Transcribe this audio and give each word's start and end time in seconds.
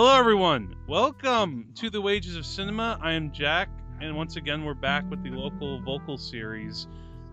Hello, 0.00 0.16
everyone. 0.16 0.76
Welcome 0.86 1.72
to 1.74 1.90
the 1.90 2.00
Wages 2.00 2.36
of 2.36 2.46
Cinema. 2.46 3.00
I 3.02 3.14
am 3.14 3.32
Jack, 3.32 3.68
and 4.00 4.16
once 4.16 4.36
again, 4.36 4.64
we're 4.64 4.74
back 4.74 5.02
with 5.10 5.24
the 5.24 5.30
local 5.30 5.80
vocal 5.80 6.16
series. 6.16 6.86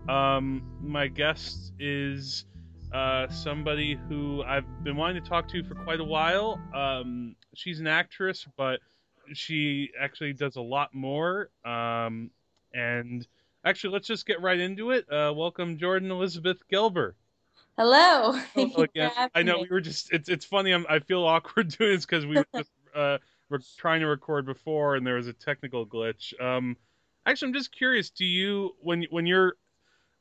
Um, 0.09 0.63
my 0.81 1.05
guest 1.05 1.73
is 1.77 2.47
uh, 2.91 3.27
somebody 3.27 3.99
who 4.09 4.41
I've 4.41 4.65
been 4.83 4.97
wanting 4.97 5.21
to 5.21 5.29
talk 5.29 5.47
to 5.49 5.63
for 5.63 5.75
quite 5.75 5.99
a 5.99 6.03
while. 6.03 6.59
Um, 6.73 7.35
she's 7.53 7.79
an 7.79 7.85
actress, 7.85 8.47
but 8.57 8.79
she 9.33 9.91
actually 10.01 10.33
does 10.33 10.55
a 10.55 10.61
lot 10.61 10.91
more. 10.91 11.51
Um, 11.63 12.31
and 12.73 13.27
actually, 13.63 13.93
let's 13.93 14.07
just 14.07 14.25
get 14.25 14.41
right 14.41 14.59
into 14.59 14.89
it. 14.89 15.05
Uh, 15.07 15.31
welcome, 15.35 15.77
Jordan 15.77 16.09
Elizabeth 16.09 16.63
Gelber. 16.73 17.13
Hello. 17.77 18.31
Hello 18.53 18.83
again. 18.83 19.11
I 19.33 19.43
know 19.43 19.57
me. 19.57 19.63
we 19.63 19.67
were 19.69 19.81
just. 19.81 20.11
It's 20.13 20.29
it's 20.29 20.45
funny. 20.45 20.71
I'm, 20.71 20.85
I 20.89 20.99
feel 20.99 21.23
awkward 21.25 21.69
doing 21.77 21.91
this 21.95 22.05
because 22.05 22.25
we 22.25 22.35
were 22.37 22.47
just 22.55 22.71
uh, 22.95 23.17
were 23.49 23.59
trying 23.77 24.01
to 24.01 24.07
record 24.07 24.45
before 24.45 24.95
and 24.95 25.05
there 25.05 25.15
was 25.15 25.27
a 25.27 25.33
technical 25.33 25.85
glitch. 25.85 26.39
Um, 26.41 26.77
actually, 27.25 27.49
I'm 27.49 27.53
just 27.53 27.71
curious. 27.75 28.09
Do 28.09 28.25
you 28.25 28.75
when 28.81 29.05
when 29.09 29.25
you're 29.25 29.55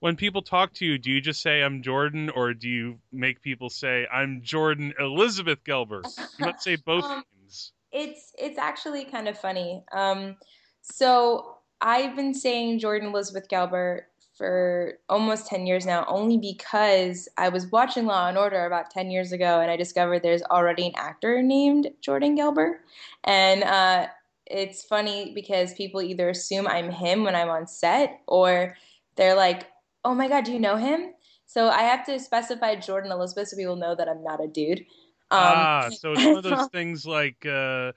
when 0.01 0.17
people 0.17 0.43
talk 0.43 0.73
to 0.75 0.85
you, 0.85 0.99
do 0.99 1.11
you 1.11 1.21
just 1.21 1.41
say 1.41 1.63
I'm 1.63 1.83
Jordan, 1.83 2.29
or 2.31 2.55
do 2.55 2.69
you 2.69 2.99
make 3.13 3.41
people 3.41 3.71
say 3.71 4.07
I'm 4.13 4.43
Jordan 4.43 4.93
Elizabeth 4.99 5.63
Gelber? 5.65 6.03
Let's 6.41 6.65
say 6.65 6.77
both 6.85 7.05
Um, 7.05 7.23
names. 7.41 7.73
it's 7.93 8.33
it's 8.37 8.59
actually 8.59 9.05
kind 9.05 9.29
of 9.29 9.39
funny. 9.39 9.85
Um, 9.93 10.37
so 10.83 11.59
I've 11.81 12.17
been 12.17 12.35
saying 12.35 12.81
Jordan 12.81 13.09
Elizabeth 13.11 13.49
Gelber 13.49 14.03
for 14.35 14.95
almost 15.09 15.47
10 15.47 15.67
years 15.67 15.87
now, 15.87 16.05
only 16.09 16.39
because 16.39 17.29
I 17.39 17.49
was 17.49 17.71
watching 17.71 18.07
Law 18.07 18.29
and 18.29 18.37
Order 18.37 18.67
about 18.67 18.91
10 18.91 19.11
years 19.11 19.33
ago 19.33 19.61
and 19.61 19.71
I 19.71 19.77
discovered 19.77 20.23
there's 20.23 20.43
already 20.43 20.87
an 20.87 20.93
actor 20.97 21.41
named 21.43 21.89
Jordan 22.01 22.37
Gelber. 22.37 22.79
And 23.23 23.63
uh, 23.63 24.09
it's 24.47 24.83
funny 24.83 25.33
because 25.35 25.75
people 25.75 26.03
either 26.03 26.29
assume 26.29 26.67
I'm 26.67 26.91
him 26.91 27.23
when 27.23 27.37
I'm 27.37 27.49
on 27.49 27.67
set 27.67 28.21
or 28.27 28.77
they're 29.17 29.37
like, 29.37 29.69
oh 30.05 30.15
my 30.15 30.29
God, 30.29 30.45
do 30.45 30.53
you 30.53 30.61
know 30.61 30.77
him? 30.77 31.15
So 31.47 31.69
I 31.69 31.83
have 31.83 32.05
to 32.07 32.19
specify 32.19 32.75
Jordan 32.75 33.13
Elizabeth 33.13 33.49
so 33.49 33.57
people 33.57 33.77
know 33.77 33.95
that 33.95 34.09
I'm 34.09 34.25
not 34.25 34.43
a 34.43 34.49
dude. 34.49 34.81
Um, 34.81 34.87
Ah, 35.31 35.89
so 35.93 36.13
it's 36.13 36.25
one 36.25 36.37
of 36.37 36.43
those 36.43 36.67
things 36.73 37.07
like 37.07 37.47
uh, 37.47 37.93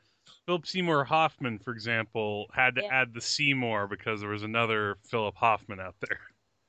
Philip 0.48 0.66
Seymour 0.66 1.03
Hoffman, 1.03 1.59
for 1.59 1.73
example, 1.73 2.48
had 2.53 2.76
to 2.76 2.81
yeah. 2.81 3.02
add 3.02 3.14
the 3.14 3.20
Seymour 3.20 3.86
because 3.88 4.22
there 4.22 4.30
was 4.30 4.44
another 4.44 4.98
Philip 5.03 5.36
Hoffman 5.36 5.81
out 5.81 5.95
there. 6.00 6.20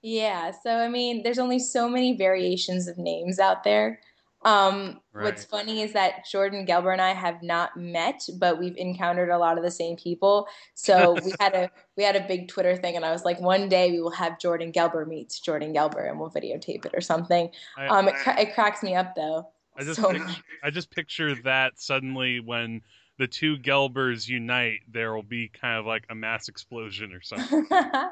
Yeah, 0.03 0.51
so 0.51 0.77
I 0.77 0.89
mean, 0.89 1.23
there's 1.23 1.39
only 1.39 1.61
so 1.61 1.89
many 1.89 2.17
variations 2.17 2.89
of 2.89 2.99
names 2.99 3.39
out 3.39 3.63
there. 3.63 4.01
Um, 4.43 5.01
what's 5.13 5.45
funny 5.45 5.83
is 5.83 5.93
that 5.95 6.25
Jordan 6.31 6.65
Gelber 6.67 6.93
and 6.93 7.03
I 7.03 7.13
have 7.13 7.43
not 7.43 7.77
met, 7.77 8.23
but 8.39 8.59
we've 8.59 8.77
encountered 8.77 9.31
a 9.31 9.39
lot 9.39 9.59
of 9.59 9.65
the 9.65 9.71
same 9.71 9.97
people. 9.97 10.47
So 10.75 11.13
we 11.25 11.33
had 11.41 11.55
a 11.55 11.71
we 11.97 12.03
had 12.03 12.17
a 12.17 12.27
big 12.27 12.49
Twitter 12.49 12.77
thing, 12.77 12.97
and 12.97 13.05
I 13.05 13.13
was 13.13 13.25
like, 13.25 13.41
one 13.41 13.69
day 13.69 13.93
we 13.93 14.01
will 14.01 14.11
have 14.11 14.41
Jordan 14.41 14.73
Gelber 14.73 15.07
meets 15.07 15.41
Jordan 15.41 15.73
Gelber, 15.73 16.09
and 16.09 16.19
we'll 16.19 16.31
videotape 16.31 16.85
it 16.85 16.95
or 16.95 17.01
something. 17.01 17.51
I, 17.77 17.87
Um, 17.87 18.09
it, 18.09 18.15
cra- 18.17 18.41
it 18.41 18.55
cracks 18.55 18.83
me 18.83 18.95
up 18.95 19.15
though. 19.15 19.49
I 19.77 19.85
just 19.85 20.01
So 20.01 20.11
picture, 20.11 20.27
I 20.65 20.71
just 20.71 20.91
picture 20.91 21.35
that 21.43 21.81
suddenly 21.81 22.41
when 22.41 22.83
the 23.19 23.27
two 23.27 23.57
Gelbers 23.59 24.29
unite, 24.29 24.81
there 24.91 25.13
will 25.13 25.23
be 25.23 25.49
kind 25.49 25.79
of 25.79 25.87
like 25.87 26.05
a 26.09 26.15
mass 26.15 26.49
explosion 26.49 27.13
or 27.13 27.21
something. 27.21 27.67
I 27.71 28.11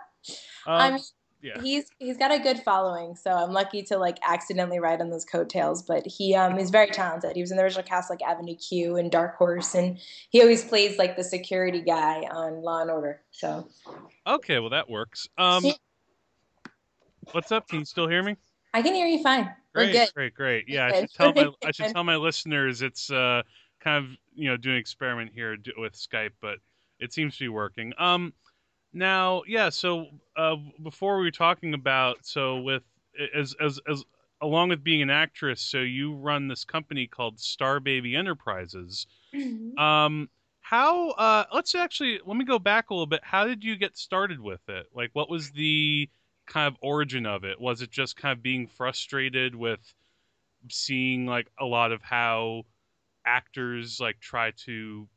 Um, 0.66 0.94
mean, 0.94 1.02
yeah. 1.42 1.60
he's 1.62 1.84
he's 1.98 2.16
got 2.16 2.32
a 2.32 2.38
good 2.40 2.60
following, 2.64 3.14
so 3.14 3.30
I'm 3.30 3.52
lucky 3.52 3.82
to 3.84 3.98
like 3.98 4.18
accidentally 4.26 4.80
ride 4.80 5.00
on 5.00 5.10
those 5.10 5.24
coattails. 5.24 5.82
But 5.82 6.04
he 6.06 6.34
um 6.34 6.58
is 6.58 6.70
very 6.70 6.88
talented. 6.88 7.36
He 7.36 7.40
was 7.40 7.52
in 7.52 7.56
the 7.56 7.62
original 7.62 7.84
cast 7.84 8.10
like 8.10 8.22
Avenue 8.22 8.56
Q 8.56 8.96
and 8.96 9.10
Dark 9.10 9.36
Horse, 9.36 9.74
and 9.74 9.98
he 10.30 10.40
always 10.42 10.64
plays 10.64 10.98
like 10.98 11.16
the 11.16 11.22
security 11.24 11.80
guy 11.82 12.22
on 12.30 12.62
Law 12.62 12.82
and 12.82 12.90
Order. 12.90 13.22
So 13.30 13.68
Okay, 14.26 14.58
well 14.58 14.70
that 14.70 14.90
works. 14.90 15.28
Um, 15.38 15.64
what's 17.32 17.52
up? 17.52 17.68
Can 17.68 17.80
you 17.80 17.84
still 17.84 18.08
hear 18.08 18.22
me? 18.22 18.36
I 18.74 18.82
can 18.82 18.94
hear 18.94 19.06
you 19.06 19.22
fine. 19.22 19.50
We're 19.74 19.84
Great, 19.84 19.92
good. 19.92 20.14
great, 20.14 20.34
great. 20.34 20.68
Yeah, 20.68 20.86
I 20.86 21.00
should 21.00 21.12
tell 21.12 21.32
my 21.32 21.50
I 21.64 21.70
should 21.72 21.92
tell 21.92 22.04
my 22.04 22.16
listeners 22.16 22.82
it's 22.82 23.10
uh 23.10 23.42
kind 23.80 24.04
of 24.04 24.10
you 24.34 24.48
know 24.48 24.56
doing 24.56 24.76
an 24.76 24.80
experiment 24.80 25.32
here 25.34 25.56
with 25.76 25.94
Skype, 25.94 26.32
but 26.40 26.58
it 26.98 27.12
seems 27.12 27.36
to 27.36 27.44
be 27.44 27.48
working. 27.48 27.92
Um, 27.98 28.32
now, 28.92 29.42
yeah. 29.46 29.68
So 29.68 30.06
uh, 30.36 30.56
before 30.82 31.18
we 31.18 31.24
were 31.24 31.30
talking 31.30 31.74
about 31.74 32.18
so 32.22 32.60
with 32.60 32.82
as 33.34 33.54
as 33.60 33.78
as 33.88 34.04
along 34.40 34.68
with 34.70 34.84
being 34.84 35.02
an 35.02 35.10
actress, 35.10 35.60
so 35.60 35.78
you 35.78 36.14
run 36.14 36.48
this 36.48 36.64
company 36.64 37.06
called 37.06 37.38
Starbaby 37.38 38.16
Enterprises. 38.16 39.06
Um, 39.78 40.30
how? 40.60 41.10
Uh, 41.10 41.44
let's 41.52 41.74
actually 41.74 42.20
let 42.24 42.36
me 42.36 42.44
go 42.44 42.58
back 42.58 42.90
a 42.90 42.94
little 42.94 43.06
bit. 43.06 43.20
How 43.22 43.46
did 43.46 43.62
you 43.62 43.76
get 43.76 43.96
started 43.96 44.40
with 44.40 44.66
it? 44.68 44.86
Like, 44.94 45.10
what 45.12 45.28
was 45.28 45.50
the 45.50 46.08
kind 46.46 46.66
of 46.66 46.76
origin 46.80 47.26
of 47.26 47.44
it? 47.44 47.60
Was 47.60 47.82
it 47.82 47.90
just 47.90 48.16
kind 48.16 48.32
of 48.36 48.42
being 48.42 48.66
frustrated 48.66 49.54
with 49.54 49.80
seeing 50.70 51.26
like 51.26 51.48
a 51.60 51.64
lot 51.64 51.92
of 51.92 52.02
how 52.02 52.64
actors 53.26 54.00
like 54.00 54.18
try 54.20 54.52
to 54.64 55.08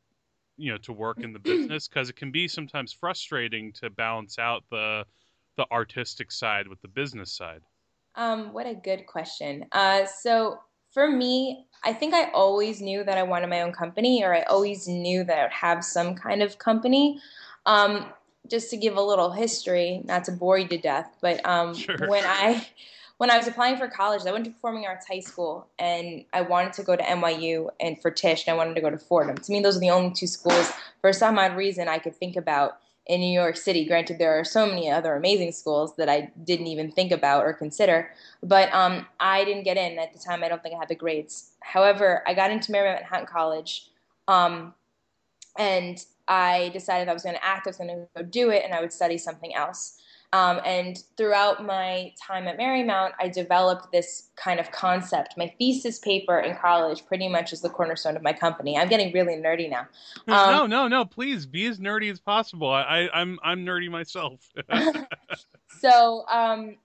you 0.56 0.72
know 0.72 0.78
to 0.78 0.92
work 0.92 1.22
in 1.22 1.32
the 1.32 1.38
business 1.50 1.88
because 1.88 2.10
it 2.10 2.16
can 2.16 2.30
be 2.30 2.46
sometimes 2.48 2.92
frustrating 2.92 3.72
to 3.72 3.90
balance 3.90 4.38
out 4.38 4.64
the 4.70 5.04
the 5.56 5.66
artistic 5.72 6.30
side 6.32 6.68
with 6.68 6.80
the 6.82 6.88
business 6.88 7.32
side. 7.32 7.60
Um, 8.16 8.52
what 8.52 8.66
a 8.66 8.74
good 8.74 9.06
question. 9.06 9.66
Uh, 9.72 10.04
so 10.04 10.58
for 10.92 11.10
me, 11.10 11.66
I 11.84 11.92
think 11.92 12.14
I 12.14 12.30
always 12.30 12.80
knew 12.80 13.04
that 13.04 13.16
I 13.16 13.22
wanted 13.22 13.48
my 13.48 13.62
own 13.62 13.72
company, 13.72 14.24
or 14.24 14.34
I 14.34 14.42
always 14.42 14.88
knew 14.88 15.22
that 15.24 15.38
I 15.38 15.42
would 15.42 15.52
have 15.52 15.84
some 15.84 16.14
kind 16.14 16.42
of 16.42 16.58
company. 16.58 17.20
Um, 17.66 18.06
just 18.48 18.70
to 18.70 18.76
give 18.76 18.96
a 18.96 19.02
little 19.02 19.30
history, 19.30 20.02
not 20.04 20.24
to 20.24 20.32
bore 20.32 20.58
you 20.58 20.66
to 20.68 20.78
death, 20.78 21.16
but 21.20 21.46
um, 21.46 21.74
Sure. 21.74 22.08
when 22.08 22.24
I 22.24 22.66
when 23.20 23.28
I 23.28 23.36
was 23.36 23.46
applying 23.46 23.76
for 23.76 23.86
college, 23.86 24.22
I 24.26 24.32
went 24.32 24.46
to 24.46 24.50
Performing 24.50 24.86
Arts 24.86 25.06
High 25.06 25.20
School, 25.20 25.68
and 25.78 26.24
I 26.32 26.40
wanted 26.40 26.72
to 26.72 26.82
go 26.82 26.96
to 26.96 27.02
NYU, 27.02 27.68
and 27.78 28.00
for 28.00 28.10
Tisch, 28.10 28.46
and 28.46 28.54
I 28.54 28.56
wanted 28.56 28.76
to 28.76 28.80
go 28.80 28.88
to 28.88 28.96
Fordham. 28.96 29.36
To 29.36 29.52
me, 29.52 29.60
those 29.60 29.76
are 29.76 29.80
the 29.80 29.90
only 29.90 30.14
two 30.14 30.26
schools 30.26 30.72
for 31.02 31.12
some 31.12 31.38
odd 31.38 31.54
reason 31.54 31.86
I 31.86 31.98
could 31.98 32.16
think 32.16 32.34
about 32.34 32.78
in 33.06 33.20
New 33.20 33.30
York 33.30 33.58
City. 33.58 33.84
Granted, 33.84 34.18
there 34.18 34.40
are 34.40 34.42
so 34.42 34.66
many 34.66 34.90
other 34.90 35.14
amazing 35.16 35.52
schools 35.52 35.94
that 35.96 36.08
I 36.08 36.32
didn't 36.44 36.68
even 36.68 36.90
think 36.90 37.12
about 37.12 37.44
or 37.44 37.52
consider, 37.52 38.10
but 38.42 38.72
um, 38.72 39.06
I 39.20 39.44
didn't 39.44 39.64
get 39.64 39.76
in 39.76 39.98
at 39.98 40.14
the 40.14 40.18
time. 40.18 40.42
I 40.42 40.48
don't 40.48 40.62
think 40.62 40.74
I 40.74 40.78
had 40.78 40.88
the 40.88 40.94
grades. 40.94 41.50
However, 41.60 42.22
I 42.26 42.32
got 42.32 42.50
into 42.50 42.72
Marymount 42.72 43.00
Manhattan 43.00 43.26
College, 43.26 43.90
um, 44.28 44.72
and 45.58 46.02
I 46.26 46.70
decided 46.72 47.10
I 47.10 47.12
was 47.12 47.24
going 47.24 47.36
to 47.36 47.44
act. 47.44 47.66
I 47.66 47.68
was 47.68 47.76
going 47.76 47.90
to 47.90 48.08
go 48.16 48.22
do 48.22 48.48
it, 48.48 48.64
and 48.64 48.72
I 48.72 48.80
would 48.80 48.94
study 48.94 49.18
something 49.18 49.54
else. 49.54 49.99
Um, 50.32 50.60
and 50.64 51.02
throughout 51.16 51.64
my 51.64 52.12
time 52.20 52.46
at 52.46 52.56
Marymount, 52.56 53.12
I 53.18 53.28
developed 53.28 53.90
this 53.90 54.30
kind 54.36 54.60
of 54.60 54.70
concept. 54.70 55.34
My 55.36 55.52
thesis 55.58 55.98
paper 55.98 56.38
in 56.38 56.56
college 56.56 57.04
pretty 57.06 57.28
much 57.28 57.52
is 57.52 57.62
the 57.62 57.68
cornerstone 57.68 58.16
of 58.16 58.22
my 58.22 58.32
company. 58.32 58.78
I'm 58.78 58.88
getting 58.88 59.12
really 59.12 59.34
nerdy 59.34 59.68
now. 59.68 59.88
Um, 60.28 60.52
no, 60.52 60.66
no, 60.66 60.88
no. 60.88 61.04
Please 61.04 61.46
be 61.46 61.66
as 61.66 61.80
nerdy 61.80 62.12
as 62.12 62.20
possible. 62.20 62.70
I, 62.70 62.82
I 62.82 63.20
I'm 63.20 63.40
I'm 63.42 63.66
nerdy 63.66 63.90
myself. 63.90 64.48
so 65.80 66.24
um, 66.30 66.76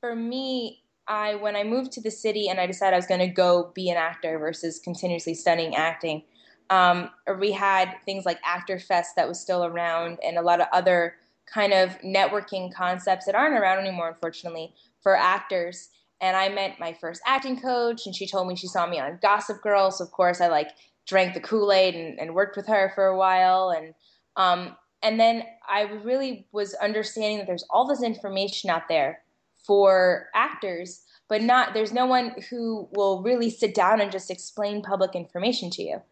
for 0.00 0.16
me, 0.16 0.82
I 1.06 1.36
when 1.36 1.54
I 1.54 1.62
moved 1.62 1.92
to 1.92 2.00
the 2.00 2.10
city 2.10 2.48
and 2.48 2.58
I 2.58 2.66
decided 2.66 2.94
I 2.94 2.98
was 2.98 3.06
going 3.06 3.20
to 3.20 3.28
go 3.28 3.70
be 3.72 3.90
an 3.90 3.98
actor 3.98 4.36
versus 4.40 4.80
continuously 4.80 5.34
studying 5.34 5.76
acting, 5.76 6.24
um, 6.70 7.10
we 7.38 7.52
had 7.52 7.96
things 8.04 8.24
like 8.24 8.38
Actor 8.44 8.78
Fest 8.78 9.16
that 9.16 9.28
was 9.28 9.38
still 9.38 9.64
around 9.64 10.18
and 10.24 10.38
a 10.38 10.42
lot 10.42 10.60
of 10.60 10.68
other 10.72 11.14
kind 11.52 11.72
of 11.72 11.98
networking 12.00 12.72
concepts 12.72 13.26
that 13.26 13.34
aren't 13.34 13.58
around 13.58 13.78
anymore, 13.78 14.08
unfortunately, 14.08 14.74
for 15.02 15.16
actors. 15.16 15.88
And 16.20 16.36
I 16.36 16.48
met 16.48 16.78
my 16.78 16.92
first 16.92 17.22
acting 17.26 17.60
coach, 17.60 18.06
and 18.06 18.14
she 18.14 18.26
told 18.26 18.46
me 18.46 18.56
she 18.56 18.66
saw 18.66 18.86
me 18.86 19.00
on 19.00 19.18
Gossip 19.22 19.62
Girl. 19.62 19.90
So 19.90 20.04
of 20.04 20.12
course, 20.12 20.40
I 20.40 20.48
like 20.48 20.70
drank 21.06 21.34
the 21.34 21.40
Kool 21.40 21.72
Aid 21.72 21.94
and, 21.94 22.20
and 22.20 22.34
worked 22.34 22.56
with 22.56 22.66
her 22.66 22.92
for 22.94 23.06
a 23.06 23.16
while, 23.16 23.70
and 23.70 23.94
um, 24.36 24.76
and 25.02 25.18
then 25.18 25.44
I 25.68 25.82
really 25.82 26.46
was 26.52 26.74
understanding 26.74 27.38
that 27.38 27.46
there's 27.46 27.64
all 27.70 27.86
this 27.86 28.02
information 28.02 28.68
out 28.70 28.88
there 28.88 29.20
for 29.66 30.28
actors, 30.34 31.02
but 31.28 31.42
not 31.42 31.72
there's 31.74 31.92
no 31.92 32.06
one 32.06 32.34
who 32.50 32.88
will 32.92 33.22
really 33.22 33.50
sit 33.50 33.74
down 33.74 34.00
and 34.00 34.12
just 34.12 34.30
explain 34.30 34.82
public 34.82 35.14
information 35.14 35.70
to 35.70 35.82
you. 35.82 36.02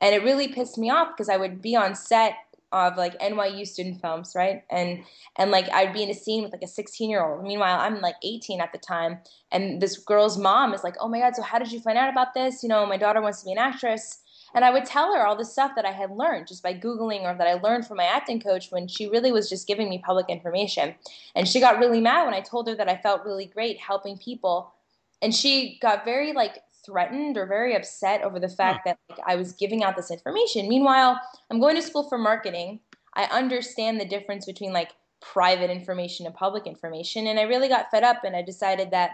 And 0.00 0.14
it 0.14 0.22
really 0.22 0.48
pissed 0.48 0.78
me 0.78 0.90
off 0.90 1.08
because 1.08 1.28
I 1.28 1.36
would 1.36 1.60
be 1.60 1.76
on 1.76 1.94
set 1.94 2.34
of 2.72 2.96
like 2.96 3.18
NYU 3.20 3.66
student 3.66 4.00
films, 4.00 4.32
right? 4.34 4.62
And 4.70 5.04
and 5.36 5.50
like 5.50 5.68
I'd 5.70 5.92
be 5.92 6.02
in 6.02 6.10
a 6.10 6.14
scene 6.14 6.42
with 6.42 6.52
like 6.52 6.62
a 6.62 6.68
16 6.68 7.08
year 7.08 7.24
old. 7.24 7.42
Meanwhile, 7.42 7.80
I'm 7.80 8.00
like 8.00 8.16
18 8.22 8.60
at 8.60 8.72
the 8.72 8.78
time, 8.78 9.18
and 9.50 9.80
this 9.80 9.98
girl's 9.98 10.38
mom 10.38 10.74
is 10.74 10.84
like, 10.84 10.96
"Oh 11.00 11.08
my 11.08 11.20
god, 11.20 11.36
so 11.36 11.42
how 11.42 11.58
did 11.58 11.72
you 11.72 11.80
find 11.80 11.98
out 11.98 12.10
about 12.10 12.34
this? 12.34 12.62
You 12.62 12.68
know, 12.68 12.84
my 12.86 12.96
daughter 12.96 13.20
wants 13.20 13.40
to 13.40 13.46
be 13.46 13.52
an 13.52 13.58
actress." 13.58 14.20
And 14.54 14.64
I 14.64 14.70
would 14.70 14.86
tell 14.86 15.14
her 15.14 15.26
all 15.26 15.36
the 15.36 15.44
stuff 15.44 15.72
that 15.76 15.84
I 15.84 15.92
had 15.92 16.10
learned 16.10 16.46
just 16.48 16.62
by 16.62 16.72
Googling 16.72 17.22
or 17.22 17.36
that 17.36 17.46
I 17.46 17.54
learned 17.54 17.86
from 17.86 17.98
my 17.98 18.04
acting 18.04 18.40
coach 18.40 18.70
when 18.70 18.88
she 18.88 19.08
really 19.08 19.30
was 19.30 19.48
just 19.48 19.66
giving 19.66 19.90
me 19.90 20.02
public 20.04 20.26
information. 20.30 20.94
And 21.34 21.46
she 21.46 21.60
got 21.60 21.78
really 21.78 22.00
mad 22.00 22.24
when 22.24 22.34
I 22.34 22.40
told 22.40 22.66
her 22.68 22.74
that 22.74 22.88
I 22.88 22.96
felt 22.96 23.24
really 23.24 23.44
great 23.44 23.78
helping 23.78 24.16
people. 24.16 24.72
And 25.20 25.34
she 25.34 25.78
got 25.82 26.04
very 26.04 26.32
like 26.32 26.62
threatened 26.88 27.36
or 27.36 27.46
very 27.46 27.76
upset 27.76 28.22
over 28.22 28.40
the 28.40 28.48
fact 28.48 28.80
hmm. 28.84 28.90
that 28.90 28.98
like, 29.10 29.20
I 29.26 29.36
was 29.36 29.52
giving 29.52 29.84
out 29.84 29.96
this 29.96 30.10
information. 30.10 30.68
Meanwhile, 30.68 31.20
I'm 31.50 31.60
going 31.60 31.76
to 31.76 31.82
school 31.82 32.08
for 32.08 32.18
marketing. 32.18 32.80
I 33.14 33.24
understand 33.24 34.00
the 34.00 34.04
difference 34.04 34.46
between 34.46 34.72
like 34.72 34.92
private 35.20 35.70
information 35.70 36.26
and 36.26 36.34
public 36.34 36.66
information. 36.66 37.26
And 37.26 37.38
I 37.38 37.42
really 37.42 37.68
got 37.68 37.90
fed 37.90 38.04
up 38.04 38.24
and 38.24 38.34
I 38.36 38.42
decided 38.42 38.90
that 38.92 39.12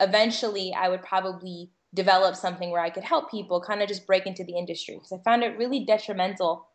eventually 0.00 0.74
I 0.74 0.88
would 0.88 1.02
probably 1.02 1.70
develop 1.94 2.34
something 2.34 2.70
where 2.70 2.80
I 2.80 2.90
could 2.90 3.04
help 3.04 3.30
people 3.30 3.60
kind 3.60 3.80
of 3.80 3.88
just 3.88 4.06
break 4.06 4.26
into 4.26 4.44
the 4.44 4.58
industry 4.58 4.96
because 4.96 5.12
I 5.12 5.18
found 5.18 5.44
it 5.44 5.56
really 5.56 5.84
detrimental 5.84 6.66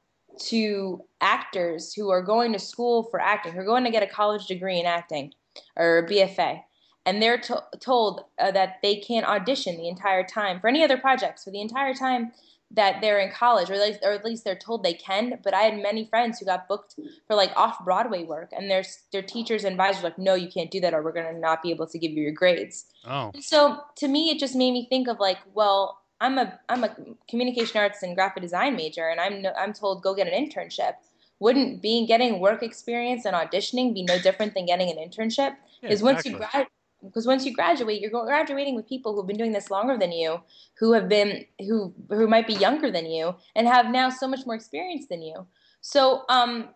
to 0.46 1.04
actors 1.20 1.94
who 1.94 2.10
are 2.10 2.22
going 2.22 2.54
to 2.54 2.60
school 2.60 3.04
for 3.04 3.20
acting, 3.20 3.54
who 3.54 3.60
are 3.60 3.66
going 3.66 3.84
to 3.84 3.92
get 3.92 4.04
a 4.04 4.08
college 4.08 4.48
degree 4.48 4.80
in 4.80 4.86
acting 4.86 5.34
or 5.76 6.08
BFA 6.10 6.62
and 7.06 7.22
they're 7.22 7.40
to- 7.40 7.64
told 7.80 8.26
uh, 8.40 8.52
that 8.52 8.78
they 8.82 8.98
can't 8.98 9.26
audition 9.26 9.78
the 9.78 9.88
entire 9.88 10.24
time 10.24 10.60
for 10.60 10.68
any 10.68 10.84
other 10.84 10.98
projects 10.98 11.44
for 11.44 11.52
the 11.52 11.62
entire 11.62 11.94
time 11.94 12.32
that 12.72 13.02
they're 13.02 13.20
in 13.20 13.32
college, 13.32 13.70
or 13.70 13.74
at, 13.74 13.82
least, 13.82 14.00
or 14.04 14.12
at 14.12 14.24
least 14.24 14.44
they're 14.44 14.56
told 14.56 14.84
they 14.84 14.94
can. 14.94 15.40
But 15.44 15.56
I 15.56 15.62
had 15.62 15.82
many 15.82 16.06
friends 16.06 16.40
who 16.40 16.46
got 16.46 16.68
booked 16.68 16.96
for 17.26 17.36
like 17.36 17.52
off 17.56 17.84
Broadway 17.84 18.24
work, 18.24 18.52
and 18.56 18.70
their 18.70 18.84
their 19.12 19.24
teachers 19.24 19.64
and 19.64 19.74
advisors 19.74 20.04
were 20.04 20.10
like, 20.10 20.20
"No, 20.20 20.36
you 20.36 20.50
can't 20.50 20.70
do 20.70 20.80
that, 20.82 20.94
or 20.94 21.02
we're 21.02 21.14
gonna 21.14 21.34
not 21.34 21.64
be 21.64 21.72
able 21.72 21.88
to 21.88 21.98
give 21.98 22.12
you 22.12 22.22
your 22.22 22.32
grades." 22.32 22.86
Oh. 23.06 23.32
So 23.40 23.80
to 23.98 24.08
me, 24.08 24.30
it 24.30 24.40
just 24.40 24.56
made 24.56 24.72
me 24.72 24.86
think 24.88 25.08
of 25.08 25.20
like, 25.20 25.40
well, 25.54 26.00
I'm 26.22 26.38
a 26.38 26.60
I'm 26.70 26.84
a 26.84 26.96
communication 27.28 27.80
arts 27.80 28.04
and 28.04 28.16
graphic 28.16 28.44
design 28.44 28.76
major, 28.76 29.08
and 29.08 29.20
I'm 29.20 29.42
no, 29.42 29.52
I'm 29.58 29.74
told 29.74 30.04
go 30.04 30.14
get 30.14 30.28
an 30.28 30.34
internship. 30.34 30.94
Wouldn't 31.40 31.82
being 31.82 32.06
getting 32.06 32.40
work 32.40 32.62
experience 32.62 33.26
and 33.26 33.34
auditioning 33.34 33.94
be 33.94 34.04
no 34.04 34.20
different 34.20 34.54
than 34.54 34.66
getting 34.66 34.92
an 34.92 34.98
internship? 34.98 35.56
Is 35.82 36.02
yeah, 36.02 36.06
once 36.06 36.26
you 36.26 36.38
grad 36.38 36.68
because 37.04 37.26
once 37.26 37.46
you 37.46 37.54
graduate 37.54 38.02
you're 38.02 38.26
graduating 38.26 38.76
with 38.76 38.88
people 38.88 39.16
who've 39.16 39.28
been 39.28 39.38
doing 39.38 39.52
this 39.52 39.70
longer 39.70 39.98
than 39.98 40.12
you 40.12 40.40
who 40.78 40.94
have 40.94 41.08
been 41.08 41.46
who 41.60 41.94
who 42.10 42.28
might 42.28 42.48
be 42.48 42.54
younger 42.54 42.92
than 42.92 43.06
you 43.06 43.36
and 43.56 43.68
have 43.68 43.90
now 43.90 44.10
so 44.10 44.28
much 44.28 44.46
more 44.46 44.56
experience 44.56 45.06
than 45.10 45.22
you 45.22 45.46
so 45.82 46.24
um 46.30 46.70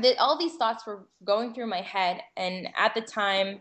that 0.00 0.18
all 0.18 0.36
these 0.36 0.56
thoughts 0.56 0.86
were 0.86 1.06
going 1.24 1.54
through 1.54 1.66
my 1.66 1.80
head 1.80 2.20
and 2.36 2.68
at 2.76 2.94
the 2.94 3.00
time 3.00 3.60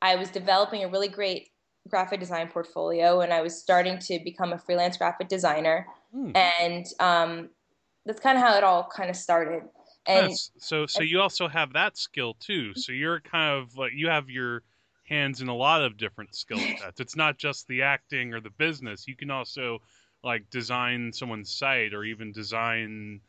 i 0.00 0.14
was 0.16 0.30
developing 0.30 0.84
a 0.84 0.88
really 0.88 1.08
great 1.08 1.48
graphic 1.88 2.20
design 2.20 2.48
portfolio 2.48 3.20
and 3.20 3.32
i 3.32 3.40
was 3.40 3.58
starting 3.58 3.98
to 3.98 4.20
become 4.24 4.52
a 4.52 4.58
freelance 4.58 4.96
graphic 4.96 5.28
designer 5.28 5.86
mm. 6.14 6.36
and 6.36 6.86
um 7.00 7.48
that's 8.04 8.20
kind 8.20 8.36
of 8.36 8.44
how 8.44 8.56
it 8.56 8.64
all 8.64 8.88
kind 8.94 9.10
of 9.10 9.16
started 9.16 9.62
and 10.06 10.30
yes. 10.30 10.50
so 10.58 10.86
so 10.86 11.02
you 11.02 11.20
also 11.20 11.48
have 11.48 11.72
that 11.72 11.96
skill 11.96 12.34
too 12.34 12.72
so 12.74 12.92
you're 12.92 13.20
kind 13.20 13.50
of 13.50 13.76
like 13.76 13.92
you 13.94 14.08
have 14.08 14.28
your 14.28 14.62
hands 15.12 15.40
in 15.40 15.48
a 15.48 15.54
lot 15.54 15.82
of 15.82 15.96
different 15.96 16.34
skill 16.34 16.58
sets. 16.58 17.00
It's 17.00 17.16
not 17.16 17.38
just 17.38 17.68
the 17.68 17.82
acting 17.82 18.32
or 18.32 18.40
the 18.40 18.50
business. 18.50 19.06
You 19.06 19.16
can 19.16 19.30
also 19.30 19.78
like 20.24 20.48
design 20.50 21.12
someone's 21.12 21.54
site 21.54 21.92
or 21.94 22.04
even 22.04 22.32
design 22.32 23.20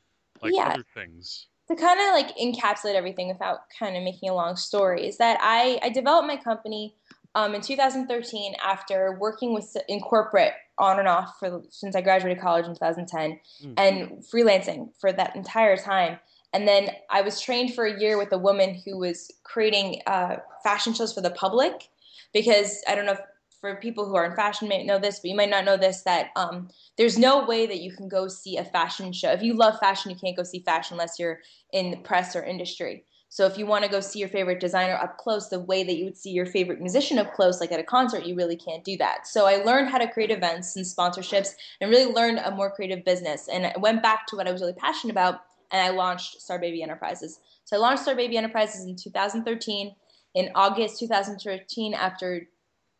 like 0.41 0.53
yeah. 0.55 0.69
other 0.69 0.85
things. 0.93 1.47
To 1.69 1.75
kind 1.75 1.99
of 1.99 2.13
like 2.13 2.35
encapsulate 2.37 2.95
everything 2.95 3.27
without 3.29 3.59
kind 3.77 3.95
of 3.95 4.03
making 4.03 4.29
a 4.29 4.33
long 4.33 4.55
story 4.55 5.07
is 5.07 5.17
that 5.17 5.37
I, 5.41 5.79
I 5.81 5.89
developed 5.89 6.27
my 6.27 6.37
company 6.37 6.95
um, 7.35 7.55
in 7.55 7.61
2013 7.61 8.53
after 8.63 9.17
working 9.19 9.53
with 9.53 9.75
in 9.87 9.99
corporate 10.01 10.53
on 10.77 10.99
and 10.99 11.07
off 11.07 11.35
for 11.39 11.63
since 11.69 11.95
I 11.95 12.01
graduated 12.01 12.41
college 12.41 12.65
in 12.65 12.73
2010 12.73 13.39
mm. 13.63 13.73
and 13.77 14.23
freelancing 14.23 14.89
for 14.99 15.11
that 15.11 15.35
entire 15.35 15.77
time. 15.77 16.19
And 16.53 16.67
then 16.67 16.89
I 17.09 17.21
was 17.21 17.41
trained 17.41 17.73
for 17.73 17.85
a 17.85 17.99
year 17.99 18.17
with 18.17 18.31
a 18.31 18.37
woman 18.37 18.81
who 18.85 18.97
was 18.97 19.31
creating 19.43 20.01
uh, 20.07 20.37
fashion 20.63 20.93
shows 20.93 21.13
for 21.13 21.21
the 21.21 21.31
public. 21.31 21.89
Because 22.33 22.83
I 22.87 22.95
don't 22.95 23.05
know 23.05 23.13
if 23.13 23.19
for 23.63 23.75
people 23.75 24.05
who 24.05 24.15
are 24.15 24.25
in 24.25 24.35
fashion 24.35 24.67
may 24.67 24.83
know 24.83 24.99
this, 24.99 25.19
but 25.19 25.29
you 25.29 25.37
might 25.37 25.49
not 25.49 25.63
know 25.63 25.77
this 25.77 26.01
that 26.01 26.31
um, 26.35 26.67
there's 26.97 27.17
no 27.17 27.45
way 27.45 27.65
that 27.65 27.79
you 27.79 27.95
can 27.95 28.09
go 28.09 28.27
see 28.27 28.57
a 28.57 28.65
fashion 28.65 29.13
show. 29.13 29.31
If 29.31 29.41
you 29.41 29.53
love 29.53 29.79
fashion, 29.79 30.11
you 30.11 30.17
can't 30.17 30.35
go 30.35 30.43
see 30.43 30.59
fashion 30.59 30.95
unless 30.95 31.17
you're 31.17 31.39
in 31.71 31.91
the 31.91 31.97
press 31.97 32.35
or 32.35 32.43
industry. 32.43 33.05
So 33.29 33.45
if 33.45 33.57
you 33.57 33.65
want 33.65 33.85
to 33.85 33.89
go 33.89 33.99
see 34.01 34.19
your 34.19 34.29
favorite 34.29 34.59
designer 34.59 34.95
up 34.95 35.17
close, 35.17 35.47
the 35.47 35.61
way 35.61 35.83
that 35.83 35.95
you 35.95 36.05
would 36.05 36.17
see 36.17 36.31
your 36.31 36.45
favorite 36.45 36.81
musician 36.81 37.17
up 37.17 37.33
close, 37.33 37.61
like 37.61 37.71
at 37.71 37.79
a 37.79 37.83
concert, 37.83 38.25
you 38.25 38.35
really 38.35 38.57
can't 38.57 38.83
do 38.83 38.97
that. 38.97 39.25
So 39.27 39.45
I 39.47 39.63
learned 39.63 39.89
how 39.89 39.97
to 39.97 40.11
create 40.11 40.29
events 40.29 40.75
and 40.75 40.85
sponsorships 40.85 41.51
and 41.79 41.89
really 41.89 42.13
learned 42.13 42.39
a 42.39 42.51
more 42.51 42.69
creative 42.69 43.05
business. 43.05 43.47
And 43.47 43.65
I 43.65 43.73
went 43.79 44.03
back 44.03 44.27
to 44.27 44.35
what 44.35 44.47
I 44.47 44.51
was 44.51 44.61
really 44.61 44.73
passionate 44.73 45.13
about, 45.13 45.39
and 45.73 45.81
I 45.81 45.89
launched 45.89 46.37
Starbaby 46.39 46.81
Enterprises. 46.81 47.39
So 47.65 47.75
I 47.75 47.79
launched 47.79 48.05
Starbaby 48.05 48.35
Enterprises 48.35 48.85
in 48.85 48.95
2013. 48.95 49.95
In 50.35 50.49
August 50.55 50.99
2013, 50.99 51.93
after 51.93 52.47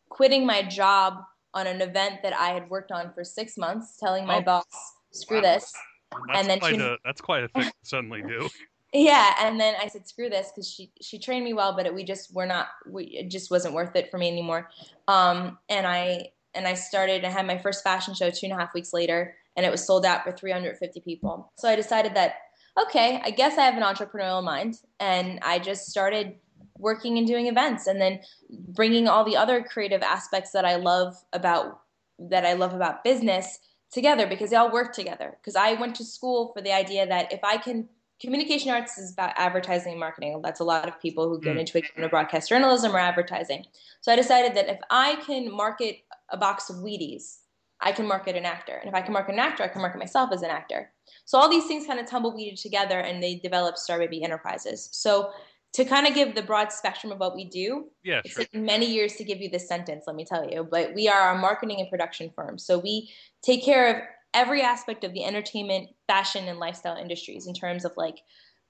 quitting 0.08 0.46
my 0.46 0.62
job 0.62 1.14
on 1.52 1.66
an 1.66 1.80
event 1.80 2.20
that 2.22 2.32
I 2.32 2.50
had 2.50 2.68
worked 2.70 2.92
on 2.92 3.12
for 3.12 3.24
six 3.24 3.56
months, 3.56 3.96
telling 3.98 4.24
my 4.24 4.36
oh, 4.36 4.42
boss, 4.42 4.64
"Screw 5.10 5.38
wow. 5.38 5.54
this," 5.54 5.72
that's 6.12 6.38
and 6.38 6.48
then 6.48 6.60
quite 6.60 6.76
she, 6.76 6.80
a, 6.80 6.96
that's 7.04 7.20
quite 7.20 7.42
a 7.42 7.48
thing 7.48 7.64
to 7.64 7.72
suddenly 7.82 8.22
do. 8.22 8.48
Yeah, 8.96 9.34
and 9.40 9.58
then 9.58 9.74
I 9.82 9.88
said, 9.88 10.06
"Screw 10.06 10.30
this," 10.30 10.52
because 10.52 10.70
she 10.70 10.92
she 11.02 11.18
trained 11.18 11.44
me 11.44 11.52
well, 11.52 11.74
but 11.74 11.84
it, 11.84 11.92
we 11.92 12.04
just 12.04 12.32
were 12.32 12.46
not. 12.46 12.68
We 12.88 13.06
it 13.06 13.28
just 13.28 13.50
wasn't 13.50 13.74
worth 13.74 13.96
it 13.96 14.08
for 14.08 14.18
me 14.18 14.28
anymore. 14.28 14.70
Um, 15.08 15.58
and 15.68 15.84
I 15.84 16.28
and 16.54 16.64
I 16.64 16.74
started. 16.74 17.24
I 17.24 17.30
had 17.30 17.44
my 17.44 17.58
first 17.58 17.82
fashion 17.82 18.14
show 18.14 18.30
two 18.30 18.46
and 18.46 18.52
a 18.52 18.56
half 18.56 18.72
weeks 18.72 18.92
later, 18.92 19.34
and 19.56 19.66
it 19.66 19.72
was 19.72 19.84
sold 19.84 20.06
out 20.06 20.22
for 20.22 20.30
350 20.30 21.00
people. 21.00 21.50
So 21.58 21.68
I 21.68 21.74
decided 21.74 22.14
that 22.14 22.36
okay, 22.80 23.20
I 23.24 23.30
guess 23.30 23.58
I 23.58 23.62
have 23.62 23.76
an 23.76 23.82
entrepreneurial 23.82 24.42
mind. 24.42 24.80
And 25.00 25.38
I 25.42 25.58
just 25.58 25.86
started 25.86 26.36
working 26.76 27.18
and 27.18 27.26
doing 27.26 27.46
events 27.46 27.86
and 27.86 28.00
then 28.00 28.20
bringing 28.50 29.08
all 29.08 29.24
the 29.24 29.36
other 29.36 29.62
creative 29.62 30.02
aspects 30.02 30.50
that 30.52 30.64
I 30.64 30.76
love 30.76 31.16
about 31.32 31.80
that 32.18 32.44
I 32.44 32.52
love 32.52 32.74
about 32.74 33.02
business 33.02 33.58
together 33.90 34.26
because 34.26 34.50
they 34.50 34.56
all 34.56 34.72
work 34.72 34.92
together. 34.92 35.36
Because 35.40 35.56
I 35.56 35.74
went 35.74 35.94
to 35.96 36.04
school 36.04 36.52
for 36.54 36.62
the 36.62 36.72
idea 36.72 37.06
that 37.06 37.32
if 37.32 37.40
I 37.42 37.56
can 37.56 37.88
communication 38.20 38.70
arts 38.70 38.96
is 38.96 39.12
about 39.12 39.32
advertising 39.36 39.92
and 39.92 40.00
marketing. 40.00 40.40
That's 40.42 40.60
a 40.60 40.64
lot 40.64 40.88
of 40.88 41.00
people 41.00 41.28
who 41.28 41.40
get 41.40 41.56
mm. 41.56 41.60
into 41.60 41.78
it 41.78 42.10
broadcast 42.10 42.48
journalism 42.48 42.94
or 42.94 42.98
advertising. 42.98 43.64
So 44.00 44.12
I 44.12 44.16
decided 44.16 44.54
that 44.54 44.68
if 44.68 44.78
I 44.90 45.16
can 45.16 45.52
market 45.52 45.98
a 46.30 46.36
box 46.36 46.70
of 46.70 46.76
Wheaties, 46.76 47.38
I 47.84 47.92
can 47.92 48.08
market 48.08 48.34
an 48.34 48.46
actor. 48.46 48.76
And 48.76 48.88
if 48.88 48.94
I 48.94 49.02
can 49.02 49.12
market 49.12 49.34
an 49.34 49.38
actor, 49.38 49.62
I 49.62 49.68
can 49.68 49.82
market 49.82 49.98
myself 49.98 50.30
as 50.32 50.42
an 50.42 50.50
actor. 50.50 50.90
So 51.26 51.38
all 51.38 51.50
these 51.50 51.66
things 51.66 51.86
kind 51.86 52.00
of 52.00 52.06
tumbleweeded 52.06 52.56
together 52.56 52.98
and 52.98 53.22
they 53.22 53.36
developed 53.36 53.78
Starbaby 53.78 54.24
Enterprises. 54.24 54.88
So 54.90 55.30
to 55.74 55.84
kind 55.84 56.06
of 56.06 56.14
give 56.14 56.34
the 56.34 56.42
broad 56.42 56.72
spectrum 56.72 57.12
of 57.12 57.18
what 57.18 57.34
we 57.34 57.44
do, 57.44 57.90
yeah, 58.02 58.22
it's 58.24 58.34
sure. 58.34 58.46
many 58.54 58.86
years 58.86 59.16
to 59.16 59.24
give 59.24 59.40
you 59.40 59.50
this 59.50 59.68
sentence, 59.68 60.04
let 60.06 60.16
me 60.16 60.24
tell 60.24 60.48
you. 60.48 60.66
But 60.68 60.94
we 60.94 61.08
are 61.08 61.34
a 61.34 61.38
marketing 61.38 61.80
and 61.80 61.90
production 61.90 62.30
firm. 62.34 62.58
So 62.58 62.78
we 62.78 63.10
take 63.42 63.62
care 63.62 63.94
of 63.94 64.02
every 64.32 64.62
aspect 64.62 65.04
of 65.04 65.12
the 65.12 65.24
entertainment, 65.24 65.90
fashion, 66.06 66.48
and 66.48 66.58
lifestyle 66.58 66.96
industries 66.96 67.46
in 67.46 67.54
terms 67.54 67.84
of 67.84 67.92
like 67.96 68.20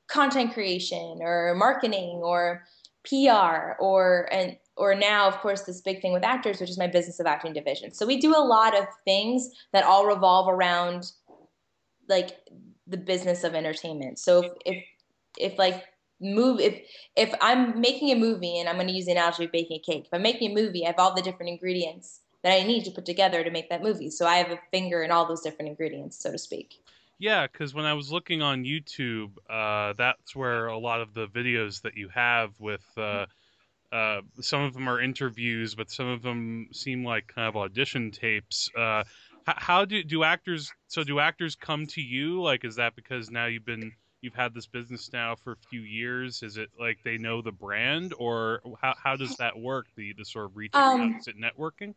content 0.08 0.54
creation 0.54 1.18
or 1.20 1.54
marketing 1.56 2.20
or 2.22 2.64
PR 3.08 3.72
or 3.78 4.28
and 4.32 4.56
or 4.76 4.94
now 4.94 5.28
of 5.28 5.38
course 5.38 5.62
this 5.62 5.80
big 5.80 6.00
thing 6.02 6.12
with 6.12 6.24
actors 6.24 6.60
which 6.60 6.70
is 6.70 6.78
my 6.78 6.86
business 6.86 7.20
of 7.20 7.26
acting 7.26 7.52
division. 7.52 7.92
So 7.92 8.06
we 8.06 8.20
do 8.20 8.34
a 8.34 8.44
lot 8.44 8.76
of 8.76 8.86
things 9.04 9.50
that 9.72 9.84
all 9.84 10.06
revolve 10.06 10.48
around 10.48 11.12
like 12.08 12.38
the 12.86 12.96
business 12.96 13.44
of 13.44 13.54
entertainment. 13.54 14.18
So 14.18 14.42
if 14.42 14.52
if, 14.66 14.84
if 15.38 15.58
like 15.58 15.84
move 16.20 16.60
if 16.60 16.80
if 17.16 17.34
I'm 17.40 17.80
making 17.80 18.10
a 18.10 18.16
movie 18.16 18.58
and 18.58 18.68
I'm 18.68 18.76
going 18.76 18.88
to 18.88 18.92
use 18.92 19.06
the 19.06 19.12
analogy 19.12 19.44
of 19.44 19.52
baking 19.52 19.78
a 19.78 19.80
cake. 19.80 20.04
If 20.06 20.14
I'm 20.14 20.22
making 20.22 20.52
a 20.52 20.54
movie, 20.54 20.84
I 20.84 20.88
have 20.88 20.98
all 20.98 21.14
the 21.14 21.22
different 21.22 21.50
ingredients 21.50 22.20
that 22.42 22.52
I 22.52 22.62
need 22.62 22.84
to 22.84 22.90
put 22.90 23.06
together 23.06 23.42
to 23.42 23.50
make 23.50 23.70
that 23.70 23.82
movie. 23.82 24.10
So 24.10 24.26
I 24.26 24.36
have 24.36 24.50
a 24.50 24.58
finger 24.70 25.02
in 25.02 25.10
all 25.10 25.26
those 25.26 25.40
different 25.40 25.70
ingredients, 25.70 26.22
so 26.22 26.30
to 26.30 26.38
speak. 26.38 26.74
Yeah, 27.18 27.46
because 27.46 27.72
when 27.72 27.84
I 27.84 27.94
was 27.94 28.12
looking 28.12 28.42
on 28.42 28.64
YouTube, 28.64 29.30
uh, 29.48 29.94
that's 29.96 30.34
where 30.36 30.66
a 30.66 30.78
lot 30.78 31.00
of 31.00 31.14
the 31.14 31.26
videos 31.26 31.82
that 31.82 31.96
you 31.96 32.08
have 32.08 32.50
with. 32.60 32.84
Uh, 32.96 33.26
uh, 33.94 34.22
some 34.40 34.62
of 34.62 34.74
them 34.74 34.88
are 34.88 35.00
interviews, 35.00 35.76
but 35.76 35.88
some 35.88 36.08
of 36.08 36.20
them 36.20 36.68
seem 36.72 37.04
like 37.04 37.28
kind 37.28 37.46
of 37.46 37.56
audition 37.56 38.10
tapes. 38.10 38.68
Uh, 38.76 39.04
how 39.46 39.84
do 39.84 40.02
do 40.02 40.24
actors? 40.24 40.72
So 40.88 41.04
do 41.04 41.20
actors 41.20 41.54
come 41.54 41.86
to 41.88 42.00
you? 42.00 42.42
Like, 42.42 42.64
is 42.64 42.76
that 42.76 42.96
because 42.96 43.30
now 43.30 43.46
you've 43.46 43.64
been 43.64 43.92
you've 44.20 44.34
had 44.34 44.52
this 44.52 44.66
business 44.66 45.12
now 45.12 45.36
for 45.36 45.52
a 45.52 45.56
few 45.70 45.82
years? 45.82 46.42
Is 46.42 46.56
it 46.56 46.70
like 46.80 46.98
they 47.04 47.18
know 47.18 47.40
the 47.40 47.52
brand, 47.52 48.14
or 48.18 48.62
how 48.80 48.94
how 49.00 49.16
does 49.16 49.36
that 49.36 49.56
work? 49.56 49.86
The 49.96 50.12
the 50.18 50.24
sort 50.24 50.46
of 50.46 50.56
reaching 50.56 50.80
um, 50.80 51.00
out? 51.00 51.20
Is 51.20 51.28
it 51.28 51.36
networking? 51.38 51.94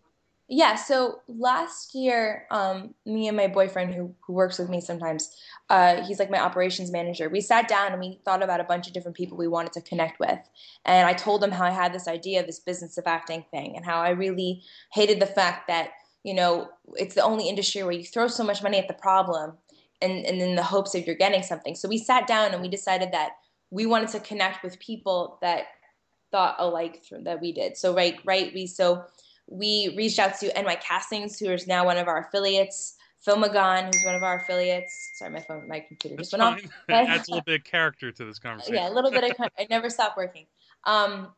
Yeah. 0.50 0.76
So 0.76 1.20
last 1.28 1.94
year, 1.94 2.46
um, 2.52 2.94
me 3.06 3.28
and 3.28 3.36
my 3.36 3.48
boyfriend, 3.48 3.94
who 3.94 4.16
who 4.26 4.34
works 4.34 4.58
with 4.58 4.70
me 4.70 4.80
sometimes, 4.80 5.36
uh, 5.70 6.04
he's 6.04 6.20
like 6.20 6.32
my 6.32 6.40
operations 6.40 6.90
manager. 6.90 7.28
We 7.28 7.42
sat 7.42 7.68
down 7.68 7.92
and 7.92 8.00
we 8.00 8.22
thought 8.24 8.42
about 8.42 8.62
a 8.62 8.64
bunch 8.64 8.88
of 8.88 8.94
different 8.94 9.18
people 9.18 9.38
we 9.38 9.50
wanted 9.50 9.74
to 9.74 9.82
connect 9.82 10.20
with. 10.20 10.40
And 10.86 11.08
I 11.08 11.14
told 11.14 11.44
him 11.44 11.52
how 11.52 11.66
I 11.66 11.72
had 11.72 11.94
this 11.94 12.08
idea, 12.08 12.40
of 12.40 12.48
this 12.48 12.60
business 12.60 12.98
of 12.98 13.08
acting 13.08 13.44
thing, 13.52 13.76
and 13.76 13.86
how 13.86 14.00
I 14.00 14.12
really 14.12 14.64
hated 14.94 15.20
the 15.20 15.26
fact 15.26 15.68
that 15.68 15.90
you 16.24 16.34
know, 16.34 16.70
it's 16.96 17.16
the 17.16 17.24
only 17.24 17.48
industry 17.48 17.84
where 17.84 17.94
you 17.94 18.04
throw 18.04 18.28
so 18.28 18.44
much 18.44 18.62
money 18.62 18.78
at 18.78 18.90
the 18.90 18.94
problem 18.94 19.54
and, 20.02 20.26
and 20.26 20.42
in 20.42 20.56
the 20.56 20.64
hopes 20.64 20.94
of 20.94 21.06
you're 21.06 21.16
getting 21.16 21.42
something. 21.42 21.74
So 21.74 21.88
we 21.88 21.98
sat 21.98 22.28
down 22.28 22.52
and 22.52 22.62
we 22.62 22.68
decided 22.68 23.14
that 23.14 23.32
we 23.70 23.86
wanted 23.86 24.10
to 24.10 24.20
connect 24.20 24.62
with 24.62 24.78
people 24.78 25.38
that 25.42 25.68
thought 26.30 26.56
alike 26.60 27.02
that 27.24 27.40
we 27.40 27.54
did. 27.54 27.78
So 27.78 27.96
right, 27.96 28.20
right, 28.26 28.52
we 28.54 28.68
so 28.68 29.06
we 29.48 29.94
reached 29.98 30.20
out 30.20 30.38
to 30.40 30.62
NY 30.62 30.76
Castings, 30.76 31.40
who 31.40 31.52
is 31.52 31.68
now 31.68 31.86
one 31.86 31.98
of 31.98 32.08
our 32.08 32.28
affiliates. 32.28 32.96
Filmagon, 33.26 33.86
who's 33.86 34.06
one 34.06 34.16
of 34.16 34.24
our 34.24 34.42
affiliates. 34.42 35.12
Sorry, 35.16 35.32
my 35.32 35.42
phone, 35.42 35.68
my 35.68 35.80
computer 35.82 36.16
just 36.16 36.32
That's 36.32 36.42
went 36.42 36.72
fine. 36.90 36.98
off. 37.02 37.10
Adds 37.10 37.28
a 37.28 37.32
little 37.32 37.44
bit 37.44 37.60
of 37.60 37.64
character 37.66 38.12
to 38.12 38.26
this 38.26 38.40
conversation. 38.40 38.76
yeah, 38.76 38.90
a 38.90 38.94
little 38.94 39.12
bit 39.12 39.24
of 39.24 39.32
it 39.58 39.70
never 39.70 39.90
stopped 39.90 40.18
working. 40.18 40.46
Um, 40.86 41.30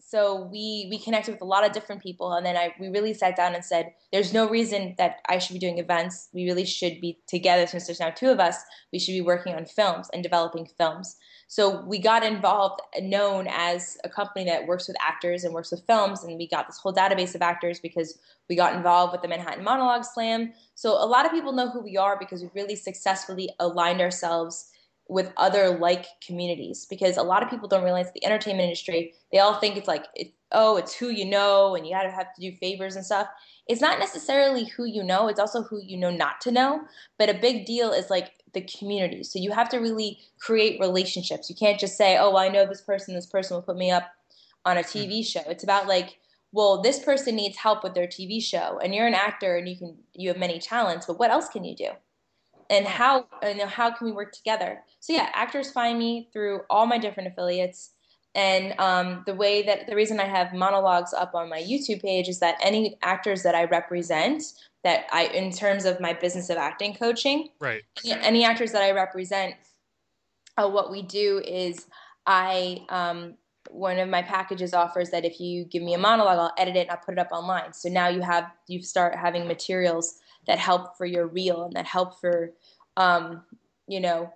so 0.00 0.48
we 0.50 0.86
we 0.90 0.98
connected 0.98 1.32
with 1.32 1.42
a 1.42 1.44
lot 1.44 1.66
of 1.66 1.72
different 1.72 2.02
people, 2.02 2.32
and 2.32 2.46
then 2.46 2.56
I 2.56 2.74
we 2.80 2.88
really 2.88 3.12
sat 3.12 3.36
down 3.36 3.54
and 3.54 3.64
said, 3.64 3.92
"There's 4.10 4.32
no 4.32 4.48
reason 4.48 4.94
that 4.96 5.16
I 5.28 5.38
should 5.38 5.52
be 5.52 5.60
doing 5.60 5.78
events. 5.78 6.28
We 6.32 6.46
really 6.46 6.64
should 6.64 7.00
be 7.00 7.18
together 7.26 7.66
since 7.66 7.86
there's 7.86 8.00
now 8.00 8.10
two 8.10 8.30
of 8.30 8.40
us. 8.40 8.56
We 8.92 8.98
should 8.98 9.12
be 9.12 9.20
working 9.20 9.54
on 9.54 9.66
films 9.66 10.08
and 10.12 10.22
developing 10.22 10.66
films." 10.78 11.16
So 11.50 11.80
we 11.80 11.98
got 11.98 12.22
involved, 12.22 12.82
known 13.00 13.46
as 13.48 13.96
a 14.04 14.08
company 14.08 14.44
that 14.44 14.66
works 14.66 14.86
with 14.86 14.98
actors 15.00 15.44
and 15.44 15.54
works 15.54 15.70
with 15.70 15.82
films, 15.86 16.22
and 16.22 16.36
we 16.36 16.46
got 16.46 16.66
this 16.66 16.76
whole 16.76 16.92
database 16.92 17.34
of 17.34 17.40
actors 17.40 17.80
because 17.80 18.18
we 18.50 18.54
got 18.54 18.74
involved 18.74 19.12
with 19.12 19.22
the 19.22 19.28
Manhattan 19.28 19.64
Monologue 19.64 20.04
Slam. 20.04 20.52
So 20.74 20.92
a 20.92 21.06
lot 21.06 21.24
of 21.24 21.32
people 21.32 21.52
know 21.52 21.70
who 21.70 21.80
we 21.80 21.96
are 21.96 22.18
because 22.18 22.42
we 22.42 22.50
really 22.54 22.76
successfully 22.76 23.48
aligned 23.60 24.02
ourselves 24.02 24.70
with 25.08 25.32
other 25.38 25.78
like 25.78 26.06
communities 26.24 26.86
because 26.88 27.16
a 27.16 27.22
lot 27.22 27.42
of 27.42 27.48
people 27.48 27.66
don't 27.66 27.82
realize 27.82 28.12
the 28.12 28.24
entertainment 28.24 28.64
industry 28.64 29.14
they 29.32 29.38
all 29.38 29.54
think 29.54 29.76
it's 29.76 29.88
like 29.88 30.04
it, 30.14 30.32
oh 30.52 30.76
it's 30.76 30.94
who 30.94 31.08
you 31.08 31.24
know 31.24 31.74
and 31.74 31.86
you 31.86 31.94
gotta 31.94 32.10
have 32.10 32.32
to 32.34 32.40
do 32.40 32.56
favors 32.56 32.96
and 32.96 33.04
stuff. 33.04 33.26
It's 33.66 33.80
not 33.80 33.98
necessarily 33.98 34.64
who 34.64 34.84
you 34.84 35.02
know 35.02 35.28
it's 35.28 35.40
also 35.40 35.62
who 35.62 35.80
you 35.82 35.96
know 35.96 36.10
not 36.10 36.40
to 36.42 36.50
know 36.50 36.82
but 37.18 37.30
a 37.30 37.34
big 37.34 37.66
deal 37.66 37.92
is 37.92 38.10
like 38.10 38.32
the 38.54 38.62
community. 38.62 39.24
So 39.24 39.38
you 39.38 39.50
have 39.52 39.68
to 39.70 39.78
really 39.78 40.18
create 40.40 40.80
relationships. 40.80 41.50
You 41.50 41.56
can't 41.56 41.80
just 41.80 41.96
say 41.96 42.18
oh 42.18 42.30
well, 42.30 42.38
i 42.38 42.48
know 42.48 42.66
this 42.66 42.82
person 42.82 43.14
this 43.14 43.26
person 43.26 43.56
will 43.56 43.62
put 43.62 43.76
me 43.76 43.90
up 43.90 44.10
on 44.64 44.76
a 44.76 44.82
tv 44.82 45.20
mm-hmm. 45.20 45.22
show. 45.22 45.50
It's 45.50 45.64
about 45.64 45.88
like 45.88 46.18
well 46.52 46.82
this 46.82 46.98
person 46.98 47.36
needs 47.36 47.56
help 47.56 47.82
with 47.82 47.94
their 47.94 48.06
tv 48.06 48.42
show 48.42 48.78
and 48.82 48.94
you're 48.94 49.06
an 49.06 49.14
actor 49.14 49.56
and 49.56 49.68
you 49.68 49.76
can 49.76 49.96
you 50.14 50.28
have 50.28 50.38
many 50.38 50.58
talents 50.58 51.06
but 51.06 51.18
what 51.18 51.30
else 51.30 51.48
can 51.48 51.64
you 51.64 51.76
do 51.76 51.90
and 52.70 52.86
how 52.86 53.26
you 53.42 53.54
know 53.54 53.66
how 53.66 53.90
can 53.90 54.06
we 54.06 54.12
work 54.12 54.32
together? 54.32 54.82
So 55.00 55.12
yeah 55.12 55.30
actors 55.34 55.70
find 55.70 55.98
me 55.98 56.28
through 56.32 56.60
all 56.70 56.86
my 56.86 56.98
different 56.98 57.28
affiliates. 57.28 57.90
And 58.34 58.78
um, 58.78 59.24
the 59.26 59.34
way 59.34 59.62
that 59.62 59.86
the 59.86 59.96
reason 59.96 60.20
i 60.20 60.26
have 60.26 60.52
monologues 60.52 61.14
up 61.14 61.34
on 61.34 61.48
my 61.48 61.60
youtube 61.60 62.02
page 62.02 62.28
is 62.28 62.38
that 62.40 62.56
any 62.62 62.96
actors 63.02 63.42
that 63.42 63.54
i 63.54 63.64
represent 63.64 64.42
that 64.84 65.06
i 65.12 65.24
in 65.28 65.50
terms 65.50 65.86
of 65.86 65.98
my 65.98 66.12
business 66.12 66.50
of 66.50 66.58
acting 66.58 66.94
coaching 66.94 67.48
Right. 67.58 67.82
any, 68.04 68.22
any 68.22 68.44
actors 68.44 68.70
that 68.72 68.82
i 68.82 68.92
represent 68.92 69.54
uh, 70.58 70.68
what 70.68 70.90
we 70.90 71.02
do 71.02 71.42
is 71.44 71.86
i 72.26 72.84
um, 72.90 73.34
one 73.70 73.98
of 73.98 74.08
my 74.08 74.22
packages 74.22 74.74
offers 74.74 75.10
that 75.10 75.24
if 75.24 75.40
you 75.40 75.64
give 75.64 75.82
me 75.82 75.94
a 75.94 75.98
monologue 75.98 76.38
i'll 76.38 76.54
edit 76.58 76.76
it 76.76 76.80
and 76.80 76.90
i'll 76.90 76.96
put 76.98 77.12
it 77.12 77.18
up 77.18 77.32
online. 77.32 77.72
So 77.72 77.88
now 77.88 78.08
you 78.08 78.20
have 78.22 78.50
you 78.66 78.82
start 78.82 79.14
having 79.14 79.46
materials 79.46 80.18
that 80.48 80.58
help 80.58 80.96
for 80.98 81.06
your 81.06 81.28
reel 81.28 81.64
and 81.64 81.74
that 81.74 81.86
help 81.86 82.20
for 82.20 82.52
um, 82.96 83.44
you 83.86 84.00
know 84.00 84.32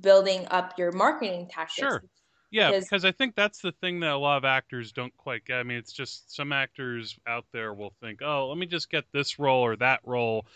building 0.00 0.46
up 0.50 0.78
your 0.78 0.92
marketing 0.92 1.48
tactics 1.48 1.76
Sure. 1.78 2.04
Yeah, 2.50 2.68
Because- 2.70 2.84
because 2.84 3.04
I 3.06 3.12
think 3.12 3.34
that's 3.34 3.60
the 3.60 3.72
thing 3.72 4.00
that 4.00 4.10
a 4.12 4.16
lot 4.18 4.36
of 4.36 4.44
actors 4.44 4.92
don't 4.92 5.16
quite 5.16 5.44
get. 5.46 5.58
I 5.58 5.62
mean, 5.62 5.78
it's 5.78 5.92
just 5.92 6.34
some 6.34 6.52
actors 6.52 7.18
out 7.26 7.46
there 7.52 7.72
will 7.72 7.94
think, 8.00 8.20
"Oh, 8.22 8.48
let 8.48 8.58
me 8.58 8.66
just 8.66 8.90
get 8.90 9.10
this 9.12 9.38
role 9.38 9.62
or 9.64 9.76
that 9.76 10.00
role, 10.04 10.46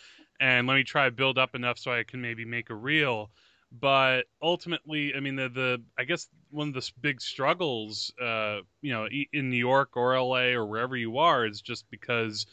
and 0.40 0.66
let 0.66 0.74
me 0.74 0.84
try 0.84 1.06
to 1.06 1.10
build 1.10 1.38
up 1.38 1.54
enough 1.54 1.78
so 1.78 1.92
I 1.92 2.04
can 2.04 2.20
maybe 2.20 2.44
make 2.44 2.68
a 2.70 2.74
reel." 2.74 3.30
But 3.72 4.26
ultimately, 4.42 5.14
I 5.14 5.20
mean, 5.20 5.36
the 5.36 5.48
the 5.48 5.84
I 5.98 6.04
guess 6.04 6.28
one 6.50 6.68
of 6.68 6.74
the 6.74 6.92
big 7.00 7.20
struggles, 7.20 8.12
uh, 8.20 8.60
you 8.82 8.92
know, 8.92 9.08
in 9.32 9.50
New 9.50 9.56
York 9.56 9.96
or 9.96 10.14
LA 10.14 10.52
or 10.54 10.66
wherever 10.66 10.96
you 10.96 11.16
are, 11.18 11.46
is 11.46 11.62
just 11.62 11.88
because, 11.90 12.46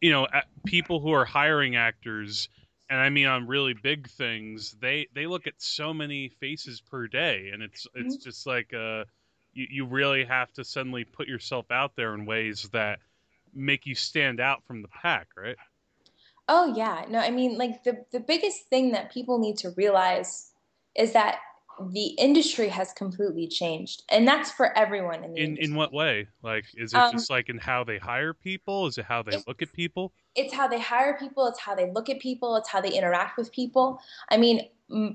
you 0.00 0.10
know, 0.10 0.26
people 0.64 1.00
who 1.00 1.12
are 1.12 1.24
hiring 1.24 1.76
actors 1.76 2.48
and 2.90 2.98
I 2.98 3.10
mean 3.10 3.26
on 3.26 3.46
really 3.46 3.74
big 3.74 4.08
things, 4.08 4.76
they 4.80 5.08
they 5.14 5.26
look 5.26 5.46
at 5.46 5.54
so 5.58 5.92
many 5.92 6.28
faces 6.28 6.80
per 6.80 7.06
day, 7.06 7.50
and 7.52 7.62
it's 7.62 7.86
it's 7.94 8.16
just 8.16 8.46
like 8.46 8.72
uh, 8.72 9.04
you 9.52 9.66
you 9.70 9.84
really 9.84 10.24
have 10.24 10.52
to 10.54 10.64
suddenly 10.64 11.04
put 11.04 11.28
yourself 11.28 11.70
out 11.70 11.96
there 11.96 12.14
in 12.14 12.24
ways 12.24 12.68
that 12.72 13.00
make 13.54 13.86
you 13.86 13.94
stand 13.94 14.40
out 14.40 14.64
from 14.66 14.82
the 14.82 14.88
pack, 14.88 15.28
right? 15.36 15.56
Oh 16.48 16.72
yeah, 16.74 17.04
no, 17.10 17.18
I 17.18 17.30
mean 17.30 17.58
like 17.58 17.84
the 17.84 18.04
the 18.10 18.20
biggest 18.20 18.68
thing 18.68 18.92
that 18.92 19.12
people 19.12 19.38
need 19.38 19.58
to 19.58 19.70
realize 19.76 20.52
is 20.94 21.12
that 21.12 21.40
the 21.80 22.06
industry 22.18 22.68
has 22.68 22.92
completely 22.92 23.46
changed, 23.48 24.02
and 24.08 24.26
that's 24.26 24.50
for 24.50 24.76
everyone 24.76 25.24
in 25.24 25.32
the 25.32 25.38
In 25.38 25.44
industry. 25.44 25.64
in 25.72 25.74
what 25.74 25.92
way? 25.92 26.28
Like, 26.42 26.66
is 26.74 26.92
it 26.94 26.96
Um, 26.96 27.12
just 27.12 27.30
like 27.30 27.48
in 27.48 27.58
how 27.58 27.84
they 27.84 27.98
hire 27.98 28.34
people? 28.34 28.86
Is 28.86 28.98
it 28.98 29.04
how 29.06 29.22
they 29.22 29.36
look 29.46 29.62
at 29.62 29.72
people? 29.72 30.12
It's 30.34 30.54
how 30.54 30.68
they 30.68 30.80
hire 30.80 31.16
people, 31.18 31.46
it's 31.48 31.58
how 31.58 31.74
they 31.74 31.90
look 31.90 32.08
at 32.08 32.20
people, 32.20 32.56
it's 32.56 32.68
how 32.68 32.80
they 32.80 32.92
interact 32.92 33.36
with 33.36 33.50
people. 33.52 34.00
I 34.30 34.36
mean, 34.36 34.68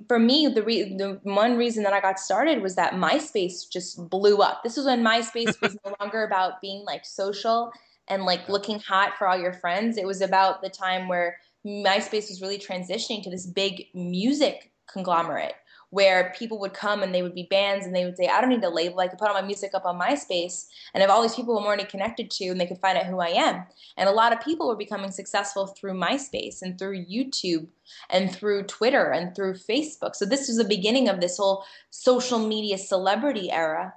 for 0.08 0.20
me, 0.20 0.48
the 0.48 0.64
re- 0.64 0.96
the 0.98 1.20
one 1.24 1.58
reason 1.58 1.84
that 1.84 1.94
I 1.94 2.02
got 2.02 2.20
started 2.20 2.62
was 2.62 2.76
that 2.76 2.94
MySpace 2.94 3.70
just 3.70 4.10
blew 4.10 4.38
up. 4.38 4.64
This 4.64 4.76
was 4.78 4.86
when 4.86 5.02
MySpace 5.04 5.62
was 5.62 5.78
no 5.86 5.96
longer 6.00 6.24
about 6.24 6.62
being 6.62 6.84
like 6.86 7.06
social 7.06 7.72
and 8.08 8.26
like 8.26 8.50
looking 8.50 8.80
hot 8.80 9.18
for 9.18 9.28
all 9.28 9.38
your 9.40 9.54
friends. 9.54 9.98
It 9.98 10.06
was 10.06 10.22
about 10.22 10.62
the 10.62 10.70
time 10.70 11.08
where 11.08 11.38
MySpace 11.66 12.30
was 12.30 12.42
really 12.42 12.60
transitioning 12.60 13.24
to 13.24 13.30
this 13.30 13.46
big 13.46 13.88
music 13.94 14.72
conglomerate 14.92 15.56
where 15.94 16.34
people 16.36 16.58
would 16.58 16.74
come 16.74 17.04
and 17.04 17.14
they 17.14 17.22
would 17.22 17.36
be 17.36 17.48
bands 17.52 17.86
and 17.86 17.96
they 17.96 18.04
would 18.04 18.18
say, 18.18 18.28
I 18.28 18.42
don't 18.42 18.50
need 18.50 18.64
a 18.64 18.70
label. 18.70 19.00
I 19.00 19.08
could 19.08 19.20
put 19.20 19.28
all 19.28 19.36
my 19.36 19.44
music 19.44 19.76
up 19.76 19.86
on 19.86 20.00
MySpace 20.00 20.66
and 20.92 21.02
have 21.02 21.12
all 21.12 21.22
these 21.22 21.36
people 21.36 21.56
I'm 21.56 21.66
already 21.66 21.84
connected 21.84 22.32
to 22.32 22.46
and 22.46 22.60
they 22.60 22.66
could 22.66 22.80
find 22.80 22.98
out 22.98 23.06
who 23.06 23.20
I 23.20 23.28
am. 23.28 23.64
And 23.96 24.10
a 24.10 24.12
lot 24.12 24.34
of 24.34 24.42
people 24.42 24.68
were 24.68 24.76
becoming 24.76 25.12
successful 25.12 25.68
through 25.68 25.94
MySpace 25.94 26.64
and 26.64 26.80
through 26.80 27.06
YouTube 27.06 27.68
and 28.10 28.34
through 28.34 28.64
Twitter 28.64 29.12
and 29.12 29.36
through 29.36 29.54
Facebook. 29.54 30.16
So 30.16 30.26
this 30.26 30.48
was 30.48 30.58
the 30.58 30.64
beginning 30.64 31.10
of 31.10 31.22
this 31.22 31.38
whole 31.38 31.64
social 31.92 32.40
media 32.40 32.80
celebrity 32.80 33.52
era. 33.52 33.94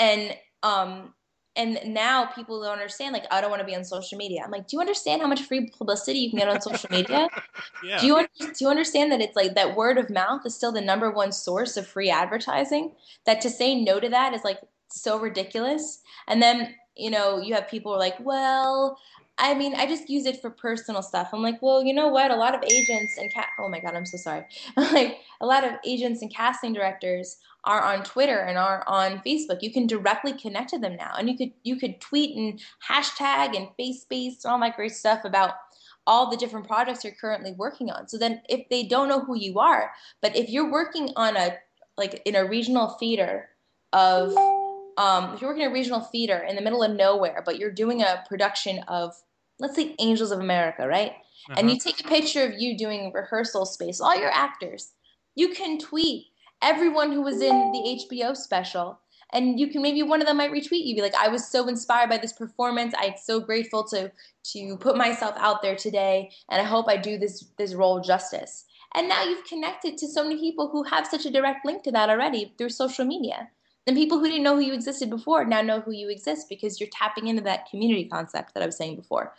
And 0.00 0.36
um 0.64 1.14
and 1.60 1.92
now 1.92 2.26
people 2.26 2.62
don't 2.62 2.72
understand 2.72 3.12
like 3.12 3.26
I 3.30 3.40
don't 3.40 3.50
want 3.50 3.60
to 3.60 3.66
be 3.66 3.74
on 3.74 3.84
social 3.84 4.16
media. 4.16 4.40
I'm 4.44 4.50
like, 4.50 4.66
do 4.66 4.76
you 4.76 4.80
understand 4.80 5.20
how 5.20 5.28
much 5.28 5.42
free 5.42 5.70
publicity 5.76 6.20
you 6.20 6.30
can 6.30 6.38
get 6.38 6.48
on 6.48 6.60
social 6.60 6.90
media? 6.90 7.28
Yeah. 7.84 8.00
Do 8.00 8.06
you 8.06 8.26
do 8.38 8.52
you 8.60 8.68
understand 8.68 9.10
that 9.12 9.20
it's 9.20 9.36
like 9.36 9.54
that 9.54 9.76
word 9.76 9.96
of 9.96 10.10
mouth 10.10 10.42
is 10.44 10.54
still 10.54 10.72
the 10.72 10.80
number 10.80 11.10
one 11.10 11.32
source 11.32 11.76
of 11.76 11.86
free 11.86 12.10
advertising? 12.10 12.92
That 13.26 13.40
to 13.42 13.50
say 13.50 13.74
no 13.74 14.00
to 14.00 14.08
that 14.10 14.34
is 14.34 14.44
like 14.44 14.58
so 14.88 15.18
ridiculous. 15.18 16.00
And 16.28 16.42
then 16.42 16.74
you 16.96 17.10
know 17.10 17.38
you 17.40 17.54
have 17.54 17.68
people 17.68 17.92
who 17.92 17.96
are 17.96 18.00
like, 18.00 18.18
well, 18.20 18.98
I 19.42 19.54
mean, 19.54 19.74
I 19.74 19.86
just 19.86 20.10
use 20.10 20.26
it 20.26 20.40
for 20.40 20.50
personal 20.50 21.02
stuff. 21.02 21.30
I'm 21.32 21.42
like, 21.42 21.62
well, 21.62 21.82
you 21.82 21.94
know 21.94 22.08
what? 22.08 22.30
A 22.30 22.36
lot 22.36 22.54
of 22.54 22.62
agents 22.70 23.16
and 23.16 23.32
ca- 23.32 23.48
oh 23.58 23.70
my 23.70 23.80
god, 23.80 23.94
I'm 23.94 24.04
so 24.04 24.18
sorry. 24.18 24.44
like 24.76 25.20
a 25.40 25.46
lot 25.46 25.64
of 25.64 25.72
agents 25.84 26.20
and 26.20 26.32
casting 26.32 26.74
directors 26.74 27.38
are 27.64 27.82
on 27.82 28.04
Twitter 28.04 28.38
and 28.38 28.58
are 28.58 28.84
on 28.86 29.22
Facebook. 29.26 29.62
You 29.62 29.72
can 29.72 29.86
directly 29.86 30.34
connect 30.34 30.70
to 30.70 30.78
them 30.78 30.94
now, 30.94 31.14
and 31.18 31.28
you 31.28 31.38
could 31.38 31.52
you 31.62 31.76
could 31.76 32.00
tweet 32.02 32.36
and 32.36 32.60
hashtag 32.86 33.56
and 33.56 33.68
face 33.78 34.02
space 34.02 34.44
and 34.44 34.52
all 34.52 34.60
that 34.60 34.76
great 34.76 34.92
stuff 34.92 35.24
about 35.24 35.54
all 36.06 36.30
the 36.30 36.36
different 36.36 36.66
projects 36.66 37.02
you're 37.02 37.14
currently 37.14 37.52
working 37.52 37.90
on. 37.90 38.08
So 38.08 38.18
then, 38.18 38.42
if 38.48 38.68
they 38.68 38.82
don't 38.82 39.08
know 39.08 39.20
who 39.20 39.36
you 39.36 39.58
are, 39.58 39.90
but 40.20 40.36
if 40.36 40.50
you're 40.50 40.70
working 40.70 41.10
on 41.16 41.36
a 41.38 41.56
like 41.96 42.20
in 42.26 42.36
a 42.36 42.44
regional 42.44 42.88
theater 42.88 43.48
of 43.94 44.36
um, 44.98 45.32
if 45.32 45.40
you're 45.40 45.48
working 45.48 45.64
in 45.64 45.70
a 45.70 45.74
regional 45.74 46.00
theater 46.00 46.44
in 46.46 46.56
the 46.56 46.62
middle 46.62 46.82
of 46.82 46.90
nowhere, 46.90 47.42
but 47.44 47.58
you're 47.58 47.70
doing 47.70 48.02
a 48.02 48.22
production 48.28 48.80
of 48.86 49.14
let's 49.60 49.76
say 49.76 49.94
Angels 49.98 50.30
of 50.30 50.40
America, 50.40 50.86
right? 50.88 51.12
And 51.56 51.66
Uh-huh. 51.66 51.74
you 51.74 51.80
take 51.80 52.00
a 52.00 52.08
picture 52.08 52.44
of 52.44 52.54
you 52.58 52.76
doing 52.76 53.12
rehearsal 53.12 53.66
space, 53.66 54.00
all 54.00 54.18
your 54.18 54.30
actors. 54.30 54.92
You 55.34 55.50
can 55.50 55.78
tweet 55.78 56.26
everyone 56.62 57.12
who 57.12 57.22
was 57.22 57.40
in 57.40 57.70
the 57.72 57.82
HBO 58.00 58.36
special. 58.36 59.00
And 59.32 59.60
you 59.60 59.68
can 59.68 59.80
maybe 59.80 60.02
one 60.02 60.20
of 60.20 60.26
them 60.26 60.38
might 60.38 60.50
retweet 60.50 60.84
you, 60.86 60.96
be 60.96 61.02
like, 61.02 61.14
I 61.14 61.28
was 61.28 61.46
so 61.46 61.68
inspired 61.68 62.10
by 62.10 62.18
this 62.18 62.32
performance. 62.32 62.94
I'm 62.98 63.14
so 63.16 63.38
grateful 63.40 63.84
to 63.88 64.10
to 64.52 64.76
put 64.78 64.96
myself 64.96 65.36
out 65.38 65.62
there 65.62 65.76
today, 65.76 66.32
and 66.50 66.60
I 66.60 66.64
hope 66.64 66.88
I 66.88 66.96
do 66.96 67.16
this 67.16 67.44
this 67.56 67.74
role 67.74 68.00
justice. 68.00 68.64
And 68.94 69.08
now 69.08 69.22
you've 69.22 69.44
connected 69.44 69.96
to 69.98 70.08
so 70.08 70.24
many 70.24 70.40
people 70.40 70.68
who 70.70 70.82
have 70.82 71.06
such 71.06 71.24
a 71.26 71.30
direct 71.30 71.64
link 71.64 71.84
to 71.84 71.92
that 71.92 72.10
already 72.10 72.54
through 72.58 72.70
social 72.70 73.04
media. 73.04 73.50
And 73.86 73.96
people 73.96 74.18
who 74.18 74.26
didn't 74.28 74.42
know 74.42 74.54
who 74.54 74.60
you 74.60 74.72
existed 74.74 75.10
before 75.10 75.44
now 75.44 75.62
know 75.62 75.80
who 75.80 75.90
you 75.92 76.10
exist 76.10 76.48
because 76.48 76.78
you're 76.78 76.88
tapping 76.92 77.28
into 77.28 77.42
that 77.42 77.68
community 77.70 78.04
concept 78.04 78.54
that 78.54 78.62
I 78.62 78.66
was 78.66 78.76
saying 78.76 78.96
before. 78.96 79.34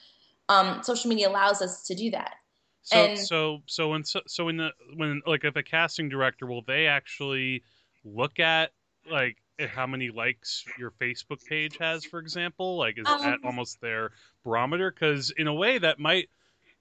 Um, 0.50 0.84
social 0.84 1.10
media 1.10 1.30
allows 1.30 1.62
us 1.62 1.84
to 1.84 1.96
do 1.96 2.12
that. 2.12 2.36
So 2.84 2.98
And- 2.98 3.20
so 3.20 3.62
so 3.68 3.90
when 3.90 4.04
so, 4.04 4.22
so 4.28 4.46
when 4.46 4.58
the 4.58 4.72
when 4.96 5.22
like 5.26 5.44
if 5.44 5.56
a 5.56 5.64
casting 5.64 6.10
director 6.10 6.46
will 6.48 6.64
they 6.64 6.88
actually 6.88 7.64
look 8.04 8.40
at 8.40 8.72
like 9.10 9.38
how 9.70 9.86
many 9.86 10.10
likes 10.10 10.66
your 10.80 10.90
Facebook 10.92 11.46
page 11.46 11.78
has, 11.78 12.04
for 12.04 12.18
example? 12.20 12.78
Like 12.78 12.98
is 12.98 13.06
that 13.06 13.36
Um, 13.36 13.40
almost 13.46 13.80
their 13.80 14.12
barometer? 14.44 14.92
Because 14.92 15.30
in 15.38 15.48
a 15.48 15.54
way 15.54 15.78
that 15.78 16.00
might 16.00 16.30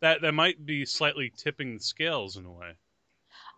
that 0.00 0.22
that 0.22 0.32
might 0.32 0.64
be 0.64 0.86
slightly 0.86 1.30
tipping 1.36 1.74
the 1.74 1.82
scales 1.82 2.38
in 2.38 2.46
a 2.46 2.50
way. 2.52 2.72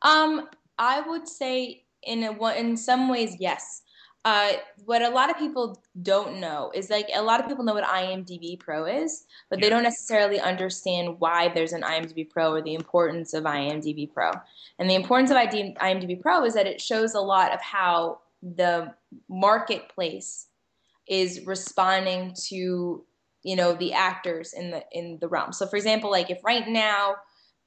Um, 0.02 0.48
I 0.76 1.00
would 1.00 1.28
say 1.28 1.84
in 2.02 2.24
a, 2.24 2.52
in 2.58 2.76
some 2.76 3.08
ways, 3.08 3.36
yes. 3.38 3.81
Uh, 4.24 4.52
what 4.84 5.02
a 5.02 5.08
lot 5.08 5.30
of 5.30 5.38
people 5.38 5.82
don't 6.02 6.38
know 6.38 6.70
is 6.74 6.90
like 6.90 7.08
a 7.12 7.22
lot 7.22 7.40
of 7.40 7.48
people 7.48 7.64
know 7.64 7.74
what 7.74 7.84
IMDb 7.84 8.58
Pro 8.58 8.84
is, 8.84 9.26
but 9.50 9.60
they 9.60 9.68
don't 9.68 9.82
necessarily 9.82 10.38
understand 10.38 11.16
why 11.18 11.48
there's 11.48 11.72
an 11.72 11.82
IMDb 11.82 12.28
Pro 12.30 12.52
or 12.52 12.62
the 12.62 12.74
importance 12.74 13.34
of 13.34 13.44
IMDb 13.44 14.12
Pro. 14.12 14.30
And 14.78 14.88
the 14.88 14.94
importance 14.94 15.30
of 15.30 15.36
IMDb 15.36 16.20
Pro 16.20 16.44
is 16.44 16.54
that 16.54 16.68
it 16.68 16.80
shows 16.80 17.14
a 17.14 17.20
lot 17.20 17.52
of 17.52 17.60
how 17.60 18.20
the 18.42 18.94
marketplace 19.28 20.46
is 21.08 21.44
responding 21.44 22.32
to 22.48 23.04
you 23.42 23.56
know 23.56 23.74
the 23.74 23.92
actors 23.92 24.52
in 24.52 24.70
the 24.70 24.84
in 24.92 25.18
the 25.20 25.26
realm. 25.26 25.52
So 25.52 25.66
for 25.66 25.76
example, 25.76 26.12
like 26.12 26.30
if 26.30 26.44
right 26.44 26.66
now 26.68 27.16